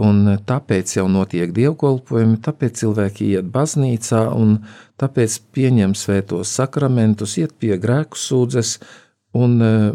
Un 0.00 0.22
tāpēc 0.46 0.92
jau 0.94 1.08
notiek 1.10 1.50
dievkalpojumi, 1.50 2.38
tāpēc 2.44 2.78
cilvēki 2.78 3.32
iet 3.34 3.48
baznīcā 3.50 4.22
un 4.38 4.60
tāpēc 5.02 5.38
pieņem 5.50 5.96
svētos 5.98 6.52
sakramentus, 6.54 7.34
iet 7.42 7.56
pie 7.58 7.74
grēku 7.80 8.18
sūdzes, 8.18 8.76
Un, 9.32 9.60
eh, 9.62 9.92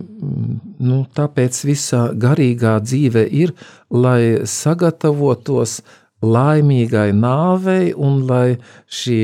nu, 0.79 0.97
tāpēc 1.15 1.59
visa 1.67 2.07
garīgā 2.15 2.77
dzīve 2.79 3.25
ir, 3.27 3.51
lai 3.91 4.45
sagatavotos 4.47 5.81
laimīgai 6.23 7.09
nāvei, 7.11 7.91
un 7.91 8.21
lai 8.29 8.55
šī, 8.88 9.19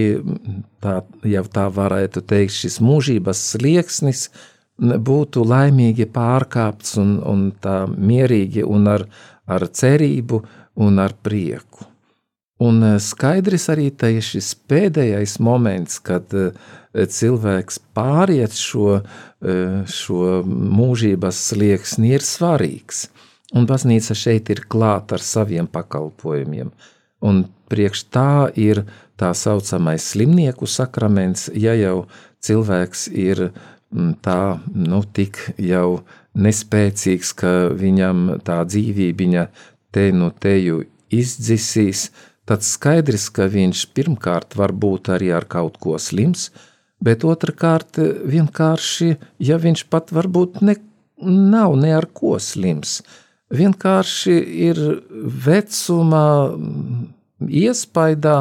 tā, 0.83 0.99
ja 1.23 1.43
tā 1.47 1.69
varētu 1.71 2.25
teikt, 2.27 2.57
šis 2.59 2.81
mūžības 2.83 3.45
slieksnis 3.53 4.27
būtu 4.81 5.45
laimīgi 5.47 6.09
pārkāpts 6.11 6.97
un, 6.99 7.15
un 7.23 7.47
tā 7.63 7.85
mierīgi 7.87 8.65
un 8.67 8.91
ar, 8.91 9.07
ar 9.47 9.67
cerību 9.71 10.41
un 10.83 10.99
ar 10.99 11.15
prieku. 11.23 11.87
Un 12.61 12.83
eh, 12.83 12.99
skaidrs 12.99 13.69
arī 13.71 13.87
šis 14.19 14.51
pēdējais 14.67 15.39
moments, 15.39 16.03
kad 16.03 16.27
uh, 16.35 16.51
cilvēks 16.93 17.79
pāriet 17.95 18.55
šo, 18.57 19.01
e, 19.41 19.57
šo 19.87 20.41
mūžības 20.45 21.43
slieksni, 21.51 22.15
ir 22.17 22.25
svarīgs. 22.25 23.07
Un 23.55 23.67
baznīca 23.67 24.15
šeit 24.15 24.49
ir 24.53 24.63
klāta 24.71 25.17
ar 25.17 25.23
saviem 25.23 25.67
pakalpojumiem. 25.67 26.71
Un 27.21 27.43
priekš 27.71 28.05
tā 28.11 28.49
ir 28.55 28.85
tā 29.19 29.33
saucamais 29.37 30.05
slimnieku 30.13 30.67
sakraments, 30.67 31.49
ja 31.53 31.75
jau 31.77 32.07
cilvēks 32.41 33.07
ir 33.11 33.51
tā, 34.23 34.39
nu, 34.73 35.03
tik 35.13 35.37
jau 35.59 36.01
nespēcīgs, 36.33 37.33
ka 37.35 37.51
viņam 37.75 38.39
tā 38.47 38.61
dzīvība 38.65 39.47
te 39.91 40.09
no 40.15 40.31
nu 40.31 40.31
teju 40.31 40.85
izdzisīs, 41.11 42.09
tad 42.47 42.63
skaidrs, 42.63 43.27
ka 43.35 43.49
viņš 43.51 43.85
pirmkārt 43.95 44.55
var 44.55 44.71
būt 44.71 45.11
arī 45.11 45.31
ar 45.35 45.45
kaut 45.45 45.77
ko 45.83 45.97
slims, 45.99 46.49
bet 47.03 47.25
otrkārt, 47.27 47.99
vienkārši, 48.29 49.15
ja 49.41 49.57
viņš 49.61 49.85
pat 49.91 50.13
varbūt 50.13 50.61
ne, 50.65 50.77
nav 51.21 51.75
ne 51.79 51.93
ar 51.97 52.07
ko 52.13 52.37
slims, 52.41 52.99
vienkārši 53.51 54.35
ir 54.69 54.81
vecumā, 55.45 56.27
iespaidā, 57.41 58.37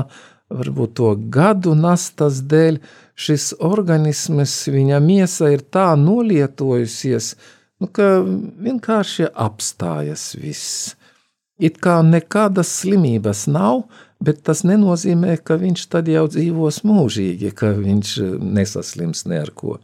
varbūt 0.51 0.97
to 0.99 1.15
gadu 1.33 1.75
nastas 1.79 2.43
dēļ, 2.51 2.81
šis 3.21 3.53
organisms, 3.61 4.55
viņa 4.73 5.01
miesa 5.05 5.51
ir 5.53 5.65
tā 5.73 5.93
nolietojusies, 6.01 7.35
nu, 7.81 7.89
ka 7.89 8.21
vienkārši 8.25 9.29
apstājas 9.35 10.31
viss. 10.41 10.95
It 11.61 11.77
kā 11.85 11.99
nekādas 12.05 12.71
slimības 12.81 13.45
nav, 13.53 13.85
bet 14.25 14.43
tas 14.47 14.63
nenozīmē, 14.69 15.39
ka 15.45 15.57
viņš 15.61 15.87
tad 15.93 16.09
jau 16.13 16.27
dzīvos 16.31 16.83
mūžīgi, 16.89 17.53
ka 17.57 17.73
viņš 17.79 18.15
eh, 18.21 18.39
nesaslims 18.61 19.27
ne 19.31 19.43
ar 19.45 19.53
ko. 19.57 19.79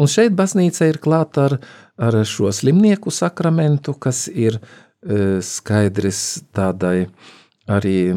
Un 0.00 0.08
šeit 0.08 0.32
baznīca 0.36 0.88
ir 0.88 0.98
klāta 1.02 1.46
ar, 1.50 1.58
ar 2.00 2.22
šo 2.24 2.48
slimnieku 2.54 3.12
sakramentu, 3.12 3.92
kas 3.92 4.24
ir 4.28 4.56
e, 4.56 5.42
skaidrs 5.44 6.22
tādai 6.56 7.10
arī 7.68 8.14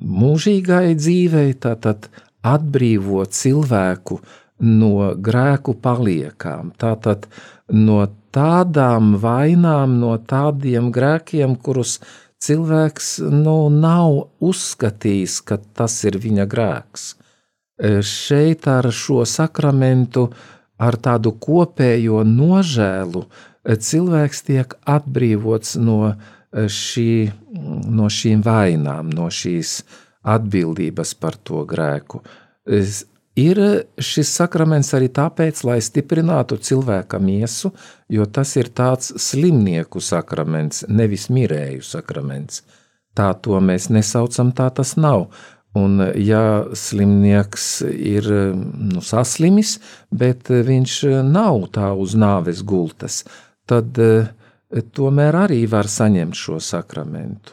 mūžīgai 0.00 0.96
dzīvei, 0.96 1.50
tātad 1.60 2.08
atbrīvo 2.46 3.26
cilvēku 3.28 4.22
no 4.64 5.12
grēku 5.20 5.76
paliekām, 5.84 6.72
tātad 6.80 7.28
no 7.68 8.06
tādām 8.32 9.16
vainām, 9.20 9.98
no 10.00 10.16
tādiem 10.16 10.88
grēkiem, 10.94 11.58
kurus 11.60 11.98
cilvēks 12.42 13.16
nu, 13.32 13.68
nav 13.72 14.26
uzskatījis, 14.44 15.40
ka 15.46 15.58
tas 15.78 15.98
ir 16.08 16.18
viņa 16.22 16.46
grēks. 16.50 17.08
E, 17.76 18.00
šeit 18.02 18.68
ar 18.72 18.88
šo 18.92 19.24
sakramentu, 19.28 20.30
ar 20.76 20.96
tādu 21.00 21.32
kopējo 21.40 22.22
nožēlu, 22.28 23.26
e, 23.26 23.76
cilvēks 23.76 24.42
tiek 24.48 24.76
atbrīvots 24.84 25.76
no, 25.80 26.00
e, 26.12 26.66
šī, 26.72 27.10
no 27.98 28.08
šīm 28.12 28.44
vainām, 28.44 29.12
no 29.12 29.28
šīs 29.32 29.82
atbildības 30.26 31.14
par 31.20 31.36
to 31.36 31.64
grēku. 31.68 32.22
Ir 33.36 33.58
šis 34.00 34.30
sakraments 34.32 34.94
arī 34.96 35.10
tāpēc, 35.12 35.60
lai 35.68 35.76
stiprinātu 35.84 36.56
cilvēka 36.56 37.18
miesu, 37.20 37.68
jo 38.08 38.24
tas 38.24 38.54
ir 38.56 38.70
tāds 38.72 39.12
slimnieku 39.20 40.00
sakraments, 40.00 40.86
nevis 40.88 41.28
mirēju 41.28 41.84
sakraments. 41.84 42.62
Tā 43.16 43.34
to 43.44 43.60
mēs 43.60 43.90
nesaucam, 43.92 44.54
tā 44.56 44.70
tas 44.72 44.94
nav. 44.96 45.28
Un, 45.76 46.00
ja 46.16 46.64
slimnieks 46.72 47.66
ir 47.84 48.30
nu, 48.64 49.02
saslimis, 49.04 49.74
bet 50.08 50.48
viņš 50.48 50.94
nav 51.28 51.68
tā 51.76 51.90
uz 51.92 52.16
nāves 52.16 52.62
gultas, 52.64 53.20
tad 53.68 54.00
eh, 54.00 54.32
tomēr 54.96 55.42
arī 55.44 55.60
var 55.68 55.92
saņemt 55.92 56.40
šo 56.40 56.56
sakramentu. 56.64 57.52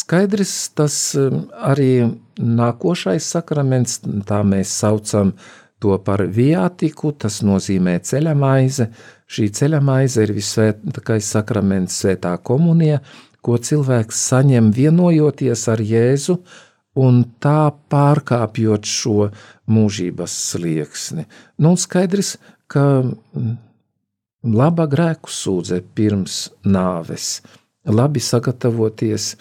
Skaidrs, 0.00 0.70
tas 0.74 0.96
um, 1.18 1.44
arī 1.66 1.92
nākošais 2.40 3.26
sakraments, 3.34 4.00
tā 4.26 4.40
mēs 4.46 4.72
saucam 4.82 5.34
to 5.80 5.96
par 6.04 6.24
viātiku, 6.28 7.12
tas 7.12 7.40
nozīmē 7.46 7.98
ceļamaize. 8.04 8.90
Šī 9.30 9.48
ceļamaize 9.56 10.24
ir 10.26 10.34
visvētākais 10.36 11.30
sakraments 11.36 12.00
svētā 12.02 12.34
komunija, 12.42 13.00
ko 13.40 13.56
cilvēks 13.56 14.24
saņem 14.30 14.72
vienojoties 14.76 15.68
ar 15.72 15.80
Jēzu 15.80 16.40
un 17.00 17.22
tā 17.40 17.70
pārkāpjot 17.92 18.88
šo 18.88 19.30
mūžības 19.70 20.34
slieksni. 20.50 21.24
Nu, 21.62 21.76
skaidrs, 21.80 22.34
ka 22.68 22.84
mm, 23.06 23.54
laba 24.52 24.88
grēku 24.90 25.32
sūdze 25.32 25.80
pirms 25.94 26.42
nāves, 26.66 27.38
labi 27.88 28.20
sagatavoties, 28.20 29.32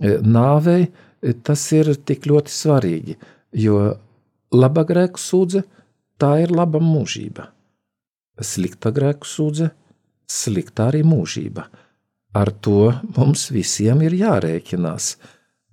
E, 0.00 0.16
nāvei, 0.24 0.86
tas 1.42 1.64
ir 1.76 1.92
tik 2.06 2.26
ļoti 2.30 2.52
svarīgi, 2.54 3.16
jo 3.52 3.80
laba 4.54 4.84
grēku 4.88 5.20
sūdze 5.20 5.64
tā 6.20 6.36
ir 6.44 6.52
laba 6.54 6.80
mūžība. 6.82 7.50
Slikta 8.40 8.92
grēku 8.94 9.28
sūdze, 9.28 9.70
slikta 10.30 10.88
arī 10.88 11.02
mūžība. 11.04 11.66
Ar 12.36 12.52
to 12.62 12.92
mums 13.16 13.48
visiem 13.50 14.04
ir 14.06 14.14
jārēķinās. 14.16 15.16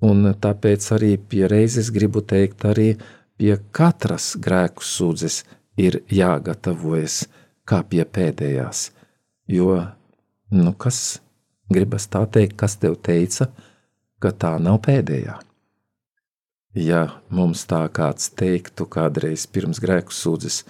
Un 0.07 0.33
tāpēc 0.41 0.87
arī 0.93 1.15
pie 1.17 1.45
reizes 1.49 1.89
gribu 1.93 2.21
teikt, 2.21 2.65
arī 2.65 2.95
pie 3.37 3.55
katras 3.71 4.33
grēku 4.41 4.85
sūdzes 4.85 5.43
ir 5.77 6.01
jāgatavojas 6.09 7.23
kā 7.67 7.81
pie 7.87 8.03
pēdējās. 8.05 8.91
Jo, 9.47 9.79
nu 10.51 10.73
kas, 10.73 11.19
gribas 11.71 12.07
tā 12.11 12.25
teikt, 12.29 12.57
kas 12.59 12.77
tev 12.81 12.97
teica, 13.03 13.49
ka 14.21 14.33
tā 14.33 14.57
nav 14.61 14.81
pēdējā. 14.87 15.37
ja 16.77 17.07
mums 17.33 17.65
tā 17.65 17.87
kāds 17.89 18.29
teiktu 18.37 18.85
kādreiz 18.85 19.47
pirms 19.49 19.79
grēku 19.81 20.13
sūdzes, 20.13 20.63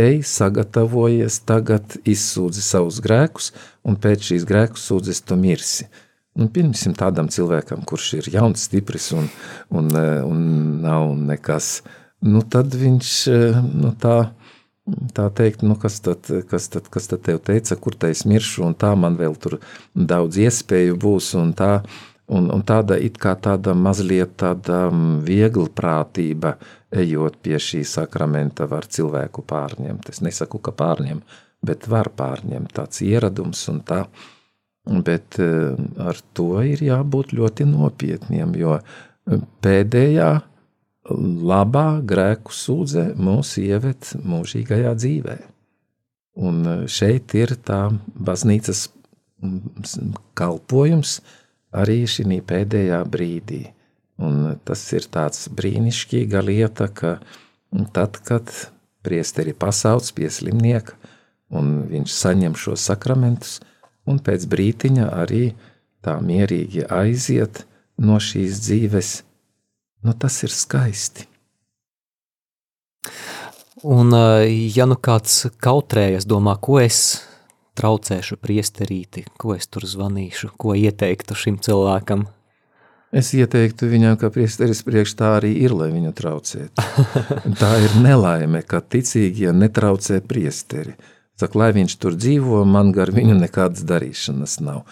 ej, 0.00 0.22
sagatavojies, 0.26 1.40
tagad 1.46 1.98
izsūdzi 2.08 2.64
savus 2.64 3.00
grēkus, 3.04 3.52
un 3.86 3.98
pēc 4.00 4.32
šīs 4.32 4.46
grēku 4.48 4.80
sūdzes 4.80 5.22
tu 5.26 5.38
mirsi. 5.38 5.86
Nu, 6.32 6.48
pirmsim 6.48 6.94
tādam 6.96 7.28
cilvēkam, 7.28 7.82
kurš 7.84 8.12
ir 8.22 8.28
jauns, 8.32 8.64
stiprs 8.64 9.10
un, 9.12 9.26
un, 9.68 9.90
un 10.24 10.38
nav 10.80 11.10
nekas, 11.28 11.82
nu 12.24 12.40
tad 12.48 12.72
viņš 12.72 13.10
nu, 13.68 13.90
tā, 14.00 14.16
tā 15.12 15.26
teikt, 15.36 15.60
nu 15.66 15.76
kas 15.76 16.00
tad, 16.00 16.30
kas, 16.48 16.70
tad, 16.72 16.88
kas 16.88 17.10
tad 17.10 17.26
tev 17.26 17.42
teica, 17.44 17.76
kur 17.76 17.98
te 18.00 18.08
es 18.14 18.24
miršu, 18.24 18.64
un 18.64 18.78
tā 18.78 18.94
man 18.96 19.18
vēl 19.20 19.36
tur 19.36 19.58
daudz 19.92 20.40
iespēju 20.40 20.96
būs, 21.04 21.34
un 21.36 21.52
tā, 21.58 21.82
un, 22.32 22.48
un 22.52 22.62
tāda 22.66 22.96
it 23.00 23.18
kā 23.20 23.34
tāda 23.40 23.74
mazliet 23.76 24.36
tāda 24.40 24.86
viegla 25.26 25.68
prātība, 25.76 26.56
ejot 26.92 27.38
pie 27.44 27.58
šī 27.60 27.82
sakramenta, 27.88 28.68
var 28.70 28.88
cilvēku 28.88 29.44
pārņemt. 29.48 30.10
Es 30.12 30.22
nesaku, 30.24 30.60
ka 30.64 30.74
pārņem, 30.76 31.22
bet 31.64 31.88
var 31.92 32.12
pārņemt 32.16 32.72
tāds 32.76 33.02
ieradums 33.04 33.64
un 33.72 33.82
tā, 33.86 34.04
bet 35.06 35.38
eh, 35.42 35.76
ar 36.02 36.22
to 36.36 36.54
ir 36.66 36.82
jābūt 36.84 37.36
ļoti 37.38 37.68
nopietniem, 37.70 38.56
jo 38.60 38.78
eh, 38.78 39.44
pēdējā 39.64 40.32
labā 41.52 41.86
grēku 42.06 42.54
sūdze 42.54 43.12
mūs 43.18 43.56
ieved 43.58 44.12
mūžīgajā 44.22 44.92
dzīvē. 44.98 45.36
Un 46.42 46.62
šeit 46.88 47.34
ir 47.36 47.56
tā 47.60 47.90
baznīcas 48.14 48.86
mm, 49.42 50.14
kalpojums 50.38 51.18
arī 51.72 52.02
šī 52.06 52.40
pēdējā 52.46 53.00
brīdī. 53.08 53.64
Un 54.22 54.58
tas 54.64 54.82
ir 54.92 55.08
tāds 55.10 55.48
brīnišķīga 55.48 56.42
lieta, 56.44 56.88
ka 56.88 57.16
tad, 57.96 58.20
kad 58.22 58.52
priesteri 59.02 59.54
pasauc 59.56 60.06
pie 60.14 60.28
slimnieka 60.30 60.94
un 61.52 61.82
viņš 61.90 62.14
saņem 62.16 62.54
šo 62.56 62.76
sakramentus, 62.80 63.60
un 64.08 64.20
pēc 64.24 64.46
brītiņa 64.50 65.08
arī 65.22 65.52
tā 66.02 66.16
mierīgi 66.24 66.86
aiziet 66.90 67.64
no 68.02 68.18
šīs 68.20 68.62
dzīves, 68.64 69.10
nu 70.02 70.14
tas 70.18 70.40
ir 70.46 70.54
skaisti. 70.54 71.28
Un 73.82 74.14
ja 74.14 74.86
nu 74.86 74.96
kāds 74.96 75.48
kautrējas 75.62 76.26
domā, 76.30 76.54
ko 76.62 76.78
es 76.82 77.22
traucēšu 77.78 78.38
priesterīti, 78.42 79.26
ko 79.38 79.56
es 79.56 79.66
tur 79.68 79.88
zvanīšu, 79.88 80.52
ko 80.60 80.76
ieteiktu 80.78 81.38
šim 81.38 81.58
cilvēkam– 81.62 82.28
Es 83.12 83.28
ieteiktu 83.36 83.90
viņam, 83.92 84.14
ka 84.16 84.30
priesteris 84.32 84.80
priekš 84.86 85.12
tā 85.18 85.34
arī 85.36 85.50
ir, 85.60 85.74
lai 85.76 85.90
viņu 85.92 86.14
traucētu. 86.16 86.84
Tā 87.60 87.72
ir 87.84 87.96
nelaime, 88.00 88.62
ka 88.64 88.80
ticīgie 88.80 89.52
netraucē 89.52 90.22
priesteri. 90.24 90.94
Saka, 91.36 91.58
lai 91.60 91.74
viņš 91.76 91.96
tur 92.00 92.16
dzīvo, 92.16 92.62
man 92.64 92.94
gar 92.96 93.12
viņu 93.12 93.36
nekādas 93.36 93.84
darīšanas 93.84 94.56
nav. 94.64 94.86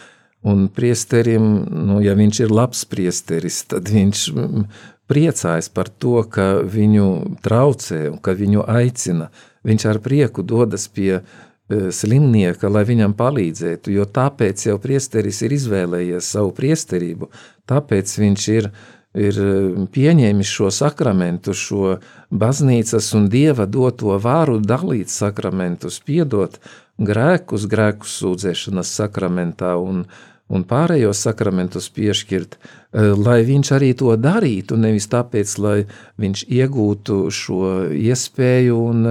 Un 0.45 0.68
priesterim, 0.68 1.47
nu, 1.89 2.03
ja 2.05 2.12
viņš 2.16 2.43
ir 2.45 2.53
labs 2.53 2.85
priesteris, 2.89 3.62
tad 3.72 3.89
viņš 3.89 4.26
mm, 4.35 4.68
priecājas 5.09 5.72
par 5.72 5.89
to, 5.89 6.20
ka 6.28 6.61
viņu 6.61 7.09
traucē 7.41 8.03
un 8.12 8.20
ka 8.20 8.37
viņu 8.37 8.68
aicina. 8.68 9.31
Viņš 9.64 9.89
ar 9.89 10.05
prieku 10.05 10.45
dodas 10.45 10.91
pie 10.93 11.22
slimnieka, 11.71 12.68
lai 12.71 12.85
viņam 12.89 13.14
palīdzētu, 13.18 13.93
jo 13.95 14.07
tāpēc 14.11 14.66
jau 14.66 14.79
priesteris 14.83 15.43
ir 15.47 15.55
izvēlējies 15.55 16.31
savu 16.35 16.55
priesterību, 16.57 17.31
tāpēc 17.71 18.14
viņš 18.18 18.47
ir, 18.57 18.71
ir 19.14 19.39
e, 19.45 19.53
pieņēmis 19.95 20.51
šo 20.51 20.71
sakramentu, 20.75 21.55
šo 21.55 21.97
baznīcas 22.31 23.12
un 23.18 23.29
dieva 23.31 23.68
doto 23.71 24.18
vāru 24.23 24.59
dalīt 24.62 25.12
sakramentus, 25.14 26.01
piedot 26.03 26.59
grēkus, 26.99 27.68
grēkus 27.71 28.18
sūdzēšanas 28.21 28.91
sakramentā 29.01 29.77
un, 29.79 30.05
un 30.51 30.64
pārējos 30.66 31.23
sakramentus 31.29 31.87
piešķirt, 31.95 32.59
e, 32.59 33.12
lai 33.14 33.45
viņš 33.47 33.71
arī 33.79 33.93
to 33.99 34.16
darītu, 34.18 34.79
nevis 34.81 35.07
tāpēc, 35.12 35.55
lai 35.62 35.77
viņš 36.18 36.45
iegūtu 36.51 37.23
šo 37.31 37.62
iespēju 37.95 38.83
un 38.91 39.07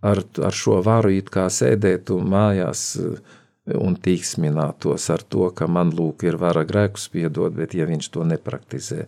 ar, 0.00 0.22
ar 0.42 0.56
šo 0.56 0.80
varu 0.84 1.12
it 1.14 1.30
kā 1.32 1.46
sēdētu 1.52 2.18
mājās 2.20 2.84
eh, 3.00 3.18
un 3.76 3.96
tīksminātos 4.00 5.08
ar 5.14 5.22
to, 5.22 5.50
ka 5.54 5.68
man 5.70 5.92
lūk 5.94 6.24
ir 6.26 6.38
vara 6.40 6.64
grēkus 6.66 7.08
piedot, 7.12 7.54
bet 7.54 7.76
ja 7.76 7.86
viņš 7.88 8.08
to 8.14 8.24
nepraktizē. 8.26 9.06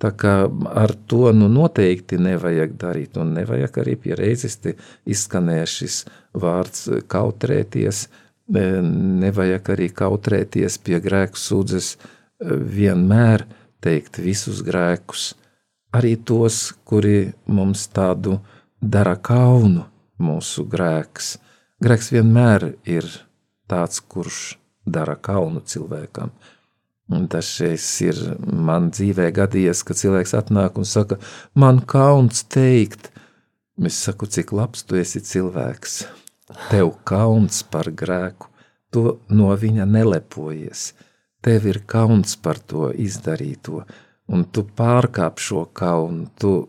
Tā 0.00 0.14
kā 0.16 0.34
ar 0.48 0.94
to 1.12 1.28
nu 1.36 1.50
noteikti 1.52 2.16
nevajag 2.16 2.72
darīt, 2.80 3.18
un 3.20 3.34
nevajag 3.36 3.82
arī 3.82 3.98
pie 4.00 4.16
reizes 4.16 4.56
izskanēja 5.04 5.66
šis 5.68 5.98
vārds 6.32 6.88
kautrēties, 7.10 8.06
eh, 8.54 8.80
nevajag 9.26 9.74
arī 9.76 9.90
kautrēties 9.92 10.80
pie 10.84 11.00
grēku 11.04 11.38
sūdzes 11.38 11.96
vienmēr 12.40 13.44
teikt 13.84 14.16
visus 14.24 14.62
grēkus, 14.64 15.34
arī 15.92 16.14
tos, 16.16 16.70
kuri 16.88 17.32
mums 17.46 17.86
tādu 17.92 18.38
dara 18.80 19.16
kaunu, 19.16 19.89
mūsu 20.20 20.66
grēks. 20.70 21.34
Grēks 21.80 22.10
vienmēr 22.12 22.74
ir 22.88 23.06
tāds, 23.70 24.00
kurš 24.00 24.58
dara 24.86 25.16
kaunu 25.16 25.62
cilvēkam. 25.64 26.32
Un 27.10 27.26
tas 27.30 27.48
ir 27.64 28.18
man 28.44 28.90
dzīvē 28.94 29.30
gadījies, 29.34 29.82
ka 29.82 29.96
cilvēks 29.98 30.36
atnāk 30.38 30.78
un 30.78 30.86
saka, 30.86 31.18
man 31.58 31.80
kauns 31.82 32.44
teikt, 32.46 33.10
es 33.82 33.98
saku, 33.98 34.28
cik 34.30 34.52
labs 34.54 34.84
tu 34.86 35.00
esi 35.00 35.22
cilvēks. 35.24 36.04
Tev 36.70 36.92
kauns 37.06 37.64
par 37.66 37.90
grēku, 37.90 38.46
tu 38.94 39.18
no 39.30 39.50
viņa 39.54 39.86
nelepojies. 39.90 40.92
Tev 41.42 41.66
ir 41.70 41.80
kauns 41.88 42.36
par 42.36 42.60
to 42.60 42.90
izdarīto, 42.92 43.82
un 44.30 44.44
tu 44.52 44.66
pārkāp 44.76 45.40
šo 45.42 45.64
kaunu, 45.74 46.28
tu 46.38 46.68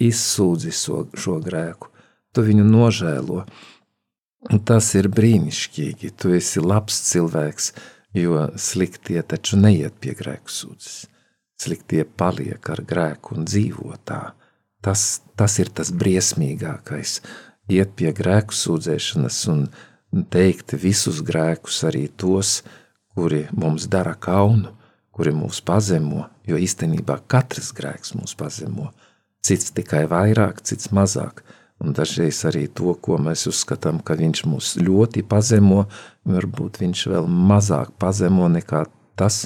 izsūdzi 0.00 0.72
šo, 0.72 1.00
šo 1.18 1.40
grēku 1.44 1.93
tu 2.34 2.44
viņu 2.44 2.66
nožēlo. 2.66 3.44
Un 4.52 4.60
tas 4.68 4.90
ir 4.98 5.08
brīnišķīgi. 5.08 6.12
Tu 6.20 6.34
esi 6.36 6.60
labs 6.60 6.98
cilvēks, 7.08 7.70
jo 8.18 8.48
sliktie 8.60 9.22
taču 9.24 9.56
neiet 9.60 9.96
pie 10.02 10.12
grēku 10.18 10.52
sūdzes. 10.52 11.06
Sliktie 11.60 12.02
paliek 12.04 12.68
ar 12.74 12.82
grēku 12.84 13.38
un 13.38 13.48
dzīvo 13.48 13.94
tā. 14.04 14.34
Tas, 14.84 15.22
tas 15.38 15.56
ir 15.62 15.70
tas 15.72 15.94
briesmīgākais. 15.94 17.22
Iet 17.72 17.94
pie 17.96 18.12
grēku 18.12 18.52
sūdzēšanas 18.52 19.38
un 19.54 19.64
teikt 20.28 20.76
visus 20.76 21.22
grēkus, 21.24 21.80
arī 21.88 22.10
tos, 22.12 22.58
kuri 23.16 23.46
mums 23.56 23.88
dara 23.88 24.12
kaunu, 24.12 24.74
kuri 25.14 25.32
mūs 25.32 25.62
pazemo, 25.64 26.26
jo 26.44 26.60
īstenībā 26.60 27.22
katrs 27.30 27.72
grēks 27.72 28.12
mūs 28.18 28.36
pazemo. 28.36 28.90
Cits 29.44 29.72
tikai 29.72 30.04
vairāk, 30.10 30.60
cits 30.68 30.92
mazāk– 30.92 31.40
un 31.82 31.94
dažreiz 31.96 32.44
arī 32.48 32.66
to, 32.68 32.94
ko 32.94 33.18
mēs 33.22 33.46
uzskatām, 33.50 34.00
ka 34.04 34.16
viņš 34.18 34.44
mūs 34.48 34.74
ļoti 34.80 35.24
pazemo, 35.28 35.84
varbūt 36.28 36.80
viņš 36.82 37.06
vēl 37.12 37.28
mazāk 37.28 37.94
pazemo 38.00 38.48
nekā 38.52 38.84
tas, 39.18 39.44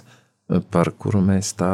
par 0.72 0.92
kuru 0.96 1.20
mēs 1.24 1.52
tā 1.58 1.72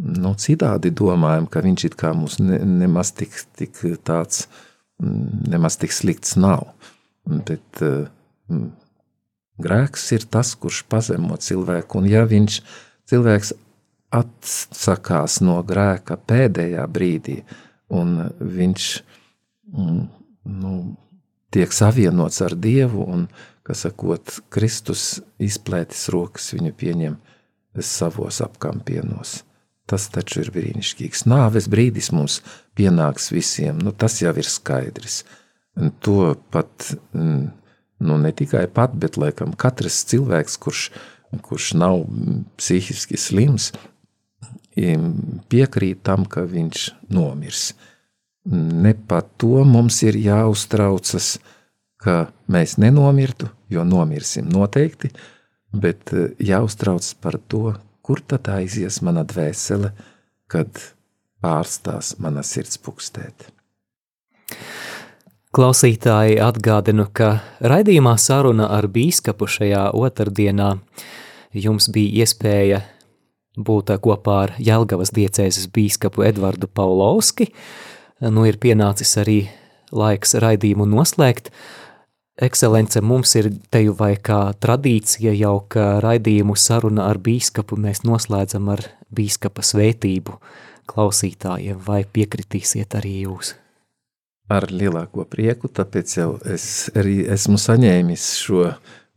nu, 0.00 0.34
citādi 0.40 0.92
domājam, 0.96 1.48
ka 1.50 1.62
viņš 1.64 1.86
it 1.90 1.96
kā 2.00 2.12
mums 2.16 2.38
ne, 2.40 2.60
nemaz 2.64 3.12
tik, 3.16 3.34
tik 3.58 3.80
tāds, 4.06 4.46
nemaz 5.00 5.76
tik 5.80 5.92
slikts 5.92 6.36
nav. 6.40 6.70
Bet 7.28 7.82
mm, 7.82 8.70
grēks 9.60 10.06
ir 10.16 10.24
tas, 10.32 10.54
kurš 10.56 10.84
pazemo 10.88 11.36
cilvēku, 11.40 12.00
un 12.00 12.08
ja 12.08 12.24
viņš 12.28 12.60
cilvēks 13.10 13.52
atsakās 14.16 15.38
no 15.44 15.60
grēka 15.66 16.16
pēdējā 16.18 16.86
brīdī, 16.90 17.40
un 17.94 18.16
viņš 18.40 18.88
nu, 19.70 20.74
tiek 21.50 21.72
savienots 21.74 22.40
ar 22.44 22.54
Dievu, 22.58 23.04
un, 23.04 23.26
kas 23.66 23.84
sakot, 23.86 24.40
Kristus 24.52 25.20
izplētis 25.42 26.08
rokas 26.14 26.50
viņu 26.54 26.74
pieņem 26.78 27.18
savos 27.84 28.40
apkampienos. 28.44 29.40
Tas 29.90 30.06
taču 30.12 30.44
ir 30.44 30.52
brīnišķīgs. 30.54 31.24
Nāves 31.30 31.66
brīdis 31.70 32.12
mums 32.14 32.40
pienāks 32.78 33.30
visiem, 33.34 33.78
nu, 33.82 33.90
tas 33.90 34.20
jau 34.22 34.32
ir 34.38 34.46
skaidrs. 34.46 35.24
Un 35.78 35.90
to 36.02 36.34
pat, 36.54 36.92
nu, 37.14 38.18
ne 38.18 38.32
tikai 38.36 38.66
pat, 38.70 38.94
bet 38.94 39.18
laikam 39.18 39.54
katrs 39.58 40.04
cilvēks, 40.10 40.58
kurš, 40.62 40.84
kurš 41.46 41.72
nav 41.78 42.04
psihiski 42.58 43.18
slims, 43.18 43.70
piekrīt 45.50 46.04
tam, 46.06 46.26
ka 46.30 46.46
viņš 46.46 46.86
nomirs 47.10 47.72
ne 48.44 48.94
par 48.94 49.26
to 49.40 49.64
mums 49.68 50.02
ir 50.06 50.16
jāuztraucas, 50.20 51.38
ka 52.00 52.30
mēs 52.48 52.78
nenomirtu, 52.80 53.50
jo 53.68 53.84
nomirsim 53.84 54.48
noteikti, 54.48 55.12
bet 55.72 56.14
eh, 56.14 56.32
jāuztraucas 56.40 57.14
par 57.20 57.38
to, 57.48 57.74
kur 58.02 58.22
tad 58.26 58.48
aizies 58.50 59.00
mana 59.06 59.24
dvēsele, 59.28 59.92
kad 60.50 60.80
pārstās 61.40 62.16
mana 62.18 62.42
sirds 62.46 62.80
pukstēt. 62.80 63.50
Klausītāji 65.50 66.38
atgādinu, 66.42 67.08
ka 67.12 67.40
raidījumā 67.58 68.14
saruna 68.22 68.68
ar 68.70 68.86
bīskapu 68.86 69.48
šajā 69.50 69.88
otrdienā 69.98 70.76
jums 71.50 71.88
bija 71.90 72.22
iespēja 72.22 72.84
būt 73.58 73.90
kopā 74.02 74.36
ar 74.44 74.52
Jelgavas 74.62 75.10
diecēzes 75.14 75.66
bīskapu 75.74 76.22
Edvardu 76.28 76.70
Paulovski. 76.70 77.50
Nu 78.20 78.44
ir 78.44 78.58
pienācis 78.60 79.14
arī 79.16 79.38
laiks 79.96 80.34
raidījumu 80.42 80.84
noslēgt. 80.90 81.48
Ekscelence 82.40 83.00
mums 83.04 83.32
ir 83.36 83.50
teju 83.72 83.94
vai 83.96 84.14
kā 84.16 84.52
tradīcija 84.60 85.32
jau, 85.36 85.54
ka 85.68 86.00
raidījumu 86.04 86.56
saruna 86.56 87.08
ar 87.08 87.20
bīskapu 87.20 87.76
mēs 87.80 88.04
noslēdzam 88.04 88.68
ar 88.72 88.84
bīskapa 89.12 89.64
svētību 89.64 90.36
klausītājiem, 90.90 91.80
vai 91.86 92.02
piekritīsiet 92.04 92.96
arī 92.98 93.14
jūs? 93.24 93.54
Ar 94.50 94.66
lielāko 94.68 95.24
prieku, 95.30 95.70
tāpēc 95.70 96.16
jau 96.16 96.30
es 96.48 96.64
arī 96.98 97.22
esmu 97.30 97.60
saņēmis 97.60 98.24
šo 98.40 98.64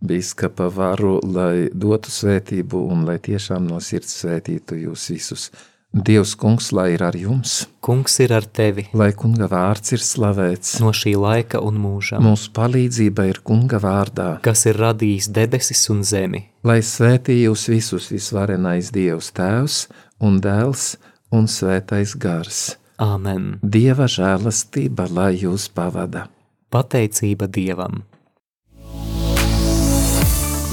bīskapa 0.03 0.67
varu, 0.71 1.17
lai 1.23 1.69
dotu 1.73 2.11
svētību 2.11 2.83
un 2.93 3.05
lai 3.07 3.17
tiešām 3.23 3.67
no 3.67 3.79
sirds 3.81 4.13
svētītu 4.21 4.77
jūs 4.83 5.09
visus. 5.15 5.47
Dievs, 5.93 6.33
kungs, 6.33 6.71
lai 6.73 6.95
ir 6.95 7.03
ar 7.05 7.13
jums. 7.13 7.67
Kungs 7.85 8.15
ir 8.23 8.31
ar 8.33 8.47
tevi. 8.49 8.87
Lai 8.97 9.11
kunga 9.13 9.45
vārds 9.45 9.93
ir 9.93 10.01
slavēts. 10.01 10.79
No 10.81 10.89
šī 10.89 11.13
laika 11.21 11.61
un 11.61 11.77
mūža. 11.77 12.17
Mūsu 12.17 12.49
palīdzība 12.55 13.27
ir 13.29 13.43
kunga 13.45 13.77
vārdā. 13.77 14.39
Kas 14.41 14.65
ir 14.65 14.81
radījis 14.81 15.29
debesis 15.29 15.85
un 15.93 16.01
zemi. 16.01 16.47
Lai 16.65 16.79
svētī 16.81 17.43
jūs 17.43 17.67
visus 17.69 18.09
visvarenais 18.09 18.89
Dievs 18.89 19.29
tēvs 19.37 19.77
un 20.17 20.41
dēls 20.41 20.95
un 21.29 21.45
svētais 21.45 22.17
gars. 22.17 22.73
Āmen. 22.97 23.59
Dieva 23.61 24.09
žēlastība, 24.09 25.11
lai 25.13 25.35
jūs 25.45 25.69
pavada. 25.69 26.25
Pateicība 26.73 27.45
Dievam. 27.45 28.01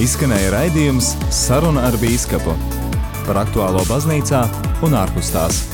Izskanēja 0.01 0.55
raidījums 0.57 1.13
Saruna 1.29 1.85
ar 1.91 2.01
Bīskapu 2.01 2.57
par 3.27 3.43
aktuālo 3.45 3.85
baznīcā 3.89 4.45
un 4.85 4.97
ārpus 5.03 5.33
tās. 5.35 5.65